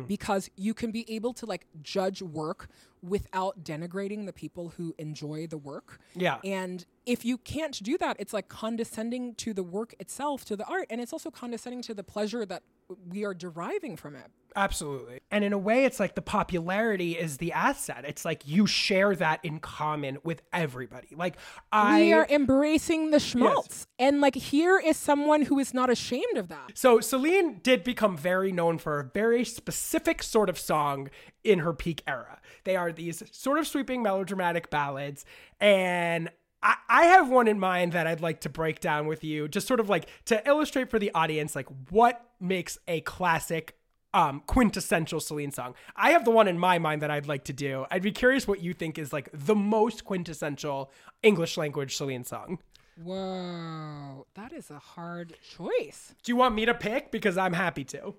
because 0.08 0.50
you 0.56 0.74
can 0.74 0.90
be 0.90 1.04
able 1.12 1.32
to 1.34 1.46
like 1.46 1.66
judge 1.82 2.22
work 2.22 2.68
without 3.02 3.64
denigrating 3.64 4.26
the 4.26 4.32
people 4.32 4.74
who 4.76 4.94
enjoy 4.98 5.46
the 5.46 5.58
work. 5.58 5.98
Yeah. 6.14 6.38
And 6.44 6.84
if 7.04 7.24
you 7.24 7.36
can't 7.36 7.82
do 7.82 7.98
that, 7.98 8.16
it's 8.20 8.32
like 8.32 8.48
condescending 8.48 9.34
to 9.36 9.52
the 9.52 9.62
work 9.62 9.94
itself, 9.98 10.44
to 10.46 10.56
the 10.56 10.64
art, 10.64 10.86
and 10.88 11.00
it's 11.00 11.12
also 11.12 11.30
condescending 11.30 11.82
to 11.82 11.94
the 11.94 12.04
pleasure 12.04 12.46
that 12.46 12.62
we 13.08 13.24
are 13.24 13.34
deriving 13.34 13.96
from 13.96 14.14
it. 14.14 14.26
Absolutely. 14.54 15.20
And 15.30 15.44
in 15.44 15.52
a 15.52 15.58
way, 15.58 15.86
it's 15.86 15.98
like 15.98 16.14
the 16.14 16.22
popularity 16.22 17.12
is 17.18 17.38
the 17.38 17.52
asset. 17.52 18.04
It's 18.06 18.24
like 18.24 18.46
you 18.46 18.66
share 18.66 19.16
that 19.16 19.40
in 19.42 19.60
common 19.60 20.18
with 20.24 20.42
everybody. 20.52 21.08
Like 21.16 21.36
I 21.72 22.02
we 22.02 22.12
are 22.12 22.26
embracing 22.28 23.10
the 23.10 23.18
schmaltz. 23.18 23.86
And 23.98 24.20
like 24.20 24.34
here 24.34 24.78
is 24.78 24.98
someone 24.98 25.42
who 25.42 25.58
is 25.58 25.72
not 25.72 25.88
ashamed 25.88 26.36
of 26.36 26.48
that. 26.48 26.72
So 26.74 27.00
Celine 27.00 27.60
did 27.62 27.82
become 27.82 28.16
very 28.16 28.52
known 28.52 28.76
for 28.76 29.00
a 29.00 29.04
very 29.04 29.44
specific 29.44 30.22
sort 30.22 30.50
of 30.50 30.58
song 30.58 31.08
in 31.42 31.60
her 31.60 31.72
peak 31.72 32.02
era. 32.06 32.40
They 32.64 32.76
are 32.76 32.92
these 32.92 33.22
sort 33.30 33.58
of 33.58 33.66
sweeping 33.66 34.02
melodramatic 34.02 34.70
ballads, 34.70 35.24
and 35.60 36.30
I, 36.62 36.76
I 36.88 37.04
have 37.04 37.28
one 37.28 37.48
in 37.48 37.58
mind 37.58 37.92
that 37.92 38.06
I'd 38.06 38.20
like 38.20 38.40
to 38.42 38.48
break 38.48 38.80
down 38.80 39.06
with 39.06 39.24
you, 39.24 39.48
just 39.48 39.66
sort 39.66 39.80
of 39.80 39.88
like 39.88 40.08
to 40.26 40.46
illustrate 40.48 40.90
for 40.90 40.98
the 40.98 41.10
audience, 41.14 41.56
like 41.56 41.68
what 41.90 42.24
makes 42.40 42.78
a 42.88 43.00
classic. 43.02 43.76
Um, 44.14 44.42
quintessential 44.46 45.20
Celine 45.20 45.52
song. 45.52 45.74
I 45.96 46.10
have 46.10 46.26
the 46.26 46.30
one 46.30 46.46
in 46.46 46.58
my 46.58 46.78
mind 46.78 47.00
that 47.00 47.10
I'd 47.10 47.26
like 47.26 47.44
to 47.44 47.54
do. 47.54 47.86
I'd 47.90 48.02
be 48.02 48.12
curious 48.12 48.46
what 48.46 48.60
you 48.60 48.74
think 48.74 48.98
is 48.98 49.10
like 49.10 49.30
the 49.32 49.54
most 49.54 50.04
quintessential 50.04 50.92
English 51.22 51.56
language 51.56 51.96
Celine 51.96 52.24
song. 52.24 52.58
Whoa, 53.02 54.26
that 54.34 54.52
is 54.52 54.70
a 54.70 54.78
hard 54.78 55.34
choice. 55.56 56.14
Do 56.22 56.30
you 56.30 56.36
want 56.36 56.54
me 56.54 56.66
to 56.66 56.74
pick? 56.74 57.10
Because 57.10 57.38
I'm 57.38 57.54
happy 57.54 57.84
to. 57.84 58.14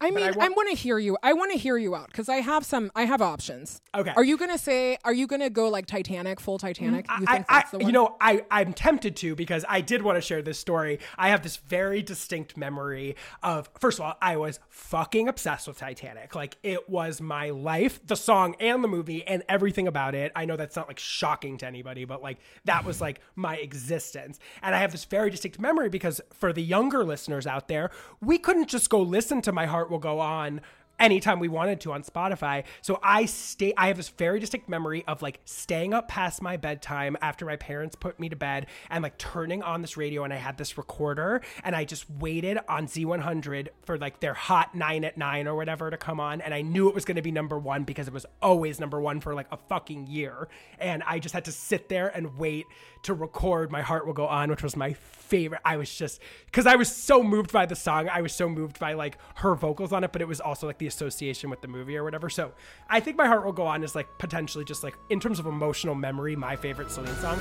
I 0.00 0.10
mean, 0.10 0.24
I 0.24 0.28
I, 0.28 0.48
want 0.48 0.68
to 0.70 0.76
hear 0.76 0.98
you. 0.98 1.16
I 1.22 1.32
want 1.32 1.52
to 1.52 1.58
hear 1.58 1.76
you 1.76 1.94
out 1.94 2.08
because 2.08 2.28
I 2.28 2.36
have 2.36 2.64
some. 2.64 2.90
I 2.94 3.04
have 3.04 3.20
options. 3.22 3.80
Okay. 3.94 4.12
Are 4.14 4.24
you 4.24 4.36
gonna 4.36 4.58
say? 4.58 4.98
Are 5.04 5.12
you 5.12 5.26
gonna 5.26 5.50
go 5.50 5.68
like 5.68 5.86
Titanic, 5.86 6.40
full 6.40 6.58
Titanic? 6.58 7.06
Mm, 7.06 7.20
you 7.20 7.26
I, 7.28 7.32
think 7.32 7.46
I, 7.48 7.58
that's 7.58 7.70
the 7.70 7.78
one? 7.78 7.86
you 7.86 7.92
know, 7.92 8.16
I, 8.20 8.44
I'm 8.50 8.72
tempted 8.72 9.16
to 9.16 9.34
because 9.34 9.64
I 9.68 9.80
did 9.80 10.02
want 10.02 10.16
to 10.16 10.20
share 10.20 10.42
this 10.42 10.58
story. 10.58 11.00
I 11.16 11.30
have 11.30 11.42
this 11.42 11.56
very 11.56 12.02
distinct 12.02 12.56
memory 12.56 13.16
of, 13.42 13.68
first 13.78 13.98
of 13.98 14.04
all, 14.04 14.14
I 14.20 14.36
was 14.36 14.60
fucking 14.68 15.28
obsessed 15.28 15.66
with 15.66 15.78
Titanic. 15.78 16.34
Like, 16.34 16.56
it 16.62 16.88
was 16.88 17.20
my 17.20 17.50
life, 17.50 18.04
the 18.06 18.16
song 18.16 18.54
and 18.60 18.82
the 18.82 18.88
movie 18.88 19.26
and 19.26 19.42
everything 19.48 19.88
about 19.88 20.14
it. 20.14 20.32
I 20.36 20.44
know 20.44 20.56
that's 20.56 20.76
not 20.76 20.88
like 20.88 20.98
shocking 20.98 21.58
to 21.58 21.66
anybody, 21.66 22.04
but 22.04 22.22
like, 22.22 22.38
that 22.64 22.84
was 22.84 23.00
like 23.00 23.20
my 23.34 23.56
existence. 23.56 24.38
And 24.62 24.74
I 24.74 24.78
have 24.78 24.92
this 24.92 25.04
very 25.04 25.30
distinct 25.30 25.58
memory 25.60 25.88
because 25.88 26.20
for 26.32 26.52
the 26.52 26.62
younger 26.62 27.04
listeners 27.04 27.46
out 27.46 27.68
there, 27.68 27.90
we 28.20 28.38
couldn't 28.38 28.68
just 28.68 28.90
go 28.90 29.00
listen 29.00 29.42
to 29.42 29.52
My 29.52 29.66
Heart 29.66 29.87
Will 29.90 29.98
Go 29.98 30.20
On 30.20 30.60
anytime 30.98 31.38
we 31.38 31.48
wanted 31.48 31.80
to 31.80 31.92
on 31.92 32.02
Spotify. 32.02 32.64
So 32.82 32.98
I 33.02 33.26
stay 33.26 33.72
I 33.76 33.88
have 33.88 33.96
this 33.96 34.08
very 34.08 34.40
distinct 34.40 34.68
memory 34.68 35.04
of 35.06 35.22
like 35.22 35.40
staying 35.44 35.94
up 35.94 36.08
past 36.08 36.42
my 36.42 36.56
bedtime 36.56 37.16
after 37.20 37.44
my 37.44 37.56
parents 37.56 37.96
put 37.96 38.18
me 38.18 38.28
to 38.28 38.36
bed 38.36 38.66
and 38.90 39.02
like 39.02 39.18
turning 39.18 39.62
on 39.62 39.82
this 39.82 39.96
radio 39.96 40.24
and 40.24 40.32
I 40.32 40.36
had 40.36 40.58
this 40.58 40.76
recorder 40.76 41.42
and 41.62 41.76
I 41.76 41.84
just 41.84 42.08
waited 42.10 42.58
on 42.68 42.86
Z100 42.86 43.68
for 43.84 43.98
like 43.98 44.20
their 44.20 44.34
hot 44.34 44.74
9 44.74 45.04
at 45.04 45.16
9 45.16 45.46
or 45.46 45.56
whatever 45.56 45.90
to 45.90 45.96
come 45.96 46.20
on 46.20 46.40
and 46.40 46.52
I 46.52 46.62
knew 46.62 46.88
it 46.88 46.94
was 46.94 47.04
going 47.04 47.16
to 47.16 47.22
be 47.22 47.32
number 47.32 47.58
1 47.58 47.84
because 47.84 48.08
it 48.08 48.12
was 48.12 48.26
always 48.42 48.80
number 48.80 49.00
1 49.00 49.20
for 49.20 49.34
like 49.34 49.46
a 49.52 49.56
fucking 49.56 50.06
year. 50.06 50.48
And 50.78 51.02
I 51.06 51.18
just 51.18 51.34
had 51.34 51.44
to 51.46 51.52
sit 51.52 51.88
there 51.88 52.08
and 52.08 52.36
wait 52.36 52.66
to 53.04 53.14
record 53.14 53.70
my 53.70 53.82
heart 53.82 54.06
will 54.06 54.12
go 54.12 54.26
on 54.26 54.50
which 54.50 54.62
was 54.62 54.76
my 54.76 54.92
favorite. 54.92 55.60
I 55.64 55.76
was 55.76 55.94
just 55.94 56.20
cuz 56.52 56.66
I 56.66 56.76
was 56.76 56.94
so 56.94 57.22
moved 57.22 57.52
by 57.52 57.66
the 57.66 57.76
song. 57.76 58.08
I 58.08 58.22
was 58.22 58.32
so 58.34 58.48
moved 58.48 58.78
by 58.78 58.94
like 58.94 59.18
her 59.36 59.54
vocals 59.54 59.92
on 59.92 60.02
it 60.04 60.12
but 60.12 60.20
it 60.20 60.28
was 60.28 60.40
also 60.40 60.66
like 60.66 60.78
the 60.78 60.87
association 60.88 61.48
with 61.50 61.60
the 61.60 61.68
movie 61.68 61.96
or 61.96 62.02
whatever. 62.02 62.28
So 62.28 62.52
I 62.88 62.98
think 62.98 63.16
my 63.16 63.26
heart 63.26 63.44
will 63.44 63.52
go 63.52 63.66
on 63.66 63.84
is 63.84 63.94
like 63.94 64.18
potentially 64.18 64.64
just 64.64 64.82
like 64.82 64.96
in 65.10 65.20
terms 65.20 65.38
of 65.38 65.46
emotional 65.46 65.94
memory 65.94 66.34
my 66.34 66.56
favorite 66.56 66.90
Celine 66.90 67.14
song. 67.16 67.38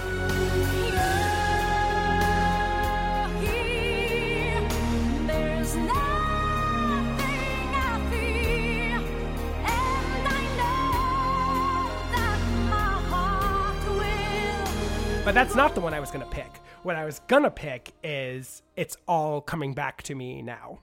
But 15.25 15.33
that's 15.33 15.55
not 15.55 15.75
the 15.75 15.81
one 15.81 15.93
I 15.93 15.99
was 15.99 16.09
going 16.09 16.23
to 16.23 16.31
pick. 16.31 16.61
What 16.83 16.95
I 16.95 17.03
was 17.03 17.19
going 17.27 17.43
to 17.43 17.51
pick 17.51 17.91
is 18.01 18.61
it's 18.77 18.95
all 19.09 19.41
coming 19.41 19.73
back 19.73 20.03
to 20.03 20.15
me 20.15 20.41
now 20.41 20.79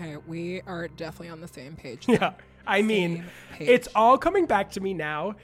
Okay, 0.00 0.16
we 0.26 0.62
are 0.62 0.88
definitely 0.88 1.28
on 1.28 1.40
the 1.42 1.48
same 1.48 1.76
page. 1.76 2.06
Yeah. 2.08 2.32
I 2.66 2.80
mean, 2.82 3.24
page. 3.52 3.68
it's 3.68 3.88
all 3.94 4.16
coming 4.16 4.46
back 4.46 4.70
to 4.72 4.80
me 4.80 4.94
now. 4.94 5.36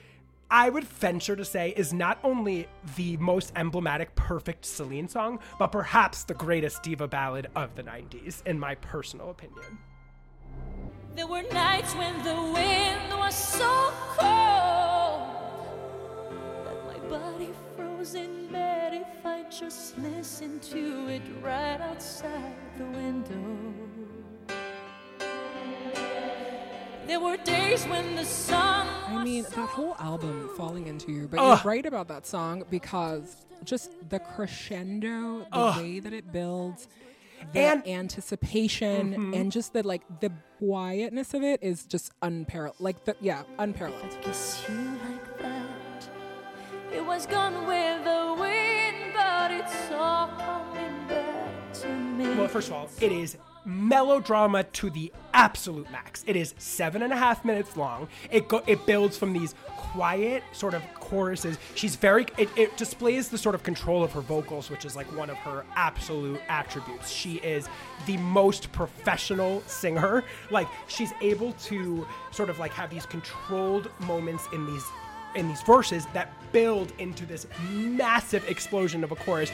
I 0.51 0.71
would 0.71 0.85
venture 0.85 1.37
to 1.37 1.45
say 1.45 1.75
is 1.77 1.93
not 1.93 2.19
only 2.25 2.69
the 2.97 3.17
most 3.19 3.53
emblematic, 3.57 4.15
perfect 4.15 4.65
Celine 4.65 5.09
song, 5.09 5.41
but 5.59 5.73
perhaps 5.73 6.25
the 6.25 6.35
greatest 6.35 6.83
diva 6.83 7.09
ballad 7.09 7.49
of 7.57 7.75
the 7.75 7.83
90s, 7.83 8.47
in 8.47 8.59
my 8.59 8.77
personal 8.77 9.31
opinion. 9.31 9.79
There 11.17 11.27
were 11.27 11.43
nights 11.53 11.95
when 11.95 12.17
the 12.23 12.35
wind 12.35 13.19
was 13.19 13.35
so 13.35 13.93
cold 14.17 15.67
that 16.65 16.87
my 16.87 17.09
body 17.09 17.51
froze 17.77 18.15
in 18.15 18.49
bed 18.53 18.95
if 18.95 19.27
I 19.27 19.43
just 19.51 19.99
listened 19.99 20.63
to 20.63 21.09
it 21.09 21.23
right 21.43 21.81
outside 21.81 22.55
the 22.79 22.85
window. 22.85 24.16
There 27.07 27.21
were 27.21 27.37
days 27.39 27.85
when 27.85 28.17
the 28.17 28.25
sun 28.25 28.87
I 29.09 29.23
mean, 29.23 29.45
that 29.45 29.69
whole 29.69 29.95
album, 30.01 30.51
Falling 30.57 30.87
Into 30.89 31.13
You, 31.13 31.29
but 31.29 31.39
Ugh. 31.39 31.61
you're 31.65 31.73
right 31.73 31.87
about 31.87 32.09
that 32.09 32.27
song 32.27 32.65
because 32.71 33.47
just 33.65 33.91
the 34.11 34.19
crescendo, 34.19 35.41
the 35.41 35.47
Ugh. 35.53 35.77
way 35.81 36.01
that 36.01 36.13
it 36.13 36.33
builds, 36.33 36.89
the 37.53 37.61
And- 37.61 37.83
Mm-hmm. 37.85 37.91
anticipation, 38.01 39.35
and 39.35 39.53
just 39.53 39.73
the 39.73 39.83
like 39.87 40.03
the 40.21 40.33
quietness 40.59 41.33
of 41.35 41.43
it 41.43 41.63
is 41.63 41.85
just 41.87 42.11
unparalleled. 42.23 42.81
Like 42.81 43.05
the 43.05 43.15
yeah, 43.21 43.43
unparalleled. 43.59 44.17
kiss 44.23 44.65
you 44.69 44.75
like 45.09 45.39
that. 45.39 46.09
It 46.93 47.05
was 47.05 47.27
gone 47.27 47.67
with 47.67 48.05
the 48.05 48.37
wind, 48.41 49.13
but 49.15 49.51
it's 49.53 49.93
all 49.93 50.29
coming 50.29 51.07
back 51.09 51.73
to 51.75 51.89
me. 51.89 52.35
Well, 52.35 52.49
first 52.49 52.69
of 52.69 52.75
all, 52.75 52.89
it 53.01 53.13
is 53.13 53.37
melodrama 53.65 54.63
to 54.65 54.91
the 54.91 55.13
absolute 55.37 55.89
max. 55.93 56.25
It 56.27 56.35
is 56.35 56.55
seven 56.57 57.03
and 57.03 57.13
a 57.13 57.17
half 57.17 57.45
minutes 57.45 57.77
long. 57.77 58.09
It 58.31 58.49
go, 58.49 58.63
it 58.67 58.87
builds 58.87 59.19
from 59.19 59.35
these 59.35 59.55
quiet 59.67 60.43
sort 60.53 60.73
of 60.73 60.83
choruses. 60.95 61.59
She's 61.75 61.95
very 61.95 62.27
it, 62.39 62.49
it 62.57 62.77
displays 62.79 63.29
the 63.29 63.37
sort 63.37 63.55
of 63.55 63.63
control 63.63 64.03
of 64.03 64.13
her 64.13 64.23
vocals, 64.23 64.71
which 64.71 64.87
is 64.87 64.97
like 64.97 65.07
one 65.15 65.29
of 65.29 65.37
her 65.37 65.65
absolute 65.77 66.41
attributes. 66.49 67.11
She 67.11 67.35
is 67.37 67.69
the 68.07 68.17
most 68.17 68.73
professional 68.73 69.63
singer. 69.67 70.25
Like 70.51 70.69
she's 70.89 71.13
able 71.21 71.53
to 71.53 72.07
sort 72.33 72.49
of 72.49 72.59
like 72.59 72.73
have 72.73 72.89
these 72.89 73.05
controlled 73.05 73.91
moments 74.01 74.49
in 74.55 74.67
these 74.67 74.85
in 75.35 75.49
these 75.49 75.61
verses 75.63 76.07
that 76.15 76.33
build 76.53 76.95
into 76.99 77.27
this 77.27 77.47
massive 77.71 78.49
explosion 78.49 79.05
of 79.05 79.13
a 79.13 79.17
chorus. 79.17 79.53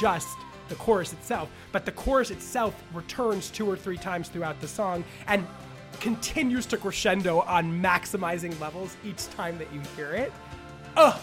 Just 0.00 0.38
the 0.68 0.74
chorus 0.76 1.12
itself, 1.12 1.50
but 1.72 1.84
the 1.84 1.92
chorus 1.92 2.30
itself 2.30 2.74
returns 2.94 3.50
two 3.50 3.68
or 3.68 3.76
three 3.76 3.98
times 3.98 4.28
throughout 4.28 4.60
the 4.60 4.68
song 4.68 5.04
and 5.26 5.46
continues 6.00 6.64
to 6.66 6.76
crescendo 6.76 7.40
on 7.40 7.82
maximizing 7.82 8.58
levels 8.60 8.96
each 9.04 9.28
time 9.30 9.58
that 9.58 9.72
you 9.72 9.80
hear 9.96 10.12
it. 10.12 10.32
Ugh. 10.96 11.20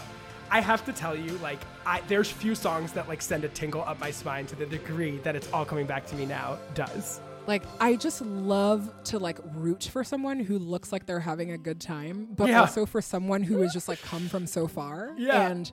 I 0.50 0.60
have 0.62 0.84
to 0.86 0.92
tell 0.92 1.14
you, 1.16 1.30
like, 1.38 1.58
I, 1.84 2.00
there's 2.08 2.30
few 2.30 2.54
songs 2.54 2.92
that 2.92 3.06
like 3.08 3.20
send 3.20 3.44
a 3.44 3.48
tingle 3.48 3.82
up 3.82 3.98
my 4.00 4.10
spine 4.10 4.46
to 4.46 4.56
the 4.56 4.64
degree 4.66 5.18
that 5.18 5.34
it's 5.36 5.50
all 5.52 5.64
coming 5.64 5.86
back 5.86 6.06
to 6.06 6.14
me 6.16 6.24
now 6.24 6.58
does. 6.74 7.20
Like 7.46 7.62
I 7.80 7.96
just 7.96 8.20
love 8.22 8.90
to 9.04 9.18
like 9.18 9.38
root 9.54 9.84
for 9.92 10.04
someone 10.04 10.38
who 10.40 10.58
looks 10.58 10.92
like 10.92 11.06
they're 11.06 11.20
having 11.20 11.50
a 11.52 11.58
good 11.58 11.80
time, 11.80 12.28
but 12.36 12.48
Yeah. 12.48 12.60
also 12.60 12.86
for 12.86 13.00
someone 13.02 13.42
who 13.42 13.60
has 13.62 13.72
just 13.72 13.88
like 13.88 14.00
come 14.02 14.28
from 14.28 14.46
so 14.46 14.66
far. 14.68 15.14
Yeah. 15.18 15.48
And 15.48 15.70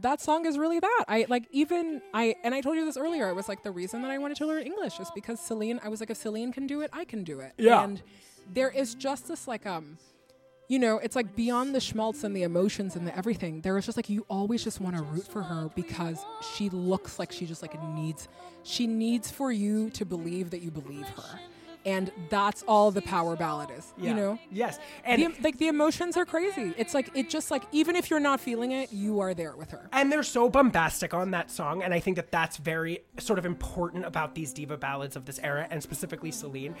that 0.00 0.20
song 0.20 0.46
is 0.46 0.58
really 0.58 0.78
that. 0.78 1.04
I 1.08 1.26
like 1.28 1.44
even 1.50 2.00
I 2.14 2.36
and 2.44 2.54
I 2.54 2.60
told 2.60 2.76
you 2.76 2.84
this 2.84 2.96
earlier. 2.96 3.28
I 3.28 3.32
was 3.32 3.48
like 3.48 3.62
the 3.62 3.70
reason 3.70 4.02
that 4.02 4.10
I 4.10 4.18
wanted 4.18 4.36
to 4.38 4.46
learn 4.46 4.62
English 4.62 5.00
is 5.00 5.10
because 5.14 5.40
Celine. 5.40 5.80
I 5.82 5.88
was 5.88 6.00
like, 6.00 6.10
if 6.10 6.16
Celine 6.16 6.52
can 6.52 6.66
do 6.66 6.80
it, 6.82 6.90
I 6.92 7.04
can 7.04 7.24
do 7.24 7.40
it. 7.40 7.52
Yeah. 7.58 7.82
And 7.82 8.02
there 8.52 8.70
is 8.70 8.94
just 8.94 9.28
this 9.28 9.48
like 9.48 9.66
um 9.66 9.98
you 10.68 10.78
know, 10.78 10.98
it's 10.98 11.16
like 11.16 11.34
beyond 11.34 11.74
the 11.74 11.80
schmaltz 11.80 12.24
and 12.24 12.36
the 12.36 12.42
emotions 12.42 12.94
and 12.94 13.06
the 13.06 13.16
everything. 13.16 13.62
There 13.62 13.78
is 13.78 13.86
just 13.86 13.96
like 13.96 14.10
you 14.10 14.26
always 14.28 14.62
just 14.62 14.82
want 14.82 14.96
to 14.96 15.02
root 15.02 15.26
for 15.26 15.42
her 15.42 15.70
because 15.74 16.24
she 16.54 16.68
looks 16.68 17.18
like 17.18 17.32
she 17.32 17.46
just 17.46 17.62
like 17.62 17.82
needs 17.94 18.28
she 18.62 18.86
needs 18.86 19.30
for 19.30 19.50
you 19.50 19.88
to 19.90 20.04
believe 20.04 20.50
that 20.50 20.60
you 20.60 20.70
believe 20.70 21.08
her. 21.08 21.40
And 21.86 22.10
that's 22.28 22.62
all 22.68 22.90
the 22.90 23.00
power 23.02 23.36
ballad 23.36 23.70
is. 23.76 23.92
Yeah. 23.96 24.10
You 24.10 24.16
know? 24.16 24.38
Yes. 24.50 24.78
And 25.04 25.22
The, 25.22 25.42
like 25.42 25.58
the 25.58 25.68
emotions 25.68 26.16
are 26.16 26.24
crazy. 26.26 26.74
It's 26.76 26.92
like 26.94 27.10
it 27.14 27.30
just 27.30 27.50
like 27.50 27.62
even 27.72 27.96
if 27.96 28.10
you're 28.10 28.20
not 28.20 28.40
feeling 28.40 28.72
it, 28.72 28.92
you 28.92 29.20
are 29.20 29.32
there 29.34 29.56
with 29.56 29.70
her. 29.70 29.88
and 29.92 30.10
they're 30.12 30.22
so 30.22 30.48
bombastic 30.50 31.14
on 31.14 31.30
that 31.30 31.50
song 31.50 31.82
and 31.82 31.92
i 31.94 32.00
think 32.00 32.16
that 32.16 32.30
that's 32.30 32.56
very 32.56 33.00
sort 33.18 33.38
of 33.38 33.46
important 33.46 34.04
about 34.04 34.34
these 34.34 34.52
diva 34.52 34.76
ballads 34.76 35.16
of 35.16 35.24
this 35.24 35.38
era 35.42 35.66
and 35.70 35.82
specifically 35.82 36.30
celine 36.30 36.74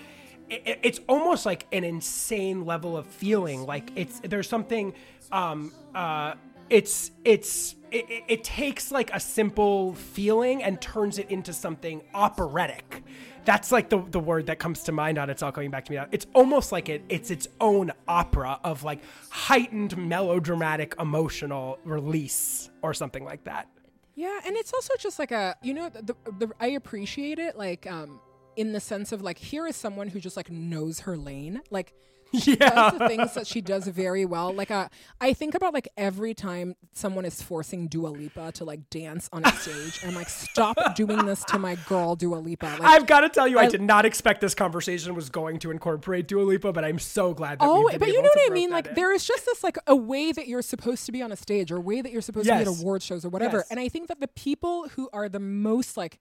I- 0.50 0.62
I- 0.66 0.78
it's 0.82 1.00
almost 1.08 1.46
like 1.46 1.66
an 1.72 1.84
insane 1.84 2.64
level 2.64 2.96
of 2.96 3.06
feeling 3.06 3.64
like 3.66 3.90
it's 3.96 4.20
there's 4.20 4.48
something 4.48 4.94
um 5.32 5.72
uh 5.94 6.34
it's 6.70 7.10
it's 7.24 7.74
it, 7.90 8.10
it- 8.10 8.24
it 8.28 8.44
takes 8.44 8.90
like 8.92 9.10
a 9.14 9.20
simple 9.20 9.94
feeling 9.94 10.62
and 10.62 10.80
turns 10.80 11.18
it 11.18 11.30
into 11.30 11.52
something 11.52 12.02
operatic. 12.14 13.02
That's 13.44 13.72
like 13.72 13.88
the, 13.88 14.02
the 14.10 14.20
word 14.20 14.46
that 14.46 14.58
comes 14.58 14.82
to 14.84 14.92
mind 14.92 15.16
on 15.16 15.30
it's 15.30 15.42
all 15.42 15.52
coming 15.52 15.70
back 15.70 15.86
to 15.86 15.92
me 15.92 15.96
now. 15.96 16.06
It's 16.12 16.26
almost 16.34 16.70
like 16.70 16.88
it 16.90 17.02
it's 17.08 17.30
its 17.30 17.48
own 17.60 17.92
opera 18.06 18.60
of 18.62 18.84
like 18.84 19.00
heightened 19.30 19.96
melodramatic 19.96 20.94
emotional 20.98 21.78
release 21.84 22.68
or 22.82 22.92
something 22.92 23.24
like 23.24 23.44
that. 23.44 23.68
Yeah, 24.14 24.38
and 24.44 24.56
it's 24.56 24.74
also 24.74 24.92
just 24.98 25.18
like 25.18 25.30
a 25.32 25.56
you 25.62 25.72
know 25.72 25.88
the, 25.88 26.14
the 26.38 26.50
I 26.60 26.68
appreciate 26.68 27.38
it 27.38 27.56
like 27.56 27.86
um 27.90 28.20
in 28.56 28.72
the 28.72 28.80
sense 28.80 29.12
of 29.12 29.22
like 29.22 29.38
here 29.38 29.66
is 29.66 29.76
someone 29.76 30.08
who 30.08 30.20
just 30.20 30.36
like 30.36 30.50
knows 30.50 31.00
her 31.00 31.16
lane. 31.16 31.62
Like 31.70 31.94
she 32.38 32.56
does 32.56 32.98
the 32.98 33.08
things 33.08 33.34
that 33.34 33.46
she 33.46 33.60
does 33.60 33.86
very 33.86 34.24
well 34.24 34.52
like 34.52 34.70
uh, 34.70 34.88
I 35.20 35.32
think 35.32 35.54
about 35.54 35.72
like 35.72 35.88
every 35.96 36.34
time 36.34 36.76
someone 36.92 37.24
is 37.24 37.40
forcing 37.40 37.88
Dua 37.88 38.08
Lipa 38.08 38.52
to 38.52 38.64
like 38.64 38.90
dance 38.90 39.28
on 39.32 39.44
a 39.44 39.52
stage 39.52 40.00
and 40.02 40.10
I'm 40.10 40.14
like 40.16 40.28
stop 40.28 40.76
doing 40.94 41.24
this 41.26 41.44
to 41.44 41.58
my 41.58 41.76
girl 41.88 42.16
Dua 42.16 42.36
Lipa 42.36 42.66
like 42.78 42.82
I've 42.82 43.06
got 43.06 43.20
to 43.20 43.28
tell 43.28 43.48
you, 43.48 43.58
I, 43.58 43.62
I- 43.64 43.68
did 43.68 43.80
not 43.82 44.04
expect 44.04 44.40
this 44.40 44.54
conversation 44.54 45.14
was 45.14 45.30
going 45.30 45.58
to 45.60 45.70
incorporate 45.70 46.28
Dua 46.28 46.42
Lipa, 46.42 46.72
but 46.72 46.84
I'm 46.84 46.98
so 46.98 47.32
glad 47.34 47.60
that 47.60 47.64
Oh, 47.64 47.90
but 47.98 48.08
you 48.08 48.22
know 48.22 48.30
what 48.34 48.50
I 48.50 48.54
mean? 48.54 48.70
Like 48.70 48.88
in. 48.88 48.94
there 48.94 49.12
is 49.12 49.24
just 49.24 49.46
this 49.46 49.64
like 49.64 49.78
a 49.86 49.96
way 49.96 50.32
that 50.32 50.46
you're 50.48 50.62
supposed 50.62 51.06
to 51.06 51.12
be 51.12 51.22
on 51.22 51.32
a 51.32 51.36
stage 51.36 51.70
or 51.72 51.76
a 51.76 51.80
way 51.80 52.02
that 52.02 52.12
you're 52.12 52.22
supposed 52.22 52.46
to 52.48 52.54
be 52.54 52.60
at 52.60 52.66
award 52.66 53.02
shows 53.02 53.24
or 53.24 53.28
whatever. 53.28 53.58
Yes. 53.58 53.68
And 53.70 53.80
I 53.80 53.88
think 53.88 54.08
that 54.08 54.20
the 54.20 54.28
people 54.28 54.88
who 54.90 55.08
are 55.12 55.28
the 55.28 55.40
most 55.40 55.96
like 55.96 56.18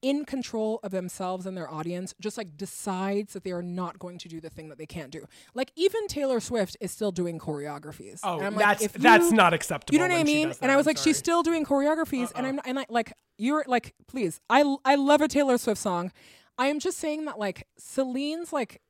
in 0.00 0.24
control 0.24 0.78
of 0.82 0.90
themselves 0.92 1.44
and 1.46 1.56
their 1.56 1.70
audience 1.70 2.14
just 2.20 2.38
like 2.38 2.56
decides 2.56 3.32
that 3.32 3.42
they 3.44 3.50
are 3.50 3.62
not 3.62 3.98
going 3.98 4.18
to 4.18 4.28
do 4.28 4.40
the 4.40 4.50
thing 4.50 4.68
that 4.68 4.78
they 4.78 4.86
can't 4.86 5.10
do. 5.10 5.24
Like 5.54 5.72
even 5.76 6.06
Taylor 6.06 6.40
Swift 6.40 6.76
is 6.80 6.92
still 6.92 7.10
doing 7.10 7.38
choreographies. 7.38 8.20
Oh, 8.22 8.38
that's 8.38 8.56
like, 8.56 8.82
if 8.82 8.92
that's 8.94 9.30
you- 9.30 9.36
not 9.36 9.52
acceptable. 9.54 9.94
you 9.94 10.06
know 10.08 10.14
what 10.14 10.20
I 10.20 10.24
mean? 10.24 10.52
And 10.62 10.70
I 10.70 10.76
was 10.76 10.86
I'm 10.86 10.90
like, 10.90 10.98
she's 10.98 11.16
still 11.16 11.42
doing 11.42 11.64
choreographies, 11.64 12.30
and 12.36 12.46
I'm 12.46 12.58
uh-uh. 12.58 12.62
and 12.66 12.78
I 12.78 12.86
like 12.88 13.12
you're 13.38 13.64
like, 13.66 13.94
please, 14.06 14.40
I 14.48 14.76
I 14.84 14.94
love 14.94 15.20
a 15.20 15.28
Taylor 15.28 15.58
Swift 15.58 15.80
song. 15.80 16.12
I 16.56 16.66
am 16.68 16.78
just 16.80 16.98
saying 16.98 17.24
that 17.26 17.38
like 17.38 17.66
Celine's 17.78 18.52
like 18.52 18.80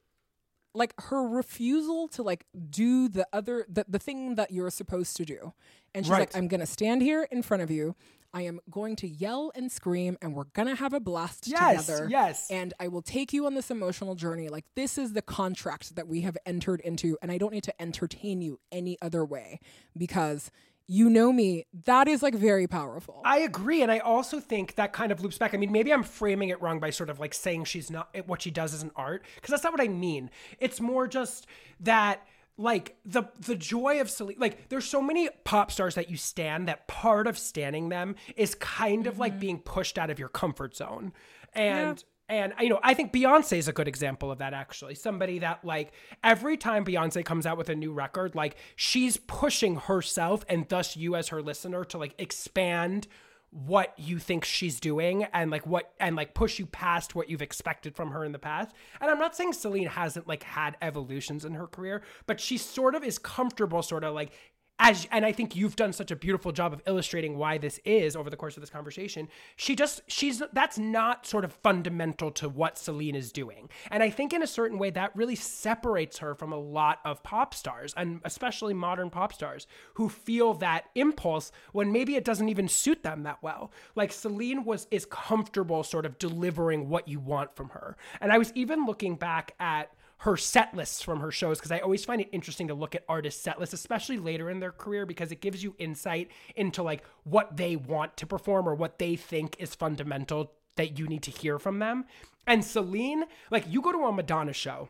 like 0.74 0.92
her 1.04 1.26
refusal 1.26 2.08
to 2.08 2.22
like 2.22 2.44
do 2.70 3.08
the 3.08 3.26
other 3.32 3.64
the, 3.68 3.84
the 3.88 3.98
thing 3.98 4.34
that 4.36 4.50
you're 4.50 4.70
supposed 4.70 5.16
to 5.16 5.24
do 5.24 5.52
and 5.94 6.04
she's 6.04 6.10
Right. 6.10 6.20
like 6.20 6.36
i'm 6.36 6.46
gonna 6.46 6.66
stand 6.66 7.00
here 7.02 7.26
in 7.32 7.42
front 7.42 7.62
of 7.62 7.70
you 7.70 7.96
i 8.32 8.42
am 8.42 8.60
going 8.70 8.94
to 8.96 9.08
yell 9.08 9.50
and 9.54 9.70
scream 9.72 10.16
and 10.22 10.34
we're 10.34 10.44
gonna 10.54 10.74
have 10.74 10.92
a 10.92 11.00
blast 11.00 11.46
Yes, 11.46 11.86
together 11.86 12.08
yes. 12.10 12.50
and 12.50 12.74
i 12.80 12.88
will 12.88 13.02
take 13.02 13.32
you 13.32 13.46
on 13.46 13.54
this 13.54 13.70
emotional 13.70 14.14
journey 14.14 14.48
like 14.48 14.64
this 14.74 14.98
is 14.98 15.12
the 15.12 15.22
contract 15.22 15.96
that 15.96 16.06
we 16.08 16.20
have 16.22 16.36
entered 16.46 16.80
into 16.80 17.16
and 17.22 17.30
i 17.32 17.38
don't 17.38 17.52
need 17.52 17.64
to 17.64 17.82
entertain 17.82 18.40
you 18.40 18.60
any 18.72 18.96
other 19.00 19.24
way 19.24 19.60
because 19.96 20.50
you 20.90 21.10
know 21.10 21.32
me 21.32 21.66
that 21.84 22.08
is 22.08 22.22
like 22.22 22.34
very 22.34 22.66
powerful 22.66 23.20
I 23.24 23.40
agree, 23.40 23.82
and 23.82 23.92
I 23.92 23.98
also 23.98 24.40
think 24.40 24.76
that 24.76 24.94
kind 24.94 25.12
of 25.12 25.20
loops 25.20 25.36
back. 25.36 25.52
I 25.52 25.58
mean, 25.58 25.70
maybe 25.70 25.92
I'm 25.92 26.02
framing 26.02 26.48
it 26.48 26.62
wrong 26.62 26.80
by 26.80 26.88
sort 26.88 27.10
of 27.10 27.20
like 27.20 27.34
saying 27.34 27.64
she's 27.64 27.90
not 27.90 28.08
what 28.26 28.40
she 28.40 28.50
does 28.50 28.72
is 28.72 28.82
an 28.82 28.90
art, 28.96 29.22
because 29.34 29.50
that's 29.50 29.62
not 29.64 29.72
what 29.74 29.82
I 29.82 29.88
mean. 29.88 30.30
It's 30.60 30.80
more 30.80 31.06
just 31.06 31.46
that 31.80 32.26
like 32.58 32.96
the 33.06 33.22
the 33.38 33.54
joy 33.54 34.00
of 34.00 34.10
Celine. 34.10 34.36
Like, 34.38 34.68
there's 34.68 34.84
so 34.84 35.00
many 35.00 35.30
pop 35.44 35.70
stars 35.70 35.94
that 35.94 36.10
you 36.10 36.16
stand 36.16 36.68
that 36.68 36.88
part 36.88 37.26
of 37.26 37.38
standing 37.38 37.88
them 37.88 38.16
is 38.36 38.54
kind 38.56 39.06
of 39.06 39.18
like 39.18 39.32
mm-hmm. 39.32 39.40
being 39.40 39.58
pushed 39.60 39.96
out 39.96 40.10
of 40.10 40.18
your 40.18 40.28
comfort 40.28 40.76
zone, 40.76 41.12
and. 41.54 42.04
And 42.30 42.52
you 42.60 42.68
know, 42.68 42.78
I 42.82 42.92
think 42.92 43.10
Beyonce 43.10 43.56
is 43.56 43.68
a 43.68 43.72
good 43.72 43.88
example 43.88 44.30
of 44.30 44.36
that 44.40 44.52
actually. 44.52 44.96
Somebody 44.96 45.38
that 45.38 45.64
like 45.64 45.92
every 46.22 46.58
time 46.58 46.84
Beyonce 46.84 47.24
comes 47.24 47.46
out 47.46 47.56
with 47.56 47.70
a 47.70 47.74
new 47.74 47.90
record, 47.90 48.34
like 48.34 48.56
she's 48.76 49.16
pushing 49.16 49.76
herself 49.76 50.44
and 50.46 50.68
thus 50.68 50.94
you 50.94 51.16
as 51.16 51.28
her 51.28 51.40
listener 51.40 51.84
to 51.84 51.96
like 51.96 52.14
expand 52.18 53.08
what 53.50 53.94
you 53.96 54.18
think 54.18 54.44
she's 54.44 54.78
doing 54.78 55.24
and 55.32 55.50
like 55.50 55.66
what 55.66 55.92
and 55.98 56.16
like 56.16 56.34
push 56.34 56.58
you 56.58 56.66
past 56.66 57.14
what 57.14 57.30
you've 57.30 57.42
expected 57.42 57.96
from 57.96 58.10
her 58.10 58.24
in 58.24 58.32
the 58.32 58.38
past. 58.38 58.74
And 59.00 59.10
I'm 59.10 59.18
not 59.18 59.34
saying 59.34 59.54
Celine 59.54 59.86
hasn't 59.86 60.28
like 60.28 60.42
had 60.42 60.76
evolutions 60.82 61.44
in 61.44 61.54
her 61.54 61.66
career, 61.66 62.02
but 62.26 62.40
she 62.40 62.58
sort 62.58 62.94
of 62.94 63.02
is 63.02 63.18
comfortable 63.18 63.82
sort 63.82 64.04
of 64.04 64.14
like 64.14 64.32
as 64.78 65.06
and 65.10 65.24
I 65.26 65.32
think 65.32 65.56
you've 65.56 65.76
done 65.76 65.92
such 65.92 66.10
a 66.10 66.16
beautiful 66.16 66.52
job 66.52 66.72
of 66.72 66.82
illustrating 66.86 67.36
why 67.36 67.58
this 67.58 67.80
is 67.84 68.14
over 68.14 68.30
the 68.30 68.36
course 68.36 68.56
of 68.56 68.60
this 68.60 68.70
conversation. 68.70 69.28
She 69.56 69.74
just 69.74 70.02
she's 70.06 70.42
that's 70.52 70.78
not 70.78 71.26
sort 71.26 71.44
of 71.44 71.52
fundamental 71.52 72.30
to 72.32 72.48
what 72.48 72.78
Celine 72.78 73.16
is 73.16 73.32
doing. 73.32 73.68
And 73.90 74.02
I 74.02 74.10
think 74.10 74.32
in 74.32 74.42
a 74.42 74.46
certain 74.46 74.78
way 74.78 74.90
that 74.90 75.14
really 75.16 75.34
separates 75.34 76.18
her 76.18 76.34
from 76.34 76.52
a 76.52 76.58
lot 76.58 77.00
of 77.04 77.22
pop 77.22 77.54
stars 77.54 77.92
and 77.96 78.20
especially 78.24 78.74
modern 78.74 79.10
pop 79.10 79.32
stars 79.32 79.66
who 79.94 80.08
feel 80.08 80.54
that 80.54 80.84
impulse 80.94 81.50
when 81.72 81.92
maybe 81.92 82.16
it 82.16 82.24
doesn't 82.24 82.48
even 82.48 82.68
suit 82.68 83.02
them 83.02 83.24
that 83.24 83.42
well. 83.42 83.72
Like 83.96 84.12
Celine 84.12 84.64
was 84.64 84.86
is 84.90 85.06
comfortable 85.06 85.82
sort 85.82 86.06
of 86.06 86.18
delivering 86.18 86.88
what 86.88 87.08
you 87.08 87.18
want 87.18 87.56
from 87.56 87.70
her. 87.70 87.96
And 88.20 88.32
I 88.32 88.38
was 88.38 88.52
even 88.54 88.86
looking 88.86 89.16
back 89.16 89.54
at 89.58 89.90
her 90.18 90.36
set 90.36 90.74
lists 90.74 91.00
from 91.02 91.20
her 91.20 91.30
shows 91.30 91.58
because 91.58 91.70
I 91.70 91.78
always 91.78 92.04
find 92.04 92.20
it 92.20 92.28
interesting 92.32 92.68
to 92.68 92.74
look 92.74 92.94
at 92.94 93.04
artists' 93.08 93.42
set 93.42 93.60
lists, 93.60 93.72
especially 93.72 94.18
later 94.18 94.50
in 94.50 94.60
their 94.60 94.72
career, 94.72 95.06
because 95.06 95.30
it 95.30 95.40
gives 95.40 95.62
you 95.62 95.74
insight 95.78 96.30
into 96.56 96.82
like 96.82 97.04
what 97.24 97.56
they 97.56 97.76
want 97.76 98.16
to 98.16 98.26
perform 98.26 98.68
or 98.68 98.74
what 98.74 98.98
they 98.98 99.16
think 99.16 99.56
is 99.58 99.74
fundamental 99.74 100.52
that 100.76 100.98
you 100.98 101.06
need 101.06 101.22
to 101.22 101.30
hear 101.30 101.58
from 101.58 101.78
them. 101.78 102.04
And 102.46 102.64
Celine, 102.64 103.24
like 103.50 103.64
you 103.68 103.80
go 103.80 103.92
to 103.92 104.06
a 104.06 104.12
Madonna 104.12 104.52
show 104.52 104.88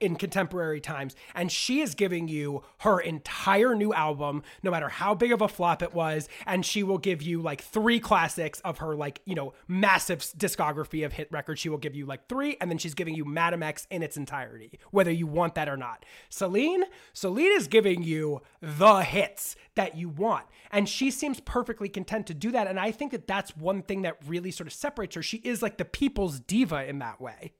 in 0.00 0.16
contemporary 0.16 0.80
times 0.80 1.14
and 1.34 1.50
she 1.50 1.80
is 1.80 1.94
giving 1.94 2.28
you 2.28 2.62
her 2.78 3.00
entire 3.00 3.74
new 3.74 3.92
album 3.92 4.42
no 4.62 4.70
matter 4.70 4.88
how 4.88 5.14
big 5.14 5.32
of 5.32 5.40
a 5.40 5.48
flop 5.48 5.82
it 5.82 5.94
was 5.94 6.28
and 6.46 6.64
she 6.64 6.82
will 6.82 6.98
give 6.98 7.22
you 7.22 7.40
like 7.40 7.62
three 7.62 8.00
classics 8.00 8.60
of 8.60 8.78
her 8.78 8.94
like 8.94 9.20
you 9.24 9.34
know 9.34 9.52
massive 9.68 10.20
discography 10.36 11.04
of 11.04 11.12
hit 11.12 11.30
records. 11.30 11.60
She 11.60 11.68
will 11.68 11.78
give 11.78 11.94
you 11.94 12.06
like 12.06 12.28
three 12.28 12.56
and 12.60 12.70
then 12.70 12.78
she's 12.78 12.94
giving 12.94 13.14
you 13.14 13.24
Madame 13.24 13.62
X 13.62 13.86
in 13.90 14.02
its 14.02 14.16
entirety 14.16 14.78
whether 14.90 15.10
you 15.10 15.26
want 15.26 15.54
that 15.54 15.68
or 15.68 15.76
not. 15.76 16.04
Celine 16.28 16.84
Celine 17.12 17.52
is 17.52 17.68
giving 17.68 18.02
you 18.02 18.40
the 18.60 19.02
hits 19.02 19.56
that 19.74 19.96
you 19.96 20.08
want 20.08 20.46
and 20.70 20.88
she 20.88 21.10
seems 21.10 21.40
perfectly 21.40 21.88
content 21.88 22.26
to 22.26 22.34
do 22.34 22.50
that 22.50 22.66
and 22.66 22.78
I 22.78 22.90
think 22.90 23.12
that 23.12 23.26
that's 23.26 23.56
one 23.56 23.82
thing 23.82 24.02
that 24.02 24.18
really 24.26 24.50
sort 24.50 24.66
of 24.66 24.72
separates 24.72 25.14
her. 25.14 25.22
She 25.22 25.38
is 25.38 25.62
like 25.62 25.78
the 25.78 25.84
people's 25.84 26.40
diva 26.40 26.88
in 26.88 26.98
that 27.00 27.20
way 27.20 27.52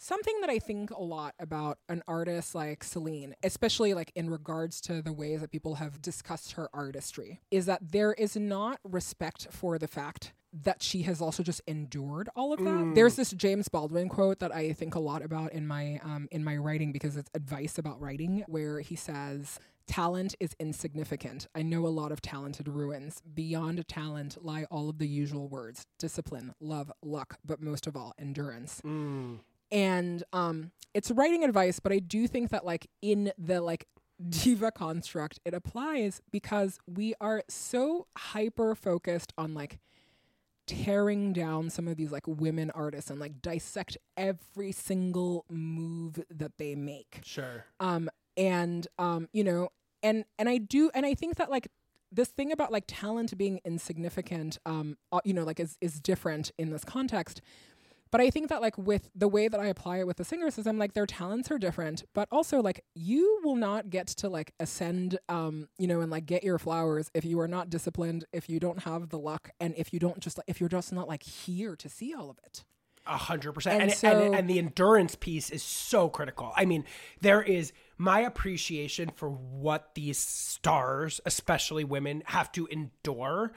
Something 0.00 0.40
that 0.42 0.48
I 0.48 0.60
think 0.60 0.90
a 0.92 1.02
lot 1.02 1.34
about 1.40 1.78
an 1.88 2.04
artist 2.06 2.54
like 2.54 2.84
Celine, 2.84 3.34
especially 3.42 3.94
like 3.94 4.12
in 4.14 4.30
regards 4.30 4.80
to 4.82 5.02
the 5.02 5.12
ways 5.12 5.40
that 5.40 5.50
people 5.50 5.74
have 5.74 6.00
discussed 6.00 6.52
her 6.52 6.68
artistry, 6.72 7.40
is 7.50 7.66
that 7.66 7.80
there 7.90 8.12
is 8.12 8.36
not 8.36 8.78
respect 8.84 9.48
for 9.50 9.76
the 9.76 9.88
fact 9.88 10.32
that 10.52 10.82
she 10.84 11.02
has 11.02 11.20
also 11.20 11.42
just 11.42 11.60
endured 11.66 12.28
all 12.36 12.52
of 12.52 12.60
that. 12.60 12.92
There's 12.94 13.16
this 13.16 13.32
James 13.32 13.68
Baldwin 13.68 14.08
quote 14.08 14.38
that 14.38 14.54
I 14.54 14.72
think 14.72 14.94
a 14.94 15.00
lot 15.00 15.20
about 15.22 15.52
in 15.52 15.66
my 15.66 16.00
um, 16.04 16.28
in 16.30 16.44
my 16.44 16.56
writing 16.56 16.92
because 16.92 17.16
it's 17.16 17.30
advice 17.34 17.76
about 17.76 18.00
writing, 18.00 18.44
where 18.46 18.78
he 18.78 18.94
says, 18.94 19.58
talent 19.88 20.36
is 20.38 20.54
insignificant. 20.60 21.48
I 21.56 21.62
know 21.62 21.84
a 21.86 21.88
lot 21.88 22.12
of 22.12 22.22
talented 22.22 22.68
ruins. 22.68 23.20
Beyond 23.34 23.86
talent 23.88 24.42
lie 24.42 24.64
all 24.70 24.88
of 24.88 24.98
the 24.98 25.08
usual 25.08 25.48
words 25.48 25.86
discipline, 25.98 26.54
love, 26.60 26.92
luck, 27.02 27.38
but 27.44 27.60
most 27.60 27.88
of 27.88 27.96
all, 27.96 28.14
endurance. 28.16 28.80
And 29.70 30.22
um, 30.32 30.72
it's 30.94 31.10
writing 31.10 31.44
advice, 31.44 31.80
but 31.80 31.92
I 31.92 31.98
do 31.98 32.26
think 32.26 32.50
that, 32.50 32.64
like, 32.64 32.86
in 33.02 33.32
the 33.38 33.60
like 33.60 33.86
diva 34.28 34.72
construct, 34.72 35.38
it 35.44 35.54
applies 35.54 36.20
because 36.32 36.78
we 36.86 37.14
are 37.20 37.42
so 37.48 38.06
hyper 38.16 38.74
focused 38.74 39.32
on 39.38 39.54
like 39.54 39.78
tearing 40.66 41.32
down 41.32 41.70
some 41.70 41.88
of 41.88 41.96
these 41.96 42.12
like 42.12 42.26
women 42.26 42.70
artists 42.72 43.10
and 43.10 43.18
like 43.18 43.40
dissect 43.40 43.96
every 44.16 44.70
single 44.70 45.44
move 45.48 46.22
that 46.30 46.58
they 46.58 46.74
make 46.74 47.20
Sure. 47.24 47.64
um 47.80 48.10
and 48.36 48.86
um 48.98 49.28
you 49.32 49.42
know 49.42 49.70
and 50.02 50.26
and 50.38 50.46
i 50.46 50.58
do 50.58 50.90
and 50.94 51.06
i 51.06 51.14
think 51.14 51.36
that 51.36 51.50
like 51.50 51.68
this 52.12 52.28
thing 52.28 52.52
about 52.52 52.70
like 52.70 52.84
talent 52.86 53.36
being 53.38 53.60
insignificant 53.64 54.58
um 54.66 54.98
uh, 55.10 55.20
you 55.24 55.32
know 55.32 55.44
like 55.44 55.58
is 55.58 55.78
is 55.80 56.00
different 56.00 56.50
in 56.58 56.68
this 56.68 56.84
context 56.84 57.40
but 58.10 58.20
i 58.20 58.30
think 58.30 58.48
that 58.48 58.60
like 58.60 58.76
with 58.78 59.10
the 59.14 59.28
way 59.28 59.48
that 59.48 59.60
i 59.60 59.66
apply 59.66 59.98
it 59.98 60.06
with 60.06 60.16
the 60.16 60.24
singers 60.24 60.58
is 60.58 60.66
i'm 60.66 60.78
like 60.78 60.94
their 60.94 61.06
talents 61.06 61.50
are 61.50 61.58
different 61.58 62.04
but 62.14 62.28
also 62.32 62.60
like 62.60 62.84
you 62.94 63.40
will 63.44 63.56
not 63.56 63.90
get 63.90 64.06
to 64.06 64.28
like 64.28 64.52
ascend 64.60 65.18
um 65.28 65.68
you 65.78 65.86
know 65.86 66.00
and 66.00 66.10
like 66.10 66.26
get 66.26 66.42
your 66.44 66.58
flowers 66.58 67.10
if 67.14 67.24
you 67.24 67.38
are 67.40 67.48
not 67.48 67.70
disciplined 67.70 68.24
if 68.32 68.48
you 68.48 68.58
don't 68.60 68.82
have 68.84 69.08
the 69.10 69.18
luck 69.18 69.50
and 69.60 69.74
if 69.76 69.92
you 69.92 69.98
don't 69.98 70.20
just 70.20 70.38
like 70.38 70.44
if 70.46 70.60
you're 70.60 70.68
just 70.68 70.92
not 70.92 71.08
like 71.08 71.22
here 71.22 71.76
to 71.76 71.88
see 71.88 72.14
all 72.14 72.30
of 72.30 72.38
it 72.44 72.64
A 73.06 73.16
hundred 73.16 73.52
percent. 73.54 73.74
And 73.80 73.82
And, 73.84 73.90
and, 73.90 73.98
so- 73.98 74.34
and 74.38 74.50
the 74.50 74.58
endurance 74.58 75.14
piece 75.14 75.48
is 75.50 75.62
so 75.62 76.10
critical. 76.10 76.52
I 76.54 76.66
mean, 76.66 76.84
there 77.22 77.40
is 77.42 77.72
my 77.96 78.20
appreciation 78.20 79.10
for 79.16 79.30
what 79.30 79.94
these 79.94 80.18
stars, 80.18 81.20
especially 81.24 81.84
women, 81.84 82.22
have 82.26 82.52
to 82.52 82.66
endure 82.66 83.52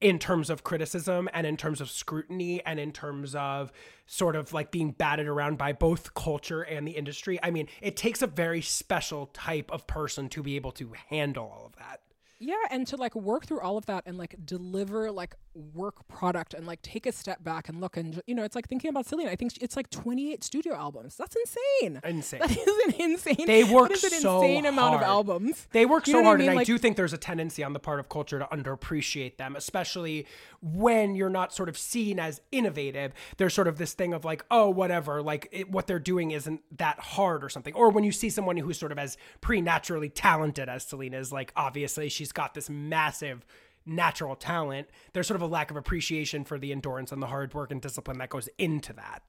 in 0.00 0.18
terms 0.18 0.48
of 0.48 0.64
criticism 0.64 1.28
and 1.32 1.46
in 1.46 1.56
terms 1.56 1.80
of 1.80 1.90
scrutiny 1.90 2.64
and 2.64 2.80
in 2.80 2.90
terms 2.92 3.34
of 3.34 3.70
sort 4.06 4.34
of 4.34 4.52
like 4.52 4.70
being 4.70 4.92
batted 4.92 5.28
around 5.28 5.58
by 5.58 5.72
both 5.72 6.14
culture 6.14 6.62
and 6.62 6.86
the 6.86 6.92
industry. 6.92 7.38
I 7.42 7.50
mean, 7.50 7.68
it 7.80 7.96
takes 7.96 8.22
a 8.22 8.26
very 8.26 8.62
special 8.62 9.26
type 9.26 9.70
of 9.70 9.86
person 9.86 10.28
to 10.30 10.42
be 10.42 10.56
able 10.56 10.72
to 10.72 10.92
handle 11.08 11.52
all 11.54 11.66
of 11.66 11.76
that. 11.76 12.00
Yeah, 12.42 12.54
and 12.70 12.86
to 12.86 12.96
like 12.96 13.14
work 13.14 13.44
through 13.44 13.60
all 13.60 13.76
of 13.76 13.84
that 13.86 14.04
and 14.06 14.16
like 14.16 14.34
deliver 14.46 15.12
like 15.12 15.36
work 15.54 16.06
product 16.08 16.54
and 16.54 16.66
like 16.66 16.80
take 16.82 17.06
a 17.06 17.12
step 17.12 17.42
back 17.42 17.68
and 17.68 17.80
look 17.80 17.96
and 17.96 18.22
you 18.26 18.34
know 18.34 18.44
it's 18.44 18.54
like 18.54 18.68
thinking 18.68 18.88
about 18.90 19.06
Celine. 19.06 19.28
I 19.28 19.36
think 19.36 19.60
it's 19.60 19.76
like 19.76 19.90
28 19.90 20.44
studio 20.44 20.74
albums. 20.74 21.16
That's 21.16 21.36
insane. 21.36 22.00
Insane. 22.04 22.40
That 22.40 22.50
is 22.50 22.84
an 22.86 22.94
insane. 23.00 23.46
They 23.46 23.64
work 23.64 23.88
that 23.88 24.04
is 24.04 24.12
an 24.12 24.20
so 24.20 24.36
insane 24.42 24.66
amount 24.66 24.94
of 24.96 25.02
albums. 25.02 25.66
They 25.72 25.86
work 25.86 26.06
You 26.06 26.12
so 26.12 26.18
what 26.18 26.24
I 26.24 26.26
hard, 26.28 26.40
mean? 26.40 26.50
and 26.50 26.58
I 26.58 26.64
do 26.64 26.78
think 26.78 26.96
there's 26.96 27.12
a 27.12 27.18
tendency 27.18 27.64
on 27.64 27.72
the 27.72 27.80
part 27.80 27.98
of 28.00 28.08
culture 28.08 28.38
to 28.38 28.46
underappreciate 28.46 29.36
them, 29.38 29.56
especially 29.56 30.26
when 30.62 31.14
you're 31.14 31.30
not 31.30 31.52
sort 31.52 31.68
of 31.68 31.76
seen 31.76 32.18
as 32.18 32.40
innovative. 32.52 33.12
There's 33.36 33.54
sort 33.54 33.68
of 33.68 33.78
this 33.78 33.92
thing 33.94 34.12
of 34.14 34.24
like, 34.24 34.44
oh, 34.50 34.70
whatever, 34.70 35.22
like 35.22 35.48
it, 35.52 35.70
what 35.70 35.86
they're 35.86 35.98
doing 35.98 36.30
isn't 36.30 36.60
that 36.78 37.00
hard 37.00 37.42
or 37.42 37.48
something. 37.48 37.74
Or 37.74 37.90
when 37.90 38.04
you 38.04 38.12
see 38.12 38.30
someone 38.30 38.56
who's 38.56 38.78
sort 38.78 38.92
of 38.92 38.98
as 38.98 39.16
preternaturally 39.40 40.10
talented 40.10 40.68
as 40.68 40.84
Celine 40.84 41.14
is, 41.14 41.32
like 41.32 41.52
obviously 41.56 42.08
she's 42.08 42.32
got 42.32 42.54
this 42.54 42.70
massive 42.70 43.44
natural 43.86 44.36
talent. 44.36 44.88
There's 45.12 45.26
sort 45.26 45.36
of 45.36 45.42
a 45.42 45.46
lack 45.46 45.70
of 45.70 45.76
appreciation 45.76 46.44
for 46.44 46.58
the 46.58 46.72
endurance 46.72 47.12
and 47.12 47.22
the 47.22 47.26
hard 47.26 47.54
work 47.54 47.70
and 47.70 47.80
discipline 47.80 48.18
that 48.18 48.30
goes 48.30 48.48
into 48.58 48.92
that. 48.94 49.22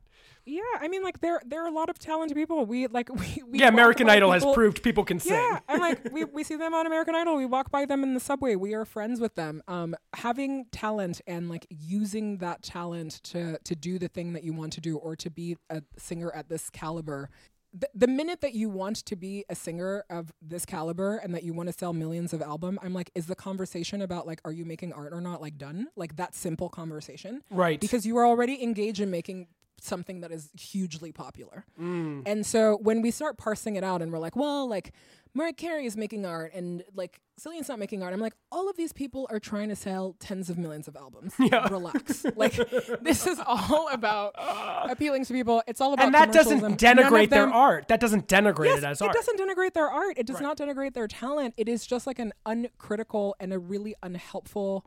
Yeah, 0.44 0.62
I 0.80 0.88
mean 0.88 1.04
like 1.04 1.22
there 1.22 1.40
there 1.46 1.64
are 1.64 1.68
a 1.68 1.72
lot 1.72 1.90
of 1.90 2.00
talented 2.00 2.36
people. 2.36 2.66
We 2.66 2.88
like 2.88 3.10
we, 3.14 3.44
we 3.48 3.60
Yeah, 3.60 3.68
American 3.68 4.10
Idol 4.10 4.32
has 4.32 4.44
proved 4.44 4.82
people 4.82 5.04
can 5.04 5.20
sing. 5.20 5.34
Yeah, 5.34 5.60
and 5.68 5.80
like 5.80 6.02
we, 6.12 6.26
we 6.26 6.44
see 6.44 6.56
them 6.56 6.74
on 6.74 6.88
American 6.88 7.14
Idol. 7.14 7.36
We 7.36 7.46
walk 7.46 7.70
by 7.70 7.86
them 7.86 8.02
in 8.04 8.16
the 8.16 8.20
subway. 8.20 8.56
We 8.56 8.74
are 8.74 8.84
friends 8.84 9.20
with 9.20 9.36
them. 9.36 9.62
Um, 9.68 9.96
having 10.14 10.66
talent 10.72 11.22
and 11.28 11.48
like 11.48 11.68
using 11.70 12.38
that 12.38 12.64
talent 12.64 13.22
to 13.26 13.60
to 13.60 13.76
do 13.76 14.00
the 14.00 14.08
thing 14.08 14.34
that 14.34 14.44
you 14.44 14.54
want 14.54 14.74
to 14.74 14.82
do 14.82 14.98
or 14.98 15.16
to 15.18 15.30
be 15.30 15.58
a 15.70 15.84
singer 15.98 16.32
at 16.34 16.50
this 16.50 16.70
caliber. 16.72 17.30
The, 17.74 17.90
the 17.96 18.08
minute 18.08 18.42
that 18.42 18.54
you 18.54 18.70
want 18.70 18.98
to 19.06 19.16
be 19.16 19.46
a 19.50 19.56
singer 19.56 20.04
of 20.10 20.34
this 20.42 20.66
caliber 20.66 21.18
and 21.18 21.34
that 21.34 21.44
you 21.44 21.54
want 21.54 21.68
to 21.70 21.74
sell 21.74 21.94
millions 21.94 22.34
of 22.34 22.42
album, 22.42 22.78
I'm 22.84 22.94
like, 22.94 23.12
is 23.16 23.28
the 23.28 23.36
conversation 23.36 24.02
about 24.02 24.28
like, 24.28 24.42
are 24.44 24.52
you 24.52 24.66
making 24.66 24.92
art 24.92 25.14
or 25.14 25.22
not 25.22 25.42
like 25.42 25.58
done? 25.58 25.88
Like 25.96 26.18
that 26.18 26.36
simple 26.36 26.68
conversation, 26.68 27.44
Right. 27.50 27.80
Because 27.80 28.06
you 28.06 28.18
are 28.18 28.26
already 28.26 28.62
engaged 28.62 29.00
in 29.00 29.10
making 29.10 29.48
something 29.84 30.22
that 30.22 30.32
is 30.32 30.50
hugely 30.60 31.12
popular. 31.12 31.66
Mm. 31.80 32.24
And 32.26 32.46
so 32.46 32.78
when 32.82 33.02
we 33.02 33.12
start 33.12 33.38
parsing 33.38 33.76
it 33.76 33.84
out 33.84 34.02
and 34.02 34.12
we're 34.12 34.20
like, 34.20 34.36
well, 34.36 34.68
like 34.68 34.94
Mariah 35.34 35.54
Carey 35.54 35.86
is 35.86 35.96
making 35.96 36.26
art 36.26 36.54
and 36.54 36.84
like 36.94 37.22
Celine's 37.38 37.70
not 37.70 37.80
making 37.80 38.04
art, 38.04 38.14
I'm 38.14 38.20
like, 38.20 38.36
all 38.52 38.70
of 38.70 38.76
these 38.76 38.94
people 38.94 39.28
are 39.30 39.40
trying 39.40 39.70
to 39.70 39.76
sell 39.76 40.16
tens 40.20 40.50
of 40.50 40.58
millions 40.58 40.88
of 40.88 40.96
albums. 40.96 41.34
Relax. 41.40 42.26
like 42.36 42.54
this 43.02 43.26
is 43.26 43.40
all 43.46 43.90
about 43.92 44.36
ah. 44.38 44.88
appealing 44.90 45.26
to 45.26 45.34
people. 45.34 45.64
It's 45.68 45.82
all 45.82 45.94
about 45.94 46.06
and 46.06 46.14
that 46.14 46.32
doesn't 46.32 46.54
and 46.54 46.62
none 46.62 46.72
of 46.74 46.78
denigrate 46.78 47.30
their 47.30 47.48
art. 47.48 47.88
That 47.88 48.00
doesn't 48.00 48.28
denigrate 48.28 48.66
Yes, 48.66 48.80
it 48.80 48.84
as 48.84 49.02
it 49.02 49.06
art. 49.06 49.14
doesn't 49.16 49.40
denigrate 49.40 49.74
their 49.74 49.90
art. 49.90 50.18
It 50.18 50.28
does 50.28 50.42
not 50.42 50.58
denigrate 50.58 50.94
their 50.94 51.08
talent. 51.08 51.54
It 51.58 51.70
is 51.70 51.86
just 51.86 52.06
like 52.06 52.20
an 52.20 52.34
uncritical 52.46 53.36
and 53.40 53.54
a 53.54 53.60
really 53.60 53.96
unhelpful 54.04 54.86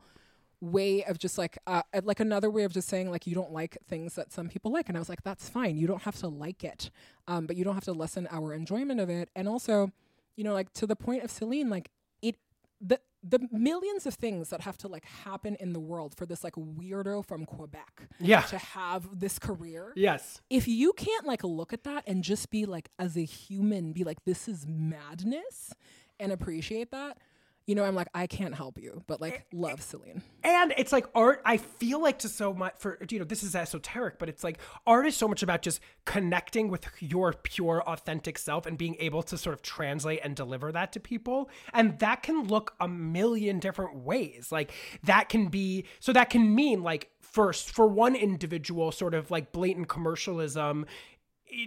way 0.71 1.03
of 1.03 1.17
just 1.19 1.37
like 1.37 1.57
uh, 1.67 1.81
uh, 1.93 2.01
like 2.03 2.19
another 2.19 2.49
way 2.49 2.63
of 2.63 2.73
just 2.73 2.87
saying 2.87 3.11
like 3.11 3.25
you 3.27 3.35
don't 3.35 3.51
like 3.51 3.77
things 3.87 4.15
that 4.15 4.31
some 4.31 4.47
people 4.49 4.71
like 4.71 4.87
and 4.89 4.97
i 4.97 4.99
was 4.99 5.09
like 5.09 5.23
that's 5.23 5.47
fine 5.49 5.77
you 5.77 5.87
don't 5.87 6.01
have 6.03 6.15
to 6.17 6.27
like 6.27 6.63
it 6.63 6.89
um, 7.27 7.45
but 7.45 7.55
you 7.55 7.63
don't 7.63 7.75
have 7.75 7.83
to 7.83 7.93
lessen 7.93 8.27
our 8.31 8.53
enjoyment 8.53 8.99
of 8.99 9.09
it 9.09 9.29
and 9.35 9.47
also 9.47 9.91
you 10.35 10.43
know 10.43 10.53
like 10.53 10.71
to 10.73 10.85
the 10.87 10.95
point 10.95 11.23
of 11.23 11.29
celine 11.31 11.69
like 11.69 11.89
it 12.21 12.35
the 12.81 12.99
the 13.27 13.39
millions 13.51 14.05
of 14.05 14.13
things 14.13 14.49
that 14.49 14.61
have 14.61 14.77
to 14.77 14.87
like 14.87 15.03
happen 15.05 15.55
in 15.59 15.73
the 15.73 15.79
world 15.79 16.13
for 16.15 16.25
this 16.27 16.43
like 16.43 16.53
weirdo 16.55 17.25
from 17.25 17.45
quebec 17.45 18.07
Yeah. 18.19 18.41
to 18.41 18.57
have 18.57 19.19
this 19.19 19.39
career 19.39 19.93
Yes. 19.95 20.41
if 20.49 20.67
you 20.67 20.93
can't 20.93 21.25
like 21.25 21.43
look 21.43 21.73
at 21.73 21.83
that 21.85 22.03
and 22.07 22.23
just 22.23 22.49
be 22.49 22.65
like 22.65 22.89
as 22.99 23.15
a 23.17 23.23
human 23.25 23.93
be 23.93 24.03
like 24.03 24.23
this 24.25 24.47
is 24.47 24.65
madness 24.67 25.73
and 26.19 26.31
appreciate 26.31 26.91
that 26.91 27.17
you 27.65 27.75
know 27.75 27.83
i'm 27.83 27.95
like 27.95 28.07
i 28.13 28.27
can't 28.27 28.55
help 28.55 28.77
you 28.77 29.03
but 29.07 29.21
like 29.21 29.45
love 29.53 29.81
celine 29.81 30.21
And 30.45 30.75
it's 30.77 30.91
like 30.91 31.07
art, 31.15 31.41
I 31.43 31.57
feel 31.57 31.99
like 31.99 32.19
to 32.19 32.29
so 32.29 32.53
much 32.53 32.75
for, 32.77 32.99
you 33.09 33.17
know, 33.17 33.25
this 33.25 33.41
is 33.41 33.55
esoteric, 33.55 34.19
but 34.19 34.29
it's 34.29 34.43
like 34.43 34.59
art 34.85 35.07
is 35.07 35.17
so 35.17 35.27
much 35.27 35.41
about 35.41 35.63
just 35.63 35.79
connecting 36.05 36.69
with 36.69 36.85
your 36.99 37.33
pure, 37.33 37.81
authentic 37.87 38.37
self 38.37 38.67
and 38.67 38.77
being 38.77 38.95
able 38.99 39.23
to 39.23 39.39
sort 39.39 39.55
of 39.55 39.63
translate 39.63 40.19
and 40.23 40.35
deliver 40.35 40.71
that 40.71 40.91
to 40.93 40.99
people. 40.99 41.49
And 41.73 41.97
that 41.97 42.21
can 42.21 42.43
look 42.47 42.75
a 42.79 42.87
million 42.87 43.57
different 43.57 43.95
ways. 43.97 44.51
Like 44.51 44.71
that 45.03 45.29
can 45.29 45.47
be, 45.47 45.85
so 45.99 46.13
that 46.13 46.29
can 46.29 46.53
mean 46.53 46.83
like, 46.83 47.09
first, 47.21 47.71
for 47.71 47.87
one 47.87 48.15
individual, 48.15 48.91
sort 48.91 49.15
of 49.15 49.31
like 49.31 49.51
blatant 49.51 49.89
commercialism 49.89 50.85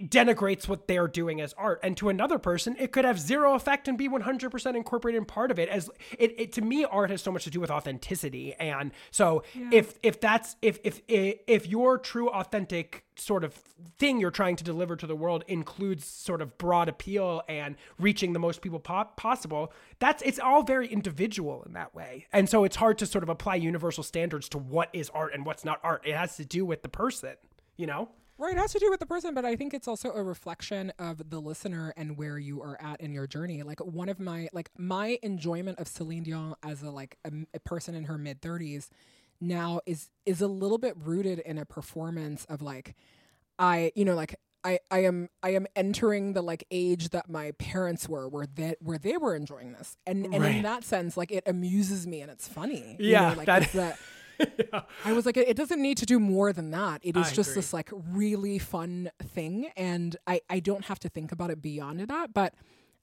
denigrates 0.03 0.67
what 0.67 0.87
they're 0.87 1.07
doing 1.07 1.39
as 1.39 1.53
art. 1.53 1.79
And 1.83 1.95
to 1.97 2.09
another 2.09 2.37
person 2.37 2.75
it 2.79 2.91
could 2.91 3.05
have 3.05 3.19
zero 3.19 3.53
effect 3.53 3.87
and 3.87 3.97
be 3.97 4.09
100% 4.09 4.75
incorporated 4.75 5.17
in 5.17 5.25
part 5.25 5.51
of 5.51 5.59
it 5.59 5.69
as 5.69 5.89
it, 6.17 6.35
it 6.37 6.51
to 6.53 6.61
me 6.61 6.85
art 6.85 7.09
has 7.09 7.21
so 7.21 7.31
much 7.31 7.45
to 7.45 7.49
do 7.49 7.59
with 7.59 7.71
authenticity. 7.71 8.53
And 8.55 8.91
so 9.11 9.43
if 9.71 9.97
if 10.03 10.19
that's 10.19 10.57
if 10.61 10.79
if 10.83 11.01
if 11.07 11.67
your 11.67 11.97
true 11.97 12.29
authentic 12.29 13.05
sort 13.15 13.43
of 13.43 13.53
thing 13.97 14.19
you're 14.19 14.31
trying 14.31 14.55
to 14.57 14.63
deliver 14.63 14.95
to 14.95 15.07
the 15.07 15.15
world 15.15 15.43
includes 15.47 16.05
sort 16.05 16.41
of 16.41 16.57
broad 16.57 16.87
appeal 16.87 17.41
and 17.49 17.75
reaching 17.99 18.33
the 18.33 18.39
most 18.39 18.61
people 18.61 18.79
po- 18.79 19.09
possible 19.17 19.73
that's 19.99 20.21
it's 20.23 20.39
all 20.39 20.63
very 20.63 20.87
individual 20.87 21.63
in 21.63 21.73
that 21.73 21.95
way. 21.95 22.27
And 22.33 22.49
so 22.49 22.63
it's 22.65 22.75
hard 22.75 22.97
to 22.99 23.05
sort 23.05 23.23
of 23.23 23.29
apply 23.29 23.55
universal 23.55 24.03
standards 24.03 24.49
to 24.49 24.57
what 24.57 24.89
is 24.93 25.09
art 25.11 25.33
and 25.33 25.45
what's 25.45 25.63
not 25.63 25.79
art. 25.83 26.05
It 26.05 26.15
has 26.15 26.35
to 26.35 26.45
do 26.45 26.65
with 26.65 26.81
the 26.81 26.89
person 26.89 27.35
you 27.77 27.87
know 27.87 28.09
right 28.39 28.55
it 28.55 28.57
has 28.59 28.71
to 28.71 28.79
do 28.79 28.89
with 28.89 28.99
the 28.99 29.05
person 29.05 29.33
but 29.35 29.45
i 29.45 29.55
think 29.55 29.73
it's 29.73 29.87
also 29.87 30.11
a 30.11 30.23
reflection 30.23 30.91
of 30.97 31.29
the 31.29 31.39
listener 31.39 31.93
and 31.97 32.17
where 32.17 32.39
you 32.39 32.61
are 32.61 32.77
at 32.81 32.99
in 33.01 33.11
your 33.13 33.27
journey 33.27 33.61
like 33.63 33.79
one 33.81 34.09
of 34.09 34.19
my 34.19 34.47
like 34.53 34.69
my 34.77 35.19
enjoyment 35.21 35.77
of 35.79 35.87
celine 35.87 36.23
dion 36.23 36.55
as 36.63 36.81
a 36.81 36.89
like 36.89 37.17
a, 37.25 37.31
a 37.53 37.59
person 37.59 37.93
in 37.95 38.05
her 38.05 38.17
mid 38.17 38.41
30s 38.41 38.89
now 39.41 39.79
is 39.85 40.09
is 40.25 40.41
a 40.41 40.47
little 40.47 40.77
bit 40.77 40.95
rooted 40.97 41.39
in 41.39 41.57
a 41.57 41.65
performance 41.65 42.45
of 42.45 42.61
like 42.61 42.95
I 43.57 43.91
you 43.95 44.05
know 44.05 44.15
like 44.15 44.35
I, 44.63 44.79
I 44.91 44.99
am 45.05 45.29
I 45.41 45.51
am 45.51 45.67
entering 45.75 46.33
the 46.33 46.41
like 46.41 46.65
age 46.69 47.09
that 47.09 47.29
my 47.29 47.51
parents 47.51 48.09
were 48.09 48.27
where 48.27 48.45
they 48.45 48.75
where 48.81 48.97
they 48.97 49.15
were 49.15 49.33
enjoying 49.35 49.71
this 49.71 49.95
and 50.05 50.25
and 50.33 50.43
Right. 50.43 50.55
in 50.57 50.61
that 50.63 50.83
sense 50.83 51.15
like 51.15 51.31
it 51.31 51.43
amuses 51.45 52.05
me 52.05 52.19
and 52.21 52.29
it's 52.29 52.47
funny 52.47 52.97
you 52.99 53.11
Yeah, 53.11 53.29
know, 53.29 53.35
like 53.37 53.45
that- 53.45 53.63
it's 53.63 53.73
that 54.39 54.87
I 55.05 55.13
was 55.13 55.25
like 55.25 55.37
it, 55.37 55.55
doesn't 55.55 55.81
need 55.81 55.97
to 55.97 56.05
do 56.05 56.19
more 56.19 56.51
than 56.53 56.71
that 56.71 57.01
it 57.03 57.15
is 57.15 57.27
I 57.27 57.33
just 57.33 57.51
agree. 57.51 57.59
this 57.59 57.73
like 57.73 57.89
really 57.91 58.59
fun 58.59 59.11
thing 59.23 59.71
and 59.75 60.15
I 60.25 60.41
I 60.49 60.59
don't 60.59 60.85
have 60.85 60.99
to 60.99 61.09
think 61.09 61.31
about 61.31 61.51
it 61.51 61.61
beyond 61.61 61.99
that 62.01 62.33
but 62.33 62.53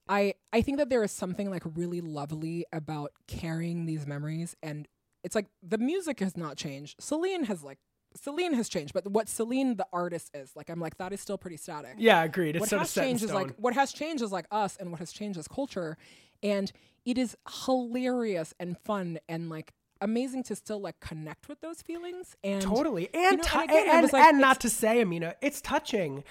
I 0.09 0.35
I 0.53 0.63
think 0.63 0.79
that 0.79 0.89
there 0.89 1.05
is 1.05 1.13
something 1.13 1.51
like 1.51 1.63
really 1.75 2.01
lovely 2.01 2.65
about 2.73 3.13
carrying 3.27 3.87
these 3.87 4.07
memories 4.07 4.57
and 4.63 4.89
it's 5.23 5.35
like 5.35 5.47
the 5.63 5.79
music 5.79 6.21
has 6.21 6.37
not 6.37 6.57
changed 6.57 6.97
Celine 7.01 7.45
has 7.45 7.63
like 7.63 7.79
Celine 8.17 8.55
has 8.55 8.69
changed, 8.69 8.95
but 8.95 9.07
what 9.07 9.29
Celine 9.29 9.77
the 9.77 9.87
artist 9.93 10.31
is, 10.35 10.57
like 10.57 10.71
I'm 10.71 10.81
like 10.81 10.97
that 10.99 11.13
is 11.13 11.21
still 11.21 11.39
pretty 11.39 11.57
static. 11.57 11.97
Yeah, 11.99 12.23
agreed. 12.25 12.57
It's 12.57 12.61
what 12.61 12.71
sort 12.71 12.81
has 12.81 12.95
changed 12.95 13.23
is 13.23 13.33
like 13.33 13.55
what 13.57 13.75
has 13.75 13.93
changed 13.93 14.23
is 14.23 14.33
like 14.33 14.47
us 14.51 14.77
and 14.77 14.91
what 14.91 15.01
has 15.01 15.13
changed 15.13 15.39
is 15.39 15.47
culture 15.47 15.97
and 16.43 16.73
it 17.05 17.19
is 17.19 17.37
hilarious 17.67 18.55
and 18.59 18.77
fun 18.79 19.19
and 19.29 19.49
like 19.49 19.73
amazing 20.01 20.43
to 20.45 20.57
still 20.57 20.81
like 20.81 21.01
connect 21.01 21.49
with 21.49 21.61
those 21.61 21.83
feelings 21.83 22.37
and 22.45 22.61
Totally, 22.63 23.09
and 23.15 23.23
you 23.23 23.37
know, 23.39 23.61
and 23.61 23.71
again, 23.71 23.89
and, 24.05 24.13
like, 24.13 24.25
and 24.25 24.39
not 24.41 24.61
to 24.61 24.71
say, 24.71 25.01
Amina, 25.01 25.35
it's 25.41 25.61
touching. 25.61 26.25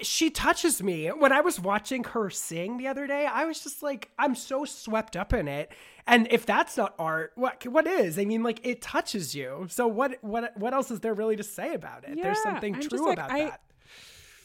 She 0.00 0.30
touches 0.30 0.82
me 0.82 1.08
when 1.08 1.30
I 1.30 1.42
was 1.42 1.60
watching 1.60 2.04
her 2.04 2.30
sing 2.30 2.78
the 2.78 2.86
other 2.86 3.06
day. 3.06 3.26
I 3.26 3.44
was 3.44 3.62
just 3.62 3.82
like, 3.82 4.10
I'm 4.18 4.34
so 4.34 4.64
swept 4.64 5.14
up 5.14 5.34
in 5.34 5.46
it. 5.46 5.72
And 6.06 6.26
if 6.30 6.46
that's 6.46 6.76
not 6.78 6.94
art, 6.98 7.32
what 7.34 7.66
what 7.66 7.86
is? 7.86 8.18
I 8.18 8.24
mean, 8.24 8.42
like 8.42 8.60
it 8.64 8.80
touches 8.80 9.34
you. 9.34 9.66
So 9.68 9.86
what 9.86 10.16
what 10.22 10.56
what 10.56 10.72
else 10.72 10.90
is 10.90 11.00
there 11.00 11.14
really 11.14 11.36
to 11.36 11.42
say 11.42 11.74
about 11.74 12.04
it? 12.08 12.18
There's 12.22 12.42
something 12.42 12.74
I'm 12.76 12.80
true 12.80 13.06
like, 13.06 13.18
about 13.18 13.30
I- 13.30 13.44
that. 13.44 13.60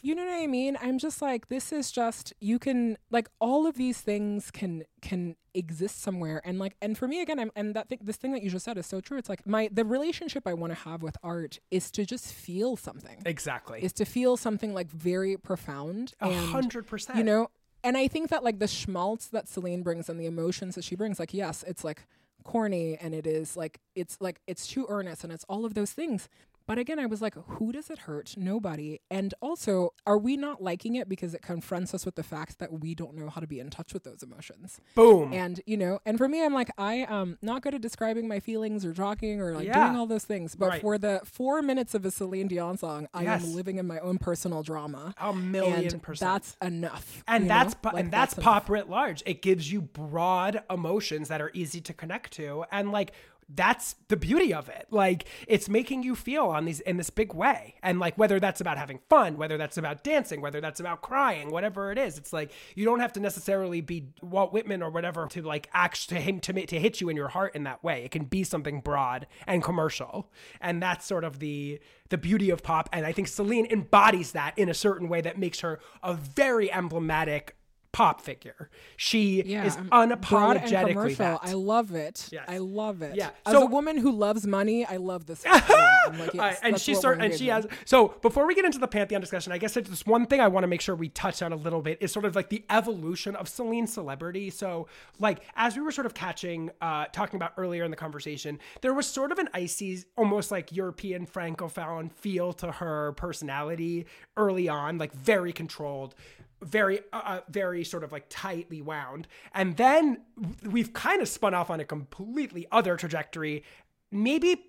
You 0.02 0.16
know 0.16 0.26
what 0.26 0.42
I 0.42 0.48
mean? 0.48 0.78
I'm 0.82 0.98
just 0.98 1.22
like 1.22 1.50
this 1.50 1.72
is 1.72 1.92
just 1.92 2.34
you 2.40 2.60
can 2.60 2.98
like 3.12 3.30
all 3.40 3.68
of 3.68 3.76
these 3.76 4.02
things 4.02 4.52
can 4.52 4.84
can 5.02 5.36
exist 5.54 6.02
somewhere 6.02 6.42
and 6.46 6.60
like 6.60 6.76
and 6.82 6.98
for 6.98 7.08
me 7.08 7.22
again 7.22 7.40
I'm 7.40 7.52
and 7.56 7.76
that 7.76 7.90
thing 7.90 8.00
this 8.02 8.16
thing 8.18 8.32
that 8.34 8.44
you 8.44 8.50
just 8.50 8.66
said 8.66 8.78
is 8.78 8.86
so 8.86 9.02
true. 9.02 9.18
It's 9.18 9.30
like 9.30 9.46
my 9.46 9.70
the 9.72 9.84
relationship 9.86 10.48
I 10.48 10.54
want 10.54 10.72
to 10.74 10.80
have 10.80 11.02
with 11.04 11.18
art 11.24 11.60
is 11.72 11.92
to 11.92 12.06
just 12.06 12.32
feel 12.34 12.76
something. 12.78 13.22
Exactly. 13.26 13.84
Is 13.84 13.94
to 13.94 14.06
feel 14.06 14.38
something 14.38 14.74
like 14.74 14.90
very 14.90 15.38
profound 15.38 16.14
A 16.22 16.32
hundred 16.34 16.88
percent. 16.88 17.18
you 17.18 17.24
know 17.24 17.50
and 17.84 17.96
i 17.96 18.08
think 18.10 18.30
that 18.30 18.44
like 18.44 18.60
the 18.60 18.68
schmaltz 18.68 19.28
that 19.28 19.48
celine 19.48 19.84
brings 19.84 20.10
and 20.10 20.20
the 20.20 20.26
emotions 20.26 20.76
that 20.76 20.84
she 20.84 20.96
brings 20.96 21.18
like 21.18 21.34
yes 21.34 21.64
it's 21.66 21.84
like 21.84 22.06
corny 22.44 22.98
and 23.00 23.14
it 23.14 23.26
is 23.28 23.56
like 23.56 23.80
it's 23.96 24.18
like 24.20 24.42
it's 24.48 24.68
too 24.68 24.86
earnest 24.90 25.24
and 25.24 25.32
it's 25.32 25.46
all 25.48 25.64
of 25.66 25.74
those 25.76 25.92
things 25.92 26.28
but 26.70 26.78
again 26.78 27.00
i 27.00 27.06
was 27.08 27.20
like 27.22 27.34
who 27.48 27.72
does 27.72 27.90
it 27.90 27.98
hurt 28.00 28.36
nobody 28.38 29.00
and 29.10 29.34
also 29.42 29.92
are 30.06 30.20
we 30.20 30.38
not 30.38 30.62
liking 30.62 30.94
it 30.96 31.10
because 31.10 31.34
it 31.34 31.42
confronts 31.42 31.96
us 31.96 32.06
with 32.06 32.14
the 32.14 32.22
fact 32.24 32.60
that 32.60 32.72
we 32.80 32.94
don't 32.94 33.16
know 33.16 33.28
how 33.28 33.42
to 33.42 33.48
be 33.48 33.60
in 33.60 33.72
touch 33.72 33.92
with 33.92 34.04
those 34.04 34.22
emotions 34.22 34.80
Boom. 34.94 35.34
and 35.34 35.62
you 35.66 35.76
know 35.76 36.00
and 36.06 36.20
for 36.20 36.28
me 36.28 36.46
i'm 36.46 36.54
like 36.54 36.70
i 36.78 36.94
am 37.10 37.40
not 37.42 37.64
good 37.64 37.74
at 37.74 37.82
describing 37.82 38.28
my 38.28 38.40
feelings 38.40 38.86
or 38.86 38.94
talking 38.94 39.42
or 39.42 39.54
like 39.56 39.66
Yeah. 39.66 39.86
doing 39.88 39.98
all 40.00 40.06
those 40.06 40.26
things 40.26 40.56
but 40.56 40.70
Right. 40.70 40.82
for 40.82 41.00
the 41.00 41.22
four 41.26 41.64
minutes 41.64 41.96
of 41.96 42.06
a 42.06 42.12
celine 42.12 42.48
dion 42.48 42.78
song 42.78 43.08
i 43.16 43.24
Yes. 43.24 43.44
am 43.44 43.56
living 43.56 43.78
in 43.80 43.88
my 43.88 43.98
own 44.00 44.20
personal 44.20 44.62
drama 44.62 45.16
A 45.18 45.34
million 45.34 45.92
and 45.92 46.04
percent. 46.04 46.32
that's 46.32 46.58
enough 46.62 47.24
and 47.28 47.50
that's 47.50 47.74
po- 47.74 47.90
Like, 47.94 48.04
and 48.04 48.14
that's, 48.14 48.34
enough. 48.36 48.44
pop 48.44 48.70
writ 48.70 48.88
large. 48.90 49.24
It 49.26 49.42
gives 49.42 49.72
you 49.72 49.82
broad 49.82 50.62
emotions 50.70 51.30
that 51.30 51.42
are 51.42 51.50
easy 51.56 51.82
to 51.82 51.94
connect 51.94 52.32
to, 52.34 52.66
and 52.72 52.92
like 52.92 53.14
that's 53.54 53.96
the 54.08 54.18
beauty 54.18 54.54
of 54.54 54.70
it. 54.70 54.88
Like 54.92 55.26
it's 55.48 55.68
making 55.68 56.04
you 56.04 56.16
feel 56.16 56.46
on 56.46 56.66
these 56.66 56.80
in 56.82 56.98
this 56.98 57.10
big 57.10 57.34
way, 57.34 57.76
and 57.82 58.00
like 58.00 58.18
whether 58.18 58.40
that's 58.40 58.62
about 58.62 58.78
having 58.78 59.00
fun, 59.10 59.38
whether 59.38 59.58
that's 59.58 59.78
about 59.78 60.04
dancing, 60.04 60.42
whether 60.42 60.62
that's 60.62 60.80
about 60.80 61.02
crying, 61.02 61.52
whatever 61.52 61.92
it 61.92 61.98
is, 61.98 62.18
it's 62.18 62.32
like 62.32 62.52
you 62.76 62.86
don't 62.86 63.00
have 63.00 63.14
to 63.14 63.20
necessarily 63.20 63.82
be 63.82 64.10
Walt 64.22 64.54
Whitman 64.54 64.84
or 64.84 64.90
whatever 64.90 65.28
to 65.28 65.42
like 65.42 65.70
actually 65.74 66.18
to 66.18 66.22
him 66.22 66.40
to 66.42 66.66
to 66.66 66.80
hit 66.80 67.02
you 67.02 67.10
in 67.10 67.16
your 67.16 67.30
heart 67.30 67.56
in 67.56 67.64
that 67.64 67.84
way. 67.84 68.04
It 68.04 68.12
can 68.12 68.26
be 68.26 68.44
something 68.44 68.82
broad 68.82 69.28
and 69.48 69.64
commercial, 69.64 70.32
and 70.62 70.82
that's 70.82 71.06
sort 71.06 71.24
of 71.24 71.40
the 71.40 71.80
the 72.10 72.18
beauty 72.18 72.50
of 72.50 72.64
pop. 72.64 72.90
And 72.92 73.06
I 73.06 73.12
think 73.12 73.28
Celine 73.28 73.68
embodies 73.68 74.32
that 74.34 74.58
in 74.58 74.70
a 74.70 74.74
certain 74.74 75.10
way 75.10 75.22
that 75.22 75.38
makes 75.38 75.62
her 75.62 75.80
a 76.04 76.14
very 76.14 76.72
emblematic 76.72 77.56
pop 77.92 78.22
figure. 78.22 78.70
She 78.98 79.42
yeah, 79.44 79.66
is 79.66 79.76
um, 79.76 79.90
unapologetically 79.90 81.18
that. 81.18 81.40
I 81.42 81.54
love 81.54 81.94
it. 81.94 82.30
Yes. 82.32 82.46
I 82.48 82.60
love 82.60 83.02
it. 83.02 83.16
Yeah. 83.16 83.32
As 83.46 83.54
So- 83.54 83.64
a 83.64 83.66
woman 83.66 83.98
who 83.98 84.12
loves 84.12 84.46
money, 84.46 84.86
I 84.86 84.98
love 84.98 85.26
this. 85.26 85.44
like, 85.46 85.70
right, 85.70 86.30
yes, 86.34 86.60
and 86.62 86.80
she 86.80 86.96
sort 86.96 87.22
and 87.22 87.34
she 87.34 87.48
has 87.48 87.68
so 87.86 88.10
before 88.22 88.46
we 88.48 88.56
get 88.56 88.66
into 88.66 88.80
the 88.80 88.88
pantheon 88.88 89.22
discussion, 89.22 89.52
I 89.52 89.58
guess 89.58 89.74
just 89.74 90.08
one 90.08 90.26
thing 90.26 90.40
I 90.40 90.48
want 90.48 90.64
to 90.64 90.68
make 90.68 90.82
sure 90.82 90.96
we 90.96 91.10
touch 91.10 91.42
on 91.42 91.52
a 91.52 91.56
little 91.56 91.82
bit 91.82 91.98
is 92.02 92.12
sort 92.12 92.26
of 92.26 92.36
like 92.36 92.50
the 92.50 92.64
evolution 92.70 93.36
of 93.36 93.48
Celine's 93.48 93.94
celebrity. 93.94 94.50
So 94.50 94.88
like 95.20 95.42
as 95.56 95.76
we 95.76 95.82
were 95.82 95.92
sort 95.92 96.06
of 96.06 96.14
catching 96.14 96.72
uh 96.82 97.06
talking 97.12 97.38
about 97.38 97.54
earlier 97.58 97.84
in 97.84 97.92
the 97.92 97.98
conversation, 97.98 98.60
there 98.82 98.94
was 98.94 99.08
sort 99.08 99.32
of 99.32 99.40
an 99.40 99.50
icy 99.54 100.04
almost 100.18 100.52
like 100.52 100.72
European 100.72 101.26
francophone 101.26 102.12
feel 102.12 102.54
to 102.54 102.72
her 102.72 103.14
personality 103.14 104.06
early 104.38 104.70
on, 104.70 104.98
like 104.98 105.14
very 105.14 105.54
controlled 105.54 106.16
very 106.62 107.00
uh, 107.14 107.22
uh, 107.24 107.42
very 107.50 107.84
sort 107.84 108.04
of 108.04 108.12
like 108.12 108.26
tightly 108.30 108.82
wound 108.82 109.28
and 109.54 109.78
then 109.78 110.22
we've 110.64 110.94
kind 110.94 111.22
of 111.22 111.28
spun 111.28 111.54
off 111.54 111.70
on 111.70 111.80
a 111.80 111.86
completely 111.86 112.68
other 112.72 112.96
trajectory 112.98 113.64
maybe 114.12 114.66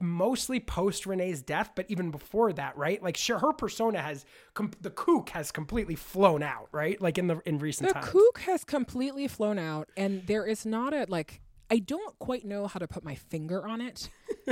mostly 0.00 0.58
post 0.58 1.06
Rene's 1.06 1.42
death, 1.42 1.70
but 1.76 1.86
even 1.88 2.10
before 2.10 2.52
that, 2.54 2.76
right? 2.76 3.00
Like, 3.00 3.16
sure, 3.16 3.38
her 3.38 3.52
persona 3.52 4.02
has 4.02 4.24
com- 4.54 4.72
the 4.80 4.90
kook 4.90 5.28
has 5.30 5.52
completely 5.52 5.94
flown 5.94 6.42
out, 6.42 6.68
right? 6.72 7.00
Like 7.00 7.18
in 7.18 7.28
the 7.28 7.40
in 7.46 7.58
recent 7.58 7.88
The 7.88 7.94
times. 7.94 8.08
kook 8.08 8.40
has 8.40 8.64
completely 8.64 9.28
flown 9.28 9.58
out, 9.60 9.90
and 9.96 10.26
there 10.26 10.44
is 10.44 10.66
not 10.66 10.92
a 10.92 11.06
like. 11.08 11.40
I 11.74 11.78
don't 11.78 12.18
quite 12.18 12.44
know 12.44 12.66
how 12.66 12.78
to 12.78 12.86
put 12.86 13.02
my 13.02 13.14
finger 13.14 13.66
on 13.66 13.80
it 13.80 14.10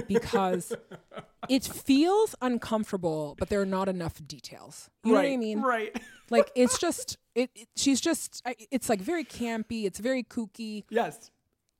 because 0.08 0.72
it 1.50 1.64
feels 1.64 2.34
uncomfortable, 2.40 3.36
but 3.38 3.50
there 3.50 3.60
are 3.60 3.66
not 3.66 3.88
enough 3.88 4.14
details. 4.26 4.88
You 5.04 5.12
know 5.12 5.18
what 5.18 5.26
I 5.26 5.36
mean? 5.36 5.60
Right. 5.60 5.94
Like 6.30 6.50
it's 6.56 6.78
just 6.78 7.18
it, 7.34 7.50
it. 7.54 7.68
She's 7.76 8.00
just. 8.00 8.40
I- 8.46 8.56
It's 8.70 8.88
like 8.88 9.00
very 9.02 9.24
campy. 9.24 9.84
It's 9.84 9.98
very 9.98 10.22
kooky. 10.22 10.84
yes. 10.88 11.30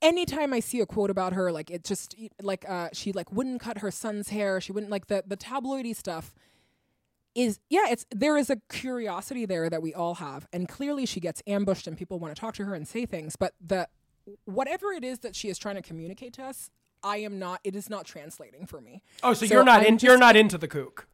anytime 0.03 0.53
I 0.53 0.61
see 0.61 0.81
a 0.81 0.87
quote 0.87 1.11
about 1.11 1.33
her, 1.33 1.51
like 1.51 1.71
it 1.71 1.85
just 1.85 2.15
like 2.43 2.65
uh 2.69 2.89
she 2.93 3.13
like 3.13 3.33
wouldn't 3.33 3.61
cut 3.63 3.79
her 3.79 3.91
son's 3.91 4.29
hair, 4.29 4.61
she 4.61 4.73
wouldn't 4.73 4.91
like 4.93 5.07
the 5.07 5.25
the 5.27 5.37
tabloidy 5.39 5.97
stuff 5.97 6.35
is 7.35 7.61
yeah, 7.71 7.87
it's 7.89 8.05
there 8.11 8.37
is 8.37 8.51
a 8.51 8.57
curiosity 8.71 9.47
there 9.47 9.71
that 9.71 9.81
we 9.83 9.95
all 9.95 10.17
have. 10.17 10.47
And 10.53 10.69
clearly 10.69 11.07
she 11.07 11.21
gets 11.21 11.43
ambushed 11.47 11.87
and 11.87 11.97
people 11.97 12.19
want 12.19 12.35
to 12.35 12.41
talk 12.41 12.55
to 12.57 12.65
her 12.65 12.75
and 12.75 12.87
say 12.87 13.07
things, 13.07 13.37
but 13.37 13.55
the 13.65 13.89
whatever 14.45 14.93
it 14.93 15.05
is 15.05 15.21
that 15.21 15.35
she 15.37 15.49
is 15.49 15.59
trying 15.59 15.77
to 15.77 15.83
communicate 15.83 16.33
to 16.35 16.43
us, 16.45 16.71
I 17.03 17.19
am 17.19 17.39
not 17.39 17.61
it 17.65 17.75
is 17.75 17.89
not 17.91 18.05
translating 18.07 18.67
for 18.67 18.81
me. 18.81 19.03
Oh, 19.23 19.33
so, 19.35 19.45
you're 19.47 19.65
not 19.65 19.81
I'm 19.81 19.87
in. 19.87 19.95
just- 19.95 20.05
you're 20.05 20.19
not 20.19 20.37
into 20.37 20.59
the 20.59 20.69
kook. 20.69 21.07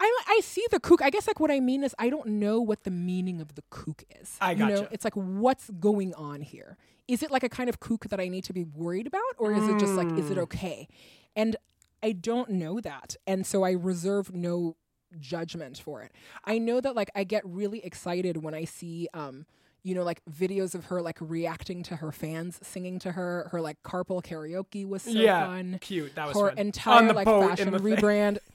I 0.00 0.12
I 0.26 0.40
see 0.42 0.64
the 0.70 0.80
kook. 0.80 1.02
I 1.02 1.10
guess 1.10 1.26
like 1.26 1.38
what 1.40 1.50
I 1.50 1.60
mean 1.60 1.84
is 1.84 1.94
I 1.98 2.10
don't 2.10 2.26
know 2.26 2.60
what 2.60 2.84
the 2.84 2.90
meaning 2.90 3.40
of 3.40 3.54
the 3.54 3.62
kook 3.70 4.02
is. 4.20 4.36
I 4.40 4.52
You 4.52 4.58
know, 4.66 4.80
gotcha. 4.82 4.88
it's 4.92 5.04
like 5.04 5.14
what's 5.14 5.70
going 5.70 6.14
on 6.14 6.40
here? 6.42 6.76
Is 7.06 7.22
it 7.22 7.30
like 7.30 7.42
a 7.44 7.48
kind 7.48 7.68
of 7.68 7.80
kook 7.80 8.08
that 8.08 8.18
I 8.18 8.28
need 8.28 8.44
to 8.44 8.52
be 8.52 8.64
worried 8.64 9.06
about, 9.06 9.22
or 9.38 9.52
is 9.52 9.66
it 9.68 9.78
just 9.78 9.92
like 9.94 10.08
is 10.18 10.26
Mm. 10.26 10.30
it 10.32 10.38
okay? 10.38 10.88
And 11.36 11.56
I 12.02 12.12
don't 12.12 12.50
know 12.50 12.80
that, 12.80 13.16
and 13.26 13.46
so 13.46 13.62
I 13.62 13.70
reserve 13.72 14.34
no 14.34 14.76
judgment 15.20 15.78
for 15.78 16.02
it. 16.02 16.12
I 16.44 16.58
know 16.58 16.80
that 16.80 16.94
like 16.96 17.10
I 17.14 17.22
get 17.24 17.42
really 17.46 17.84
excited 17.84 18.42
when 18.42 18.52
I 18.54 18.64
see 18.64 19.08
um 19.14 19.46
you 19.84 19.94
know 19.94 20.02
like 20.02 20.20
videos 20.28 20.74
of 20.74 20.86
her 20.86 21.00
like 21.00 21.18
reacting 21.20 21.82
to 21.84 21.96
her 21.96 22.10
fans 22.10 22.58
singing 22.62 22.98
to 23.00 23.12
her. 23.12 23.48
Her 23.52 23.60
like 23.60 23.80
carpool 23.84 24.24
karaoke 24.24 24.84
was 24.88 25.02
so 25.02 25.10
Yeah, 25.10 25.46
fun. 25.46 25.78
cute. 25.80 26.14
That 26.16 26.26
was 26.28 26.36
her 26.36 26.48
fun. 26.48 26.58
entire 26.58 26.98
On 26.98 27.06
the 27.08 27.14
like 27.14 27.26
fashion 27.26 27.70
rebrand. 27.72 28.38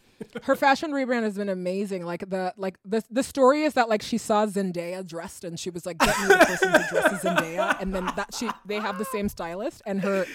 Her 0.44 0.58
fashion 0.58 0.92
rebrand 0.92 1.24
has 1.24 1.38
been 1.38 1.48
amazing. 1.48 2.04
Like 2.06 2.30
the 2.30 2.54
like 2.58 2.78
the 2.84 3.02
the 3.10 3.24
story 3.24 3.64
is 3.64 3.76
that 3.76 3.88
like 3.88 4.02
she 4.02 4.18
saw 4.18 4.46
Zendaya 4.46 5.08
dressed 5.08 5.46
and 5.46 5.58
she 5.58 5.70
was 5.70 5.86
like 5.86 5.98
get 5.98 6.20
me 6.20 6.28
the 6.28 6.36
person 6.46 6.72
who 6.74 6.78
dresses 6.90 7.20
Zendaya. 7.20 7.80
And 7.80 7.96
then 7.96 8.04
that 8.18 8.34
she 8.36 8.50
they 8.66 8.80
have 8.80 8.98
the 8.98 9.06
same 9.06 9.30
stylist 9.30 9.82
and 9.86 10.02
her 10.02 10.26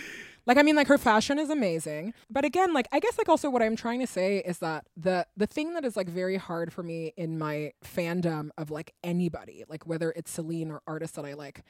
like 0.47 0.59
I 0.59 0.63
mean 0.63 0.77
like 0.77 0.89
her 0.89 0.99
fashion 0.99 1.39
is 1.39 1.51
amazing 1.51 2.15
but 2.31 2.45
again 2.45 2.73
like 2.73 2.89
I 2.93 3.01
guess 3.01 3.19
like 3.19 3.29
also 3.29 3.51
what 3.51 3.63
I'm 3.63 3.77
trying 3.77 4.01
to 4.01 4.07
say 4.07 4.39
is 4.39 4.59
that 4.59 4.87
the 4.97 5.27
the 5.37 5.47
thing 5.47 5.75
that 5.75 5.85
is 5.85 5.97
like 5.97 6.09
very 6.09 6.37
hard 6.37 6.73
for 6.73 6.83
me 6.83 7.13
in 7.17 7.39
my 7.39 7.73
fandom 7.85 8.51
of 8.59 8.71
like 8.71 8.95
anybody 9.03 9.65
like 9.69 9.87
whether 9.87 10.13
it's 10.17 10.31
Celine 10.31 10.71
or 10.71 10.83
artists 10.87 11.17
that 11.17 11.25
I 11.25 11.35
like 11.35 11.65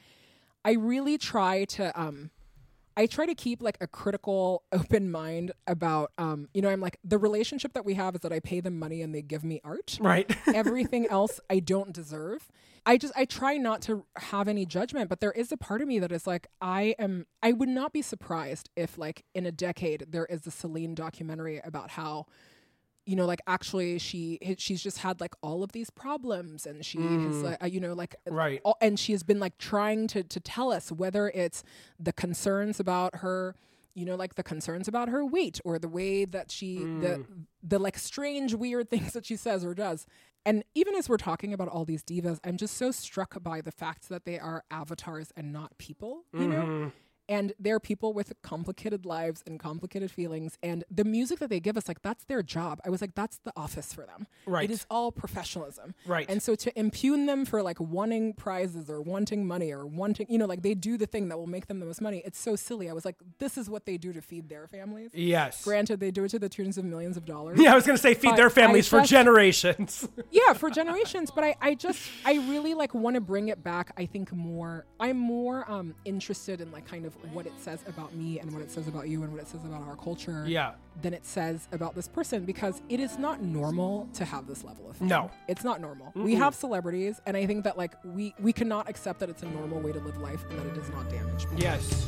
I 0.63 0.73
really 0.73 1.17
try 1.17 1.65
to 1.65 1.99
um 1.99 2.31
I 2.97 3.07
try 3.07 3.25
to 3.25 3.35
keep 3.35 3.61
like 3.61 3.77
a 3.81 3.87
critical, 3.87 4.63
open 4.71 5.11
mind 5.11 5.51
about, 5.67 6.11
um, 6.17 6.47
you 6.53 6.61
know, 6.61 6.69
I'm 6.69 6.81
like, 6.81 6.97
the 7.03 7.17
relationship 7.17 7.73
that 7.73 7.85
we 7.85 7.95
have 7.95 8.15
is 8.15 8.21
that 8.21 8.31
I 8.31 8.39
pay 8.39 8.61
them 8.61 8.79
money 8.79 9.01
and 9.01 9.13
they 9.13 9.21
give 9.21 9.43
me 9.43 9.59
art. 9.63 9.97
Right. 9.99 10.33
Everything 10.53 11.05
else 11.07 11.39
I 11.49 11.59
don't 11.59 11.91
deserve. 11.91 12.49
I 12.85 12.97
just, 12.97 13.13
I 13.15 13.25
try 13.25 13.57
not 13.57 13.81
to 13.83 14.05
have 14.17 14.47
any 14.47 14.65
judgment, 14.65 15.09
but 15.09 15.19
there 15.19 15.31
is 15.31 15.51
a 15.51 15.57
part 15.57 15.81
of 15.81 15.87
me 15.87 15.99
that 15.99 16.11
is 16.11 16.27
like, 16.27 16.47
I 16.61 16.95
am, 16.99 17.25
I 17.41 17.51
would 17.51 17.69
not 17.69 17.93
be 17.93 18.01
surprised 18.01 18.69
if, 18.75 18.97
like, 18.97 19.25
in 19.33 19.45
a 19.45 19.51
decade, 19.51 20.05
there 20.09 20.25
is 20.25 20.45
a 20.45 20.51
Celine 20.51 20.93
documentary 20.93 21.59
about 21.63 21.91
how, 21.91 22.27
you 23.05 23.15
know, 23.15 23.25
like 23.27 23.41
actually 23.45 23.99
she 23.99 24.39
she's 24.57 24.81
just 24.81 24.97
had 24.99 25.21
like 25.21 25.35
all 25.41 25.61
of 25.63 25.73
these 25.73 25.91
problems, 25.91 26.65
and 26.65 26.83
she 26.83 27.19
has 27.19 27.43
like 27.43 27.61
uh, 27.61 27.67
you 27.67 27.79
know 27.79 27.93
like 27.93 28.15
Right. 28.27 28.61
all, 28.63 28.77
and 28.81 28.99
she 28.99 29.11
has 29.11 29.21
been 29.21 29.39
like 29.39 29.59
trying 29.59 30.07
to 30.07 30.23
to 30.23 30.39
tell 30.39 30.71
us 30.71 30.91
whether 30.91 31.29
it's 31.29 31.63
the 31.99 32.11
concerns 32.11 32.79
about 32.79 33.17
her 33.17 33.55
you 33.95 34.05
know 34.05 34.15
like 34.15 34.35
the 34.35 34.43
concerns 34.43 34.87
about 34.87 35.09
her 35.09 35.25
weight 35.25 35.59
or 35.65 35.79
the 35.79 35.87
way 35.87 36.25
that 36.25 36.51
she 36.51 36.77
the 36.77 36.83
mm. 36.83 37.45
the 37.63 37.79
like 37.79 37.97
strange 37.97 38.53
weird 38.53 38.89
things 38.91 39.13
that 39.13 39.25
she 39.25 39.35
says 39.35 39.65
or 39.65 39.73
does. 39.73 40.05
And 40.47 40.63
even 40.75 40.93
as 40.93 41.09
we're 41.09 41.17
talking 41.17 41.53
about 41.53 41.69
all 41.69 41.85
these 41.85 42.03
divas 42.03 42.39
i'm 42.43 42.55
just 42.55 42.77
so 42.77 42.91
struck 42.91 43.41
by 43.41 43.61
the 43.61 43.71
fact 43.71 44.09
that 44.09 44.25
they 44.25 44.37
are 44.37 44.63
avatars 44.69 45.31
and 45.35 45.51
not 45.51 45.75
people 45.79 46.25
you 46.33 46.47
know 46.47 46.61
mm-hmm. 46.61 46.89
And 47.27 47.53
they're 47.59 47.79
people 47.79 48.13
with 48.13 48.33
complicated 48.41 49.05
lives 49.05 49.43
and 49.47 49.59
complicated 49.59 50.11
feelings 50.11 50.57
and 50.61 50.83
the 50.91 51.03
music 51.03 51.39
that 51.39 51.49
they 51.49 51.59
give 51.59 51.77
us 51.77 51.87
like 51.87 52.01
that's 52.01 52.23
their 52.25 52.43
job 52.43 52.79
i 52.85 52.89
was 52.89 53.01
like 53.01 53.15
that's 53.15 53.37
the 53.39 53.51
office 53.55 53.93
for 53.93 54.05
them 54.05 54.27
Right. 54.45 54.69
it 54.69 54.73
is 54.73 54.85
all 54.89 55.11
professionalism 55.11 55.93
Right. 56.05 56.25
and 56.29 56.41
so 56.41 56.55
to 56.55 56.79
impugn 56.79 57.25
them 57.25 57.45
for 57.45 57.61
like 57.61 57.79
wanting 57.79 58.33
prizes 58.33 58.89
or 58.89 59.01
wanting 59.01 59.45
money 59.45 59.71
or 59.71 59.85
wanting 59.85 60.27
you 60.29 60.37
know 60.37 60.45
like 60.45 60.61
they 60.61 60.73
do 60.75 60.97
the 60.97 61.07
thing 61.07 61.29
that 61.29 61.37
will 61.37 61.47
make 61.47 61.67
them 61.67 61.79
the 61.79 61.85
most 61.85 62.01
money 62.01 62.21
it's 62.25 62.39
so 62.39 62.55
silly 62.55 62.89
i 62.89 62.93
was 62.93 63.05
like 63.05 63.15
this 63.39 63.57
is 63.57 63.69
what 63.69 63.85
they 63.85 63.97
do 63.97 64.13
to 64.13 64.21
feed 64.21 64.49
their 64.49 64.67
families 64.67 65.09
Yes. 65.13 65.63
granted 65.63 65.99
they 65.99 66.11
do 66.11 66.23
it 66.25 66.29
to 66.29 66.39
the 66.39 66.49
tunes 66.49 66.77
of 66.77 66.85
millions 66.85 67.17
of 67.17 67.25
dollars 67.25 67.59
Yeah, 67.61 67.71
I 67.73 67.75
was 67.75 67.85
gonna 67.85 67.97
say 67.97 68.13
feed 68.13 68.35
their 68.35 68.47
I 68.47 68.49
families 68.49 68.87
for 68.87 68.99
just- 68.99 69.09
generations. 69.11 70.07
yeah 70.31 70.53
for 70.53 70.69
generations 70.69 71.31
but 71.31 71.43
i 71.43 71.55
i 71.61 71.73
just 71.75 72.01
i 72.25 72.33
really 72.49 72.73
like 72.73 72.93
want 72.93 73.15
to 73.15 73.21
bring 73.21 73.47
it 73.49 73.63
back 73.63 73.91
i 73.97 74.05
think 74.05 74.31
more 74.33 74.85
i'm 74.99 75.17
more 75.17 75.69
um 75.71 75.93
interested 76.05 76.61
in 76.61 76.71
like 76.71 76.85
kind 76.85 77.05
of 77.05 77.14
what 77.33 77.45
it 77.45 77.53
says 77.59 77.79
about 77.87 78.13
me 78.15 78.39
and 78.39 78.51
what 78.51 78.61
it 78.61 78.69
says 78.71 78.87
about 78.87 79.07
you 79.09 79.23
and 79.23 79.31
what 79.31 79.41
it 79.41 79.47
says 79.47 79.63
about 79.65 79.81
our 79.87 79.95
culture 79.95 80.43
Yeah. 80.47 80.73
than 81.01 81.13
it 81.13 81.25
says 81.25 81.67
about 81.71 81.95
this 81.95 82.07
person 82.07 82.45
because 82.45 82.81
it 82.89 82.99
is 82.99 83.17
not 83.17 83.41
normal 83.41 84.07
to 84.13 84.25
have 84.25 84.47
this 84.47 84.63
level 84.63 84.89
of 84.89 84.97
fame. 84.97 85.07
No. 85.07 85.31
it's 85.47 85.63
not 85.63 85.81
normal 85.81 86.11
we 86.15 86.35
have 86.35 86.53
celebrities 86.55 87.19
and 87.25 87.35
i 87.35 87.45
think 87.45 87.63
that 87.63 87.77
like 87.77 87.93
we 88.03 88.33
we 88.39 88.53
cannot 88.53 88.87
accept 88.89 89.19
that 89.19 89.29
it's 89.29 89.43
a 89.43 89.47
normal 89.47 89.79
way 89.79 89.91
to 89.91 89.99
live 89.99 90.17
life 90.19 90.43
and 90.49 90.59
that 90.59 90.65
it 90.67 90.75
does 90.75 90.89
not 90.91 91.09
damage 91.09 91.41
people. 91.49 91.59
yes. 91.59 92.05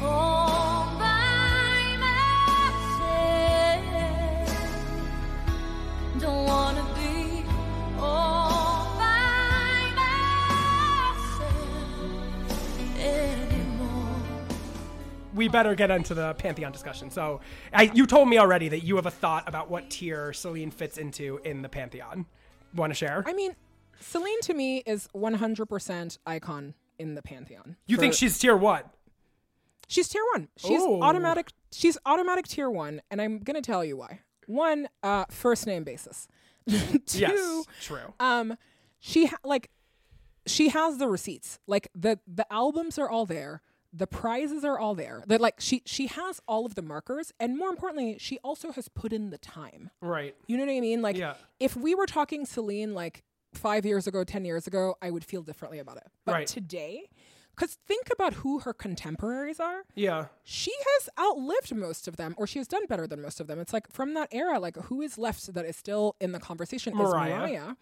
All 0.00 0.86
by 0.98 1.96
myself. 1.98 3.00
Don't 6.20 6.46
wanna 6.46 6.84
be 6.94 7.44
all 7.98 8.47
We 15.38 15.48
better 15.48 15.74
get 15.76 15.90
into 15.90 16.14
the 16.14 16.34
pantheon 16.34 16.72
discussion. 16.72 17.10
So, 17.10 17.40
I, 17.72 17.84
you 17.94 18.06
told 18.06 18.28
me 18.28 18.38
already 18.38 18.68
that 18.70 18.80
you 18.80 18.96
have 18.96 19.06
a 19.06 19.10
thought 19.10 19.48
about 19.48 19.70
what 19.70 19.88
tier 19.88 20.32
Celine 20.32 20.72
fits 20.72 20.98
into 20.98 21.40
in 21.44 21.62
the 21.62 21.68
pantheon. 21.68 22.26
Want 22.74 22.90
to 22.90 22.94
share? 22.94 23.22
i 23.26 23.32
mean 23.32 23.54
celine 24.00 24.40
to 24.42 24.52
me 24.52 24.78
is 24.84 25.08
100% 25.14 26.18
icon 26.26 26.74
in 26.98 27.14
the 27.14 27.22
pantheon 27.22 27.76
you 27.86 27.96
think 27.96 28.12
she's 28.14 28.38
tier 28.38 28.56
one? 28.56 28.82
She's 29.88 30.08
tier 30.08 30.22
one. 30.34 30.48
She's 30.56 30.82
Ooh. 30.82 31.00
automatic. 31.00 31.50
She's 31.72 31.96
automatic 32.04 32.46
tier 32.46 32.68
one, 32.68 33.00
and 33.10 33.22
I'm 33.22 33.38
gonna 33.38 33.62
tell 33.62 33.82
you 33.84 33.96
why. 33.96 34.20
One, 34.46 34.88
uh, 35.02 35.24
first 35.30 35.66
name 35.66 35.84
basis. 35.84 36.28
Two, 36.68 37.00
Yes. 37.18 37.64
True. 37.80 38.12
um, 38.20 38.56
she 38.98 39.26
ha- 39.26 39.38
like 39.44 39.70
she 40.46 40.68
has 40.68 40.98
the 40.98 41.08
receipts. 41.08 41.58
Like 41.66 41.88
the 41.94 42.18
the 42.26 42.46
albums 42.52 42.98
are 42.98 43.08
all 43.08 43.24
there. 43.24 43.62
The 43.92 44.06
prizes 44.06 44.64
are 44.64 44.78
all 44.78 44.94
there. 44.94 45.22
That 45.26 45.40
like 45.40 45.60
she 45.60 45.82
she 45.86 46.06
has 46.08 46.40
all 46.46 46.66
of 46.66 46.74
the 46.74 46.82
markers, 46.82 47.32
and 47.40 47.56
more 47.56 47.70
importantly, 47.70 48.16
she 48.18 48.38
also 48.44 48.72
has 48.72 48.88
put 48.88 49.12
in 49.12 49.30
the 49.30 49.38
time. 49.38 49.90
right. 50.02 50.34
You 50.46 50.56
know 50.58 50.64
what 50.66 50.72
I 50.72 50.80
mean? 50.80 51.00
Like 51.02 51.16
Yeah. 51.16 51.34
if 51.58 51.74
we 51.76 51.94
were 51.94 52.06
talking 52.06 52.44
Celine 52.44 52.92
like 52.94 53.22
five 53.54 53.86
years 53.86 54.06
ago, 54.06 54.24
ten 54.24 54.44
years 54.44 54.66
ago, 54.66 54.96
I 55.00 55.10
would 55.10 55.24
feel 55.24 55.42
differently 55.42 55.78
about 55.78 55.96
it. 55.96 56.06
But 56.26 56.32
Right. 56.32 56.46
today, 56.46 57.08
because 57.56 57.78
think 57.86 58.08
about 58.12 58.34
who 58.34 58.58
her 58.60 58.74
contemporaries 58.74 59.58
are 59.58 59.84
Yeah. 59.94 60.26
she 60.44 60.72
has 60.94 61.08
outlived 61.18 61.74
most 61.74 62.06
of 62.06 62.16
them 62.16 62.34
or 62.36 62.46
she 62.46 62.58
has 62.58 62.68
done 62.68 62.84
better 62.86 63.06
than 63.06 63.20
most 63.22 63.40
of 63.40 63.46
them 63.48 63.58
it's 63.58 63.72
like 63.72 63.90
from 63.90 64.14
that 64.14 64.28
era 64.32 64.60
like 64.60 64.76
who 64.76 65.00
is 65.02 65.18
left 65.18 65.52
that 65.54 65.64
is 65.64 65.76
still 65.76 66.14
in 66.20 66.30
the 66.30 66.38
conversation 66.38 66.94
Mariah. 66.94 67.32
is 67.46 67.50
mariah 67.50 67.74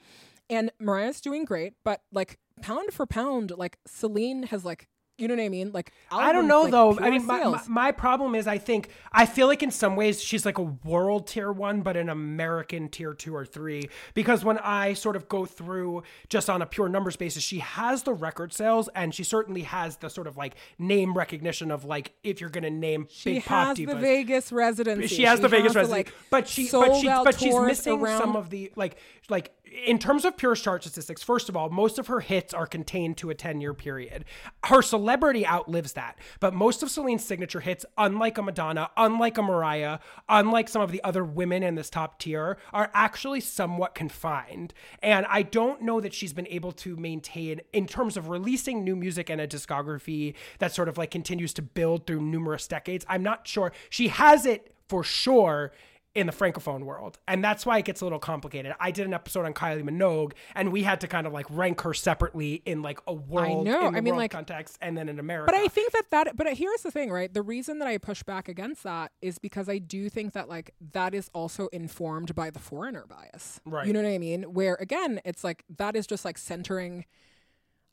and 0.49 0.71
mariah's 0.79 1.21
doing 1.21 1.45
great 1.45 1.75
but 1.85 2.01
like 2.11 2.39
pound 2.63 2.91
for 2.95 3.05
pound 3.07 3.53
like 3.59 3.79
celine 3.87 4.45
has 4.45 4.65
like 4.65 4.89
you 5.19 5.29
know 5.29 5.35
what 5.35 5.43
i 5.43 5.49
mean 5.49 5.71
like 5.73 5.93
I 6.11 6.33
don't 6.33 6.47
know 6.47 6.63
like, 6.63 6.71
though. 6.71 6.99
I 6.99 7.11
mean, 7.11 7.27
my, 7.27 7.43
my, 7.45 7.63
my 7.69 7.93
problem 7.93 8.35
is 8.35 8.47
I 8.47 8.59
think 8.59 8.91
I 9.13 9.27
feel 9.27 9.49
like 9.49 9.63
in 9.63 9.71
some 9.71 9.97
ways 9.97 10.23
she's 10.23 10.47
like 10.47 10.59
a 10.59 10.63
world 10.63 11.27
tier 11.27 11.51
one, 11.51 11.83
but 11.83 11.97
an 11.97 12.09
American 12.09 12.89
tier 12.89 13.13
two 13.13 13.35
or 13.35 13.45
three. 13.45 13.89
Because 14.15 14.45
when 14.45 14.59
I 14.59 14.93
sort 14.93 15.17
of 15.17 15.29
go 15.29 15.47
through 15.47 16.05
just 16.29 16.49
on 16.49 16.63
a 16.63 16.67
pure 16.67 16.89
numbers 16.89 17.17
basis, 17.17 17.43
she 17.43 17.59
has 17.59 18.05
the 18.05 18.15
record 18.15 18.53
sales 18.53 18.89
and 18.95 19.15
she 19.15 19.25
certainly 19.25 19.63
has 19.63 19.97
the 19.97 20.09
sort 20.09 20.27
of 20.27 20.37
like 20.37 20.55
name 20.79 21.13
recognition 21.15 21.71
of 21.71 21.85
like 21.85 22.13
if 22.23 22.41
you're 22.41 22.51
gonna 22.51 22.71
name 22.71 23.09
she 23.11 23.35
big 23.35 23.45
pop 23.45 23.69
has 23.69 23.79
divas. 23.79 23.87
the 23.89 23.97
Vegas 23.97 24.53
residency. 24.53 25.09
she 25.09 25.25
has 25.25 25.41
the 25.41 25.49
Vegas 25.49 25.75
residency, 25.75 25.93
like, 25.93 26.15
but 26.31 26.49
she, 26.49 26.69
but 26.71 26.97
she, 26.97 27.09
but 27.09 27.39
she's 27.39 27.59
missing 27.59 28.01
around- 28.01 28.21
some 28.21 28.37
of 28.37 28.51
the 28.51 28.73
like, 28.77 28.97
like 29.29 29.53
in 29.85 29.99
terms 29.99 30.25
of 30.25 30.37
pure 30.37 30.55
chart 30.55 30.83
statistics. 30.83 31.23
First 31.23 31.49
of 31.49 31.57
all, 31.57 31.69
most 31.71 31.99
of 31.99 32.07
her 32.07 32.21
hits 32.21 32.55
are 32.55 32.67
contained 32.67 33.17
to 33.19 33.31
a 33.31 33.35
ten-year 33.35 33.75
period. 33.75 34.25
Her 34.65 34.81
celebrity 34.81 35.47
outlives 35.47 35.93
that, 35.95 36.19
but 36.41 36.55
most 36.55 36.83
of 36.83 36.91
Celine's 36.91 37.25
signature 37.25 37.61
hits, 37.61 37.85
unlike 37.99 38.39
a 38.39 38.43
Madonna, 38.43 38.91
unlike 38.97 39.39
a 39.39 39.43
Mariah, 39.43 39.99
unlike 40.29 40.69
some 40.69 40.83
of 40.83 40.93
the 40.93 41.03
other 41.03 41.25
women 41.25 41.63
in 41.63 41.75
this 41.75 41.91
top 41.91 42.19
tier, 42.19 42.59
are 42.73 42.91
actually 42.95 43.41
somewhat 43.41 43.95
confined. 43.95 44.73
And 45.03 45.27
I 45.29 45.43
don't 45.43 45.83
know 45.83 46.01
that 46.01 46.15
she's 46.15 46.33
been 46.33 46.49
able 46.49 46.73
to 46.73 46.97
maintain 46.97 47.61
in 47.73 47.87
terms 47.87 48.17
of 48.17 48.29
releasing 48.29 48.85
new 48.85 48.97
music 48.97 49.29
and 49.29 49.41
a 49.41 49.49
discography 49.49 50.35
that 50.59 50.73
sort 50.73 50.89
of 50.89 50.97
like 50.97 51.11
continues 51.11 51.53
to 51.55 51.63
build 51.63 52.07
through 52.07 52.23
numerous 52.23 52.67
decades. 52.67 53.05
I'm 53.09 53.23
not 53.23 53.47
sure 53.47 53.73
she 53.91 54.09
has 54.09 54.47
it 54.47 54.73
for 54.89 55.03
sure 55.03 55.73
in 56.17 56.27
the 56.27 56.33
francophone 56.33 56.83
world 56.83 57.19
and 57.29 57.45
that's 57.45 57.65
why 57.67 57.79
it 57.79 57.85
gets 57.85 58.01
a 58.01 58.05
little 58.05 58.19
complicated 58.19 58.75
i 58.81 58.91
did 58.91 59.07
an 59.07 59.13
episode 59.15 59.45
on 59.45 59.53
kylie 59.53 59.83
minogue 59.83 60.33
and 60.55 60.73
we 60.73 60.83
had 60.83 61.01
to 61.01 61.07
kind 61.07 61.27
of 61.27 61.33
like 61.33 61.47
rank 61.51 61.81
her 61.83 61.93
separately 61.93 62.63
in 62.65 62.83
like 62.83 62.99
a 63.07 63.13
world 63.13 63.69
i 63.69 63.71
know. 63.71 63.89
in 63.89 63.95
I 63.97 64.01
mean, 64.01 64.17
like- 64.17 64.31
context 64.31 64.79
and 64.81 64.97
then 64.97 65.09
in 65.09 65.19
america 65.19 65.53
But 65.53 65.61
I 65.61 65.69
think 65.69 65.93
that 65.93 66.05
that, 66.11 66.37
but 66.37 66.47
here's 66.57 66.83
the 66.83 66.91
thing, 66.91 67.11
right? 67.11 67.33
The 67.33 67.43
reason 67.43 67.79
that 67.81 67.89
I 67.89 67.99
push 67.99 68.23
back 68.23 68.49
against 68.49 68.83
that 68.85 69.13
is 69.21 69.39
because 69.39 69.69
I 69.69 69.79
do 69.79 70.09
think 70.09 70.33
that 70.33 70.49
like 70.49 70.73
that 70.93 71.15
is 71.15 71.31
also 71.35 71.67
informed 71.69 72.35
by 72.35 72.49
the 72.51 72.59
foreigner 72.59 73.05
bias. 73.07 73.61
Right. 73.67 73.87
You 73.87 73.93
know 73.93 74.03
what 74.03 74.09
I 74.09 74.19
mean? 74.19 74.45
Where 74.45 74.77
again, 74.77 75.21
it's 75.25 75.45
like 75.45 75.65
that 75.77 75.97
is 75.97 76.07
just 76.07 76.25
like 76.25 76.39
centering, 76.39 77.05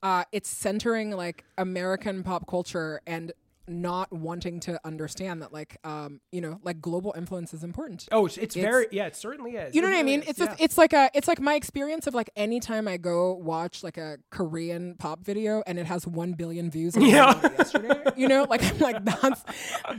uh, 0.02 0.24
it's 0.32 0.50
centering 0.50 1.12
like 1.12 1.44
American 1.58 2.24
pop 2.24 2.48
culture 2.48 3.02
and 3.06 3.32
not 3.68 4.11
wanting 4.11 4.59
to 4.61 4.80
understand 4.86 5.41
that 5.41 5.53
like, 5.53 5.78
um, 5.84 6.20
you 6.32 6.41
know, 6.41 6.59
like 6.64 6.82
global 6.82 7.14
influence 7.18 7.53
is 7.53 7.64
important. 7.64 8.07
oh 8.11 8.26
it's, 8.26 8.38
it's 8.38 8.55
very 8.55 8.88
yeah 8.91 9.05
it 9.05 9.16
certainly 9.16 9.51
is 9.51 9.74
You 9.74 9.82
know 9.82 9.88
It 9.88 9.91
what 9.91 9.99
I 9.99 10.03
mean? 10.03 10.22
is, 10.22 10.30
It's 10.30 10.39
yeah. 10.39 10.45
just, 10.47 10.61
it's 10.61 10.78
like 10.78 10.93
a 10.93 11.09
it's 11.14 11.28
like 11.28 11.39
my 11.39 11.55
experience 11.55 12.05
of 12.07 12.14
like 12.14 12.30
anytime 12.36 12.88
I 12.88 12.97
go 12.97 13.34
watch 13.34 13.84
like 13.84 13.97
a 13.97 14.18
Korean 14.32 14.95
pop 14.99 15.24
video 15.24 15.64
and 15.66 15.80
it 15.80 15.86
has 15.86 16.05
one 16.05 16.34
billion 16.34 16.70
views. 16.70 16.95
Yeah. 16.99 17.39
yesterday, 17.57 18.01
you 18.18 18.28
know, 18.28 18.45
like 18.49 18.64
I'm 18.64 18.78
like 18.80 19.03
that's 19.05 19.43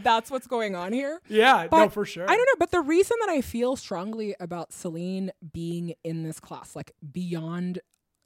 that's 0.03 0.31
what's 0.31 0.47
going 0.47 0.75
on 0.75 0.93
here. 0.93 1.21
yeah 1.29 1.67
But 1.69 1.79
no 1.79 1.89
for 1.89 2.05
sure 2.05 2.25
I 2.29 2.37
don't 2.37 2.47
know, 2.47 2.57
but 2.59 2.71
the 2.71 2.81
reason 2.81 3.17
that 3.21 3.29
I 3.31 3.41
feel 3.41 3.77
strongly 3.77 4.35
about 4.41 4.73
Celine 4.73 5.31
being 5.53 5.95
in 6.05 6.23
this 6.23 6.41
class, 6.41 6.75
like 6.77 6.93
beyond 7.13 7.79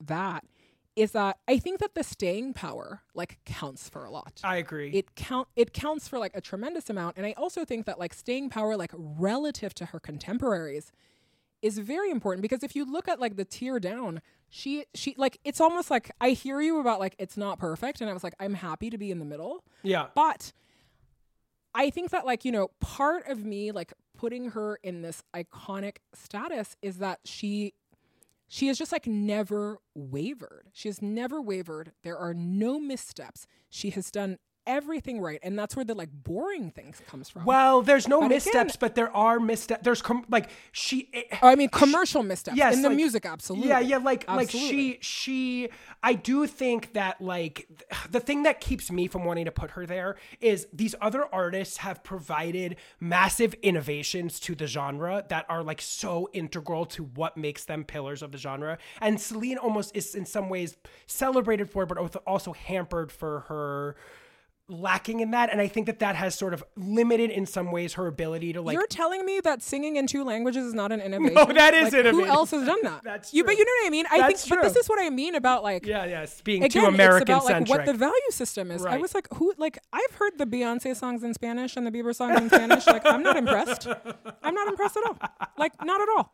that, 0.06 0.44
is 0.98 1.12
that 1.12 1.38
I 1.46 1.58
think 1.58 1.78
that 1.78 1.94
the 1.94 2.02
staying 2.02 2.54
power 2.54 3.02
like 3.14 3.38
counts 3.46 3.88
for 3.88 4.04
a 4.04 4.10
lot. 4.10 4.40
I 4.42 4.56
agree. 4.56 4.90
It 4.90 5.14
count 5.14 5.48
it 5.54 5.72
counts 5.72 6.08
for 6.08 6.18
like 6.18 6.32
a 6.34 6.40
tremendous 6.40 6.90
amount 6.90 7.16
and 7.16 7.26
i 7.26 7.34
also 7.36 7.64
think 7.64 7.86
that 7.86 7.98
like 7.98 8.14
staying 8.14 8.50
power 8.50 8.76
like 8.76 8.92
relative 8.94 9.74
to 9.74 9.86
her 9.86 10.00
contemporaries 10.00 10.92
is 11.62 11.78
very 11.78 12.10
important 12.10 12.42
because 12.42 12.62
if 12.62 12.74
you 12.76 12.84
look 12.84 13.08
at 13.08 13.20
like 13.20 13.36
the 13.36 13.44
tear 13.44 13.78
down 13.80 14.20
she 14.48 14.84
she 14.94 15.14
like 15.18 15.38
it's 15.44 15.60
almost 15.60 15.90
like 15.90 16.10
i 16.20 16.30
hear 16.30 16.60
you 16.60 16.80
about 16.80 17.00
like 17.00 17.14
it's 17.18 17.36
not 17.36 17.58
perfect 17.58 18.00
and 18.00 18.08
i 18.08 18.12
was 18.12 18.24
like 18.24 18.34
i'm 18.40 18.54
happy 18.54 18.90
to 18.90 18.98
be 18.98 19.10
in 19.10 19.18
the 19.18 19.24
middle. 19.24 19.64
Yeah. 19.82 20.06
But 20.14 20.52
i 21.74 21.90
think 21.90 22.10
that 22.10 22.24
like 22.26 22.44
you 22.44 22.52
know 22.52 22.70
part 22.80 23.28
of 23.28 23.44
me 23.44 23.72
like 23.72 23.92
putting 24.16 24.50
her 24.50 24.78
in 24.82 25.02
this 25.02 25.22
iconic 25.34 25.96
status 26.14 26.76
is 26.82 26.98
that 26.98 27.20
she 27.24 27.74
she 28.48 28.68
has 28.68 28.78
just 28.78 28.92
like 28.92 29.06
never 29.06 29.78
wavered. 29.94 30.70
She 30.72 30.88
has 30.88 31.02
never 31.02 31.40
wavered. 31.40 31.92
There 32.02 32.16
are 32.16 32.34
no 32.34 32.80
missteps. 32.80 33.46
She 33.68 33.90
has 33.90 34.10
done 34.10 34.38
everything 34.68 35.20
right, 35.20 35.40
and 35.42 35.58
that's 35.58 35.74
where 35.74 35.84
the 35.84 35.94
like 35.94 36.10
boring 36.12 36.70
things 36.70 37.02
comes 37.08 37.28
from. 37.28 37.44
well 37.44 37.82
there's 37.82 38.06
no 38.06 38.20
But 38.20 38.28
missteps 38.28 38.54
again- 38.74 38.76
but 38.78 38.94
there 38.94 39.10
are 39.16 39.40
missteps 39.40 39.82
there's 39.82 40.00
com- 40.02 40.24
like 40.30 40.50
she 40.70 41.08
it- 41.12 41.26
oh, 41.42 41.48
I 41.48 41.56
mean 41.56 41.70
commercial 41.70 42.22
missteps 42.22 42.56
yes, 42.56 42.74
in 42.76 42.82
the 42.82 42.88
like- 42.90 42.96
music, 42.96 43.26
absolutely. 43.26 43.68
Yeah, 43.70 43.80
yeah, 43.80 43.96
like 43.96 44.24
Absolutely. 44.28 44.44
like 44.44 44.72
she 44.72 44.98
she 45.00 45.68
I 46.02 46.12
do 46.14 46.46
think 46.46 46.92
that 46.92 47.20
like 47.20 47.66
the 48.10 48.20
thing 48.20 48.44
that 48.44 48.60
keeps 48.60 48.92
me 48.92 49.08
from 49.08 49.24
wanting 49.24 49.46
to 49.46 49.50
put 49.52 49.70
her 49.72 49.86
there 49.86 50.16
is 50.40 50.68
these 50.72 50.94
other 51.00 51.24
artists 51.34 51.78
have 51.78 52.04
provided 52.04 52.76
massive 53.00 53.54
innovations 53.62 54.38
to 54.40 54.54
the 54.54 54.66
genre 54.66 55.24
that 55.30 55.46
are 55.48 55.62
like 55.62 55.80
so 55.80 56.28
integral 56.34 56.84
to 56.86 57.04
what 57.04 57.36
makes 57.36 57.64
them 57.64 57.82
pillars 57.84 58.22
of 58.22 58.30
the 58.32 58.38
genre. 58.38 58.76
And 59.00 59.18
Celine 59.20 59.56
almost 59.58 59.96
is 59.96 60.14
in 60.14 60.26
some 60.26 60.48
ways 60.50 60.76
celebrated 61.06 61.70
for 61.70 61.86
but 61.86 61.96
also 62.26 62.52
hampered 62.52 63.10
for 63.10 63.40
her 63.48 63.96
lacking 64.68 65.20
in 65.20 65.30
that, 65.30 65.50
and 65.50 65.60
I 65.60 65.68
think 65.68 65.86
that 65.86 65.98
that 66.00 66.14
has 66.16 66.34
sort 66.34 66.52
of 66.54 66.62
limited 66.76 67.30
in 67.30 67.46
some 67.46 67.72
ways 67.72 67.94
her 67.94 68.06
ability 68.06 68.52
to 68.52 68.60
like. 68.60 68.74
You're 68.74 68.86
telling 68.86 69.24
me 69.24 69.40
that 69.40 69.62
singing 69.62 69.96
in 69.96 70.06
two 70.06 70.24
languages 70.24 70.64
is 70.66 70.74
not 70.74 70.92
an 70.92 71.00
innovation? 71.08 71.34
No, 71.34 71.46
that 71.46 71.74
is 71.74 71.92
Like, 71.92 72.06
Who 72.06 72.24
else 72.24 72.50
has 72.50 72.66
done 72.66 72.78
that? 72.82 73.00
That's 73.04 73.32
you, 73.32 73.44
but 73.44 73.56
you 73.56 73.64
know 73.64 73.72
what 73.82 73.86
I 73.86 73.90
mean. 73.90 74.06
I 74.10 74.18
That's 74.18 74.46
think, 74.46 74.60
but 74.60 74.68
this 74.68 74.76
is 74.76 74.88
what 74.88 75.00
I 75.00 75.10
mean 75.10 75.34
about 75.34 75.62
like 75.62 75.86
yeah, 75.86 76.04
yes, 76.04 76.40
being 76.42 76.62
again, 76.64 76.82
too 76.82 76.88
American 76.88 77.22
it's 77.22 77.30
about 77.30 77.44
like 77.44 77.54
centric. 77.54 77.78
what 77.78 77.86
the 77.86 77.94
value 77.94 78.30
system 78.30 78.70
is. 78.70 78.84
I 78.84 78.98
was 78.98 79.14
like, 79.14 79.28
who? 79.34 79.54
Like, 79.56 79.78
I've 79.92 80.14
heard 80.14 80.38
the 80.38 80.46
Beyonce 80.46 80.94
songs 80.94 81.22
in 81.22 81.34
Spanish 81.34 81.76
and 81.76 81.86
the 81.86 81.90
Bieber 81.90 82.14
songs 82.14 82.40
in 82.40 82.48
Spanish. 82.48 82.86
Like, 82.86 83.06
I'm 83.06 83.22
not 83.22 83.36
impressed. 83.36 83.86
I'm 84.42 84.54
not 84.54 84.68
impressed 84.68 84.96
at 84.96 85.04
all. 85.04 85.18
Like, 85.56 85.72
not 85.84 86.00
at 86.00 86.08
all. 86.16 86.32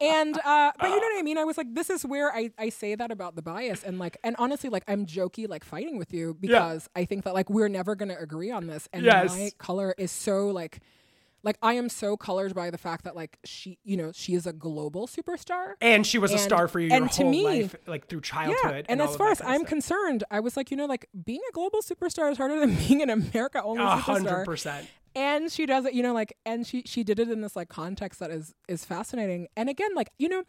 And 0.00 0.38
uh, 0.44 0.72
but 0.78 0.88
you 0.88 0.96
know 0.96 1.06
what 1.06 1.18
I 1.18 1.22
mean. 1.22 1.38
I 1.38 1.44
was 1.44 1.58
like, 1.58 1.74
this 1.74 1.90
is 1.90 2.04
where 2.04 2.34
I 2.34 2.50
I 2.58 2.68
say 2.68 2.94
that 2.94 3.10
about 3.10 3.36
the 3.36 3.42
bias 3.42 3.82
and 3.82 3.98
like, 3.98 4.16
and 4.22 4.36
honestly, 4.38 4.70
like, 4.70 4.84
I'm 4.88 5.04
jokey, 5.06 5.48
like 5.48 5.64
fighting 5.64 5.98
with 5.98 6.12
you 6.12 6.36
because 6.38 6.88
I 6.94 7.04
think 7.04 7.24
that 7.24 7.34
like 7.34 7.50
we're 7.50 7.68
never 7.70 7.94
gonna 7.94 8.16
agree 8.18 8.50
on 8.50 8.66
this. 8.66 8.88
And 8.92 9.04
Yes. 9.04 9.30
my 9.36 9.50
color 9.58 9.94
is 9.98 10.10
so 10.10 10.48
like. 10.48 10.80
Like 11.42 11.56
I 11.62 11.72
am 11.72 11.88
so 11.88 12.18
colored 12.18 12.54
by 12.54 12.68
the 12.70 12.76
fact 12.76 13.04
that 13.04 13.16
like 13.16 13.38
she, 13.46 13.78
you 13.82 13.96
know, 13.96 14.12
she 14.12 14.34
is 14.34 14.46
a 14.46 14.52
global 14.52 15.06
superstar. 15.06 15.72
and 15.80 16.06
she 16.06 16.18
was 16.18 16.34
a 16.34 16.36
star 16.38 16.68
for 16.68 16.80
you 16.80 16.88
your 16.88 16.96
and 16.98 17.10
to 17.12 17.22
whole 17.22 17.30
me- 17.30 17.44
life, 17.44 17.74
like 17.86 18.08
through 18.08 18.20
childhood. 18.20 18.58
Yeah, 18.62 18.82
and, 18.90 19.00
all 19.00 19.08
as 19.08 19.16
far 19.16 19.30
as 19.30 19.40
I'm 19.40 19.60
stuff. 19.60 19.68
concerned, 19.70 20.22
I 20.30 20.40
was 20.40 20.54
like, 20.58 20.70
you 20.70 20.76
know, 20.76 20.84
like 20.84 21.06
being 21.24 21.40
a 21.48 21.52
global 21.54 21.80
superstar 21.80 22.30
is 22.30 22.36
harder 22.36 22.60
than 22.60 22.74
being 22.86 23.00
an 23.00 23.08
America 23.08 23.62
only 23.62 23.82
superstar. 23.82 24.00
hundred 24.00 24.44
percent. 24.44 24.86
And 25.16 25.50
she 25.50 25.64
does 25.64 25.86
it, 25.86 25.94
you 25.94 26.02
know, 26.02 26.12
like, 26.12 26.36
and 26.44 26.66
she 26.66 26.82
she 26.84 27.04
did 27.04 27.18
it 27.18 27.30
in 27.30 27.40
this 27.40 27.56
like 27.56 27.70
context 27.70 28.20
that 28.20 28.30
is 28.30 28.54
is 28.68 28.84
fascinating. 28.84 29.48
And 29.56 29.70
again, 29.70 29.94
like, 29.94 30.10
you 30.18 30.28
know, 30.28 30.42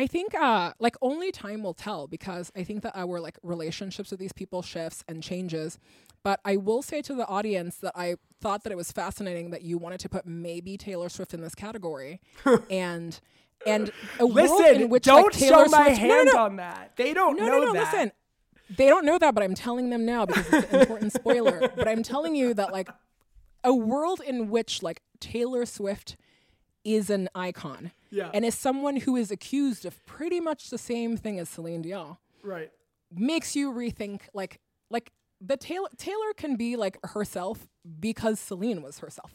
I 0.00 0.06
think 0.06 0.34
uh 0.34 0.72
like 0.78 0.96
only 1.02 1.30
time 1.30 1.62
will 1.62 1.74
tell 1.74 2.06
because 2.06 2.50
I 2.56 2.64
think 2.64 2.82
that 2.84 2.96
our 2.96 3.20
like 3.20 3.36
relationships 3.42 4.10
with 4.10 4.18
these 4.18 4.32
people 4.32 4.62
shifts 4.62 5.04
and 5.06 5.22
changes. 5.22 5.78
But 6.22 6.40
I 6.42 6.56
will 6.56 6.80
say 6.80 7.02
to 7.02 7.14
the 7.14 7.26
audience 7.26 7.76
that 7.78 7.92
I 7.94 8.16
thought 8.40 8.62
that 8.64 8.72
it 8.72 8.76
was 8.76 8.90
fascinating 8.92 9.50
that 9.50 9.60
you 9.62 9.76
wanted 9.76 10.00
to 10.00 10.08
put 10.08 10.24
maybe 10.26 10.78
Taylor 10.78 11.10
Swift 11.10 11.34
in 11.34 11.42
this 11.42 11.54
category, 11.54 12.20
and 12.70 13.20
and 13.66 13.90
a 14.18 14.26
world 14.26 14.60
Listen, 14.62 14.82
in 14.82 14.88
which 14.88 15.04
don't 15.04 15.24
like, 15.24 15.32
Taylor 15.32 15.64
show 15.66 15.70
my 15.70 15.84
Swift, 15.88 16.00
No, 16.02 16.08
no, 16.08 16.14
hand 16.14 16.30
no. 16.32 16.38
on 16.38 16.56
that. 16.56 16.92
They 16.96 17.12
don't 17.12 17.36
No, 17.36 17.46
know 17.46 17.58
no, 17.58 17.64
no, 17.66 17.72
that. 17.74 17.92
listen. 17.92 18.12
They 18.74 18.86
don't 18.86 19.04
know 19.04 19.18
that, 19.18 19.34
but 19.34 19.42
I'm 19.44 19.54
telling 19.54 19.90
them 19.90 20.06
now 20.06 20.24
because 20.24 20.46
it's 20.50 20.72
an 20.72 20.80
important 20.80 21.12
spoiler. 21.12 21.70
But 21.76 21.88
I'm 21.88 22.02
telling 22.02 22.34
you 22.36 22.54
that 22.54 22.72
like 22.72 22.88
a 23.64 23.74
world 23.74 24.22
in 24.26 24.48
which 24.48 24.82
like 24.82 25.02
Taylor 25.20 25.66
Swift 25.66 26.16
is 26.84 27.10
an 27.10 27.28
icon 27.34 27.92
Yeah. 28.10 28.30
and 28.32 28.44
is 28.44 28.54
someone 28.56 28.96
who 28.96 29.16
is 29.16 29.30
accused 29.30 29.84
of 29.84 30.04
pretty 30.06 30.40
much 30.40 30.70
the 30.70 30.78
same 30.78 31.16
thing 31.16 31.38
as 31.38 31.48
Celine 31.48 31.82
Dion 31.82 32.16
Right. 32.42 32.70
makes 33.12 33.54
you 33.56 33.70
rethink 33.72 34.22
like 34.34 34.60
like 34.90 35.12
the 35.40 35.56
Taylor 35.56 35.88
Taylor 35.96 36.32
can 36.36 36.56
be 36.56 36.76
like 36.76 36.98
herself 37.04 37.68
because 38.00 38.38
Celine 38.40 38.82
was 38.82 38.98
herself. 38.98 39.32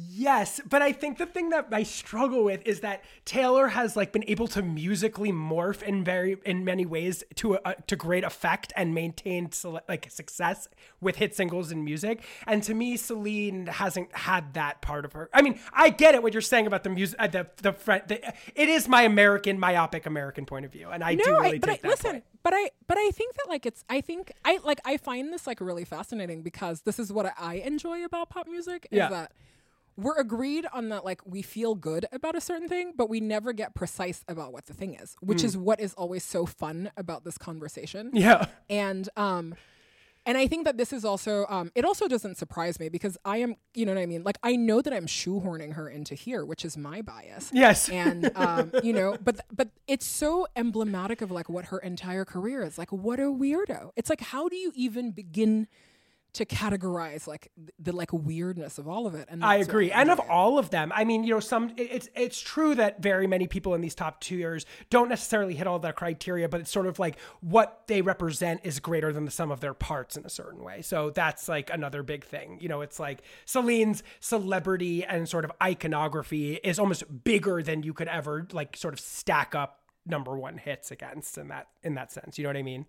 Yes, 0.00 0.60
but 0.68 0.80
I 0.80 0.92
think 0.92 1.18
the 1.18 1.26
thing 1.26 1.48
that 1.50 1.68
I 1.72 1.82
struggle 1.82 2.44
with 2.44 2.60
is 2.64 2.80
that 2.80 3.02
Taylor 3.24 3.68
has 3.68 3.96
like 3.96 4.12
been 4.12 4.24
able 4.28 4.46
to 4.48 4.62
musically 4.62 5.32
morph 5.32 5.82
in 5.82 6.04
very 6.04 6.36
in 6.44 6.64
many 6.64 6.86
ways 6.86 7.24
to 7.36 7.54
a, 7.64 7.74
to 7.88 7.96
great 7.96 8.22
effect 8.22 8.72
and 8.76 8.94
maintain 8.94 9.50
like 9.88 10.06
success 10.10 10.68
with 11.00 11.16
hit 11.16 11.34
singles 11.34 11.72
and 11.72 11.84
music. 11.84 12.22
And 12.46 12.62
to 12.64 12.74
me, 12.74 12.96
Celine 12.96 13.66
hasn't 13.66 14.14
had 14.14 14.54
that 14.54 14.82
part 14.82 15.04
of 15.04 15.14
her. 15.14 15.30
I 15.32 15.42
mean, 15.42 15.58
I 15.72 15.90
get 15.90 16.14
it 16.14 16.22
what 16.22 16.32
you're 16.32 16.42
saying 16.42 16.68
about 16.68 16.84
the 16.84 16.90
music, 16.90 17.16
uh, 17.18 17.26
the 17.26 17.48
the, 17.62 17.72
fr- 17.72 18.04
the 18.06 18.24
it 18.54 18.68
is 18.68 18.86
my 18.88 19.02
American 19.02 19.58
myopic 19.58 20.06
American 20.06 20.46
point 20.46 20.64
of 20.64 20.70
view, 20.72 20.88
and 20.90 21.02
I 21.02 21.16
do 21.16 21.24
really 21.30 21.56
I, 21.56 21.58
but 21.58 21.70
I, 21.70 21.76
that 21.82 21.84
listen, 21.88 22.10
point. 22.12 22.24
but 22.44 22.52
I, 22.54 22.70
but 22.86 22.98
I 22.98 23.10
think 23.10 23.34
that 23.34 23.48
like 23.48 23.66
it's, 23.66 23.84
I 23.88 24.00
think 24.00 24.32
I 24.44 24.58
like 24.62 24.80
I 24.84 24.96
find 24.96 25.32
this 25.32 25.46
like 25.46 25.60
really 25.60 25.84
fascinating 25.84 26.42
because 26.42 26.82
this 26.82 27.00
is 27.00 27.12
what 27.12 27.32
I 27.36 27.54
enjoy 27.54 28.04
about 28.04 28.30
pop 28.30 28.46
music 28.46 28.86
is 28.92 28.98
Yeah. 28.98 29.08
that 29.08 29.32
we're 29.98 30.16
agreed 30.16 30.64
on 30.72 30.90
that 30.90 31.04
like 31.04 31.20
we 31.26 31.42
feel 31.42 31.74
good 31.74 32.06
about 32.12 32.36
a 32.36 32.40
certain 32.40 32.68
thing, 32.68 32.92
but 32.96 33.10
we 33.10 33.18
never 33.20 33.52
get 33.52 33.74
precise 33.74 34.24
about 34.28 34.52
what 34.52 34.66
the 34.66 34.72
thing 34.72 34.94
is, 34.94 35.16
which 35.20 35.42
is 35.42 35.56
what 35.56 35.80
is 35.80 35.92
always 35.94 36.22
so 36.22 36.46
fun 36.46 36.92
about 36.96 37.24
this 37.24 37.36
conversation. 37.36 38.12
Mm. 38.12 38.20
Yeah. 38.20 38.46
And 38.70 39.08
um 39.16 39.56
and 40.24 40.38
I 40.38 40.46
think 40.46 40.66
that 40.66 40.76
this 40.76 40.92
is 40.92 41.04
also 41.04 41.46
um 41.48 41.72
it 41.74 41.84
also 41.84 42.06
doesn't 42.06 42.36
surprise 42.36 42.78
me 42.78 42.88
because 42.88 43.18
I 43.24 43.38
am 43.38 43.56
you 43.74 43.86
know 43.86 43.94
what 43.94 44.00
I 44.00 44.06
mean? 44.06 44.22
Like 44.22 44.38
I 44.44 44.54
know 44.54 44.80
that 44.80 44.92
I'm 44.92 45.06
shoehorning 45.06 45.72
her 45.72 45.88
into 45.88 46.14
here, 46.14 46.44
which 46.44 46.64
is 46.64 46.76
my 46.76 47.02
bias. 47.02 47.50
Yes. 47.52 47.88
And 47.88 48.30
um, 48.36 48.70
you 48.84 48.92
know, 48.92 49.16
but 49.20 49.40
but 49.52 49.70
it's 49.88 50.06
so 50.06 50.46
emblematic 50.54 51.22
of 51.22 51.32
like 51.32 51.48
what 51.48 51.66
her 51.66 51.78
entire 51.78 52.24
career 52.24 52.62
is. 52.62 52.78
Like 52.78 52.92
what 52.92 53.18
a 53.18 53.24
weirdo. 53.24 53.90
It's 53.96 54.10
like 54.10 54.20
how 54.20 54.48
do 54.48 54.54
you 54.54 54.70
even 54.76 55.10
begin 55.10 55.66
to 56.34 56.44
categorize 56.44 57.26
like 57.26 57.50
the 57.78 57.92
like 57.92 58.12
weirdness 58.12 58.78
of 58.78 58.86
all 58.86 59.06
of 59.06 59.14
it? 59.14 59.26
And 59.30 59.44
I 59.44 59.56
agree, 59.56 59.90
and 59.90 60.10
of 60.10 60.20
all 60.20 60.58
of 60.58 60.70
them, 60.70 60.92
I 60.94 61.04
mean, 61.04 61.24
you 61.24 61.30
know, 61.34 61.40
some 61.40 61.70
it- 61.76 61.90
it's 61.90 62.08
it's 62.14 62.40
true 62.40 62.74
that 62.74 63.02
very 63.02 63.26
many 63.26 63.46
people 63.46 63.74
in 63.74 63.80
these 63.80 63.94
top 63.94 64.20
tiers 64.20 64.66
don't 64.90 65.08
necessarily 65.08 65.54
hit 65.54 65.66
all 65.66 65.78
the 65.78 65.92
criteria, 65.92 66.48
but 66.48 66.60
it's 66.60 66.70
sort 66.70 66.86
of 66.86 66.98
like 66.98 67.18
what 67.40 67.82
they 67.86 68.02
represent 68.02 68.60
is 68.64 68.78
greater 68.78 69.12
than 69.12 69.24
the 69.24 69.30
sum 69.30 69.50
of 69.50 69.60
their 69.60 69.74
parts 69.74 70.16
in 70.16 70.24
a 70.24 70.30
certain 70.30 70.62
way. 70.62 70.82
So 70.82 71.10
that's 71.10 71.48
like 71.48 71.70
another 71.70 72.02
big 72.02 72.24
thing. 72.24 72.58
You 72.60 72.68
know, 72.68 72.82
it's 72.82 73.00
like 73.00 73.22
Celine's 73.46 74.02
celebrity 74.20 75.04
and 75.04 75.28
sort 75.28 75.44
of 75.44 75.52
iconography 75.62 76.54
is 76.56 76.78
almost 76.78 77.04
bigger 77.24 77.62
than 77.62 77.82
you 77.82 77.92
could 77.94 78.08
ever 78.08 78.46
like 78.52 78.76
sort 78.76 78.94
of 78.94 79.00
stack 79.00 79.54
up 79.54 79.80
number 80.06 80.38
one 80.38 80.56
hits 80.58 80.90
against 80.90 81.36
in 81.38 81.48
that 81.48 81.68
in 81.82 81.94
that 81.94 82.12
sense. 82.12 82.38
You 82.38 82.44
know 82.44 82.50
what 82.50 82.56
I 82.56 82.62
mean? 82.62 82.86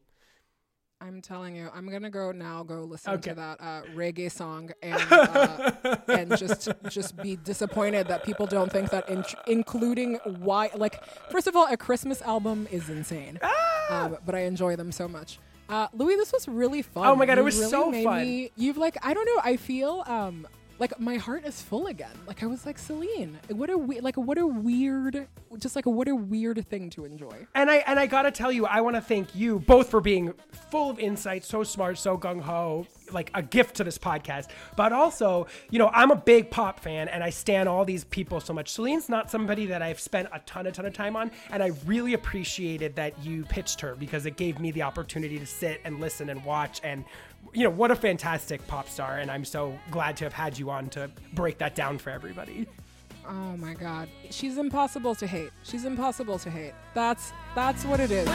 I'm 1.01 1.21
telling 1.21 1.55
you, 1.55 1.69
I'm 1.73 1.89
gonna 1.89 2.09
go 2.09 2.31
now. 2.33 2.61
Go 2.63 2.83
listen 2.83 3.13
Okay. 3.13 3.29
to 3.29 3.35
that 3.35 3.61
uh, 3.61 3.81
reggae 3.95 4.29
song 4.29 4.69
and 4.83 5.01
uh, 5.11 5.71
and 6.09 6.37
just 6.37 6.67
just 6.89 7.15
be 7.17 7.37
disappointed 7.37 8.07
that 8.09 8.23
people 8.25 8.45
don't 8.45 8.69
think 8.71 8.89
that 8.89 9.07
in- 9.09 9.23
including 9.47 10.15
why 10.39 10.69
like 10.75 11.01
first 11.31 11.47
of 11.47 11.55
all 11.55 11.67
a 11.71 11.77
Christmas 11.77 12.21
album 12.21 12.67
is 12.69 12.89
insane, 12.89 13.39
Ah! 13.41 14.03
um, 14.05 14.17
but 14.25 14.35
I 14.35 14.39
enjoy 14.39 14.75
them 14.75 14.91
so 14.91 15.07
much. 15.07 15.39
Uh, 15.69 15.87
Louis, 15.93 16.15
this 16.15 16.33
was 16.33 16.47
really 16.47 16.81
fun. 16.81 17.07
Oh 17.07 17.15
my 17.15 17.25
God, 17.25 17.37
it 17.37 17.43
was 17.43 17.57
really 17.57 17.69
so 17.69 17.91
fun. 18.03 18.21
me- 18.23 18.51
you've 18.57 18.77
like 18.77 18.97
I 19.01 19.13
don't 19.13 19.25
know. 19.25 19.41
I 19.43 19.55
feel 19.55 20.03
um 20.05 20.47
like 20.79 20.99
my 20.99 21.17
heart 21.17 21.45
is 21.45 21.61
full 21.61 21.87
again. 21.87 22.15
Like 22.27 22.41
I 22.43 22.45
was 22.45 22.65
like 22.65 22.77
Celine. 22.77 23.37
What 23.49 23.69
a 23.69 23.77
we- 23.77 23.99
like 23.99 24.17
what 24.17 24.37
a 24.37 24.47
weird 24.47 25.27
just 25.57 25.75
like 25.75 25.85
what 25.85 26.07
a 26.07 26.15
weird 26.15 26.65
thing 26.67 26.89
to 26.91 27.05
enjoy. 27.05 27.47
And 27.55 27.69
I 27.69 27.77
and 27.87 27.99
I 27.99 28.05
gotta 28.07 28.31
tell 28.31 28.51
you, 28.51 28.65
I 28.65 28.81
want 28.81 28.95
to 28.95 29.01
thank 29.01 29.35
you 29.35 29.59
both 29.59 29.89
for 29.89 29.99
being 30.01 30.33
full 30.71 30.89
of 30.89 30.99
insight, 30.99 31.43
so 31.43 31.63
smart, 31.63 31.97
so 31.97 32.17
gung 32.17 32.39
ho, 32.39 32.85
like 33.11 33.31
a 33.33 33.41
gift 33.41 33.75
to 33.77 33.83
this 33.83 33.97
podcast. 33.97 34.49
But 34.75 34.93
also, 34.93 35.47
you 35.71 35.79
know, 35.79 35.89
I'm 35.93 36.11
a 36.11 36.15
big 36.15 36.51
pop 36.51 36.79
fan, 36.79 37.07
and 37.09 37.23
I 37.23 37.31
stand 37.31 37.67
all 37.67 37.83
these 37.83 38.03
people 38.03 38.39
so 38.39 38.53
much. 38.53 38.69
Celine's 38.69 39.09
not 39.09 39.31
somebody 39.31 39.65
that 39.67 39.81
I've 39.81 39.99
spent 39.99 40.29
a 40.31 40.39
ton, 40.45 40.67
a 40.67 40.71
ton 40.71 40.85
of 40.85 40.93
time 40.93 41.15
on, 41.15 41.31
and 41.51 41.63
I 41.63 41.71
really 41.85 42.13
appreciated 42.13 42.95
that 42.95 43.13
you 43.23 43.43
pitched 43.45 43.81
her 43.81 43.95
because 43.95 44.25
it 44.27 44.37
gave 44.37 44.59
me 44.59 44.69
the 44.71 44.83
opportunity 44.83 45.39
to 45.39 45.45
sit 45.47 45.81
and 45.83 45.99
listen 45.99 46.29
and 46.29 46.43
watch 46.45 46.79
and. 46.83 47.03
You 47.53 47.63
know, 47.63 47.69
what 47.71 47.91
a 47.91 47.95
fantastic 47.95 48.65
pop 48.67 48.87
star, 48.87 49.17
and 49.17 49.31
I'm 49.31 49.43
so 49.43 49.77
glad 49.91 50.15
to 50.17 50.25
have 50.25 50.33
had 50.33 50.57
you 50.57 50.69
on 50.69 50.89
to 50.89 51.09
break 51.33 51.57
that 51.57 51.75
down 51.75 51.97
for 51.97 52.11
everybody. 52.11 52.67
Oh 53.27 53.57
my 53.57 53.73
god. 53.73 54.09
She's 54.31 54.57
impossible 54.57 55.15
to 55.15 55.27
hate. 55.27 55.51
She's 55.63 55.85
impossible 55.85 56.39
to 56.39 56.49
hate. 56.49 56.73
That's 56.93 57.31
that's 57.55 57.85
what 57.85 57.99
it 57.99 58.11
is. 58.11 58.27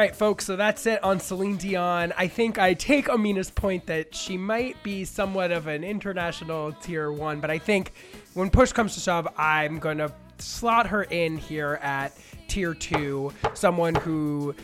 Right, 0.00 0.16
folks, 0.16 0.46
so 0.46 0.56
that's 0.56 0.86
it 0.86 1.04
on 1.04 1.20
Celine 1.20 1.58
Dion. 1.58 2.14
I 2.16 2.26
think 2.26 2.58
I 2.58 2.72
take 2.72 3.10
Amina's 3.10 3.50
point 3.50 3.84
that 3.84 4.14
she 4.14 4.38
might 4.38 4.82
be 4.82 5.04
somewhat 5.04 5.50
of 5.50 5.66
an 5.66 5.84
international 5.84 6.72
tier 6.72 7.12
one, 7.12 7.38
but 7.38 7.50
I 7.50 7.58
think 7.58 7.92
when 8.32 8.48
push 8.48 8.72
comes 8.72 8.94
to 8.94 9.00
shove, 9.00 9.28
I'm 9.36 9.78
going 9.78 9.98
to 9.98 10.10
slot 10.38 10.86
her 10.86 11.02
in 11.02 11.36
here 11.36 11.78
at 11.82 12.16
tier 12.48 12.72
two, 12.72 13.30
someone 13.52 13.94
who 13.94 14.54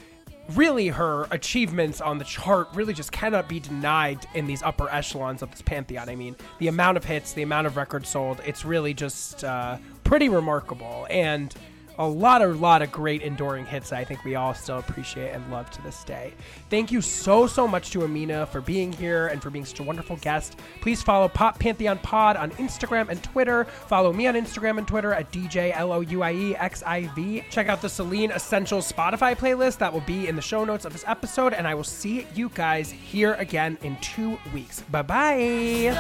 really 0.55 0.89
her 0.89 1.27
achievements 1.31 2.01
on 2.01 2.17
the 2.17 2.25
chart 2.25 2.69
really 2.73 2.95
just 2.95 3.13
cannot 3.13 3.47
be 3.47 3.61
denied 3.61 4.27
in 4.33 4.47
these 4.47 4.63
upper 4.63 4.89
echelons 4.89 5.43
of 5.43 5.51
this 5.51 5.61
pantheon. 5.61 6.09
I 6.09 6.15
mean, 6.15 6.35
the 6.61 6.69
amount 6.69 6.97
of 6.97 7.05
hits, 7.05 7.35
the 7.35 7.43
amount 7.43 7.67
of 7.67 7.77
records 7.77 8.09
sold, 8.09 8.41
it's 8.47 8.65
really 8.65 8.95
just 8.95 9.45
uh, 9.45 9.77
pretty 10.03 10.31
remarkable. 10.31 11.07
And 11.11 11.55
a 11.99 12.07
lot 12.07 12.43
of 12.43 12.61
lot 12.61 12.83
of 12.83 12.93
great 12.93 13.23
enduring 13.23 13.67
hits 13.67 13.91
that 13.91 13.99
I 13.99 14.05
think 14.05 14.25
we 14.25 14.35
all 14.35 14.55
still 14.55 14.79
appreciate 14.79 15.31
and 15.31 15.51
love 15.51 15.71
to 15.71 15.83
this 15.83 16.05
day. 16.05 16.33
Thank 16.71 16.93
you 16.93 17.01
so 17.01 17.47
so 17.47 17.67
much 17.67 17.91
to 17.91 18.05
Amina 18.05 18.47
for 18.47 18.61
being 18.61 18.93
here 18.93 19.29
and 19.29 19.43
for 19.43 19.51
being 19.51 19.65
such 19.65 19.81
a 19.81 19.83
wonderful 19.83 20.17
guest. 20.17 20.59
Please 20.81 21.03
follow 21.03 21.29
Pop 21.29 21.59
Pantheon 21.59 21.99
Pod 21.99 22.37
on 22.37 22.51
Instagram 22.53 23.09
and 23.09 23.23
Twitter. 23.23 23.65
Follow 23.65 24.13
me 24.13 24.27
on 24.27 24.35
Instagram 24.35 24.79
and 24.79 24.87
Twitter 24.87 25.13
at 25.13 25.33
DJ 25.33 25.73
L 25.77 25.93
O 25.93 26.01
U 26.01 26.23
I 26.23 26.33
E 26.33 26.57
X 26.57 26.83
I 26.85 27.07
V. 27.15 27.45
Check 27.51 27.69
out 27.69 27.83
the 27.83 27.89
Celine 27.89 28.31
Essentials 28.31 28.91
Spotify 28.91 29.37
playlist 29.37 29.79
that 29.79 29.93
will 29.93 30.01
be 30.03 30.29
in 30.29 30.37
the 30.37 30.43
show 30.43 30.65
notes 30.65 30.85
of 30.85 30.93
this 30.93 31.05
episode, 31.07 31.53
and 31.55 31.67
I 31.67 31.75
will 31.75 31.85
see 31.85 32.27
you 32.35 32.51
guys 32.55 32.91
here 32.91 33.35
again 33.35 33.79
in 33.83 33.97
two 34.01 34.39
weeks. 34.53 34.83
Bye 34.83 35.03
bye. 35.03 35.93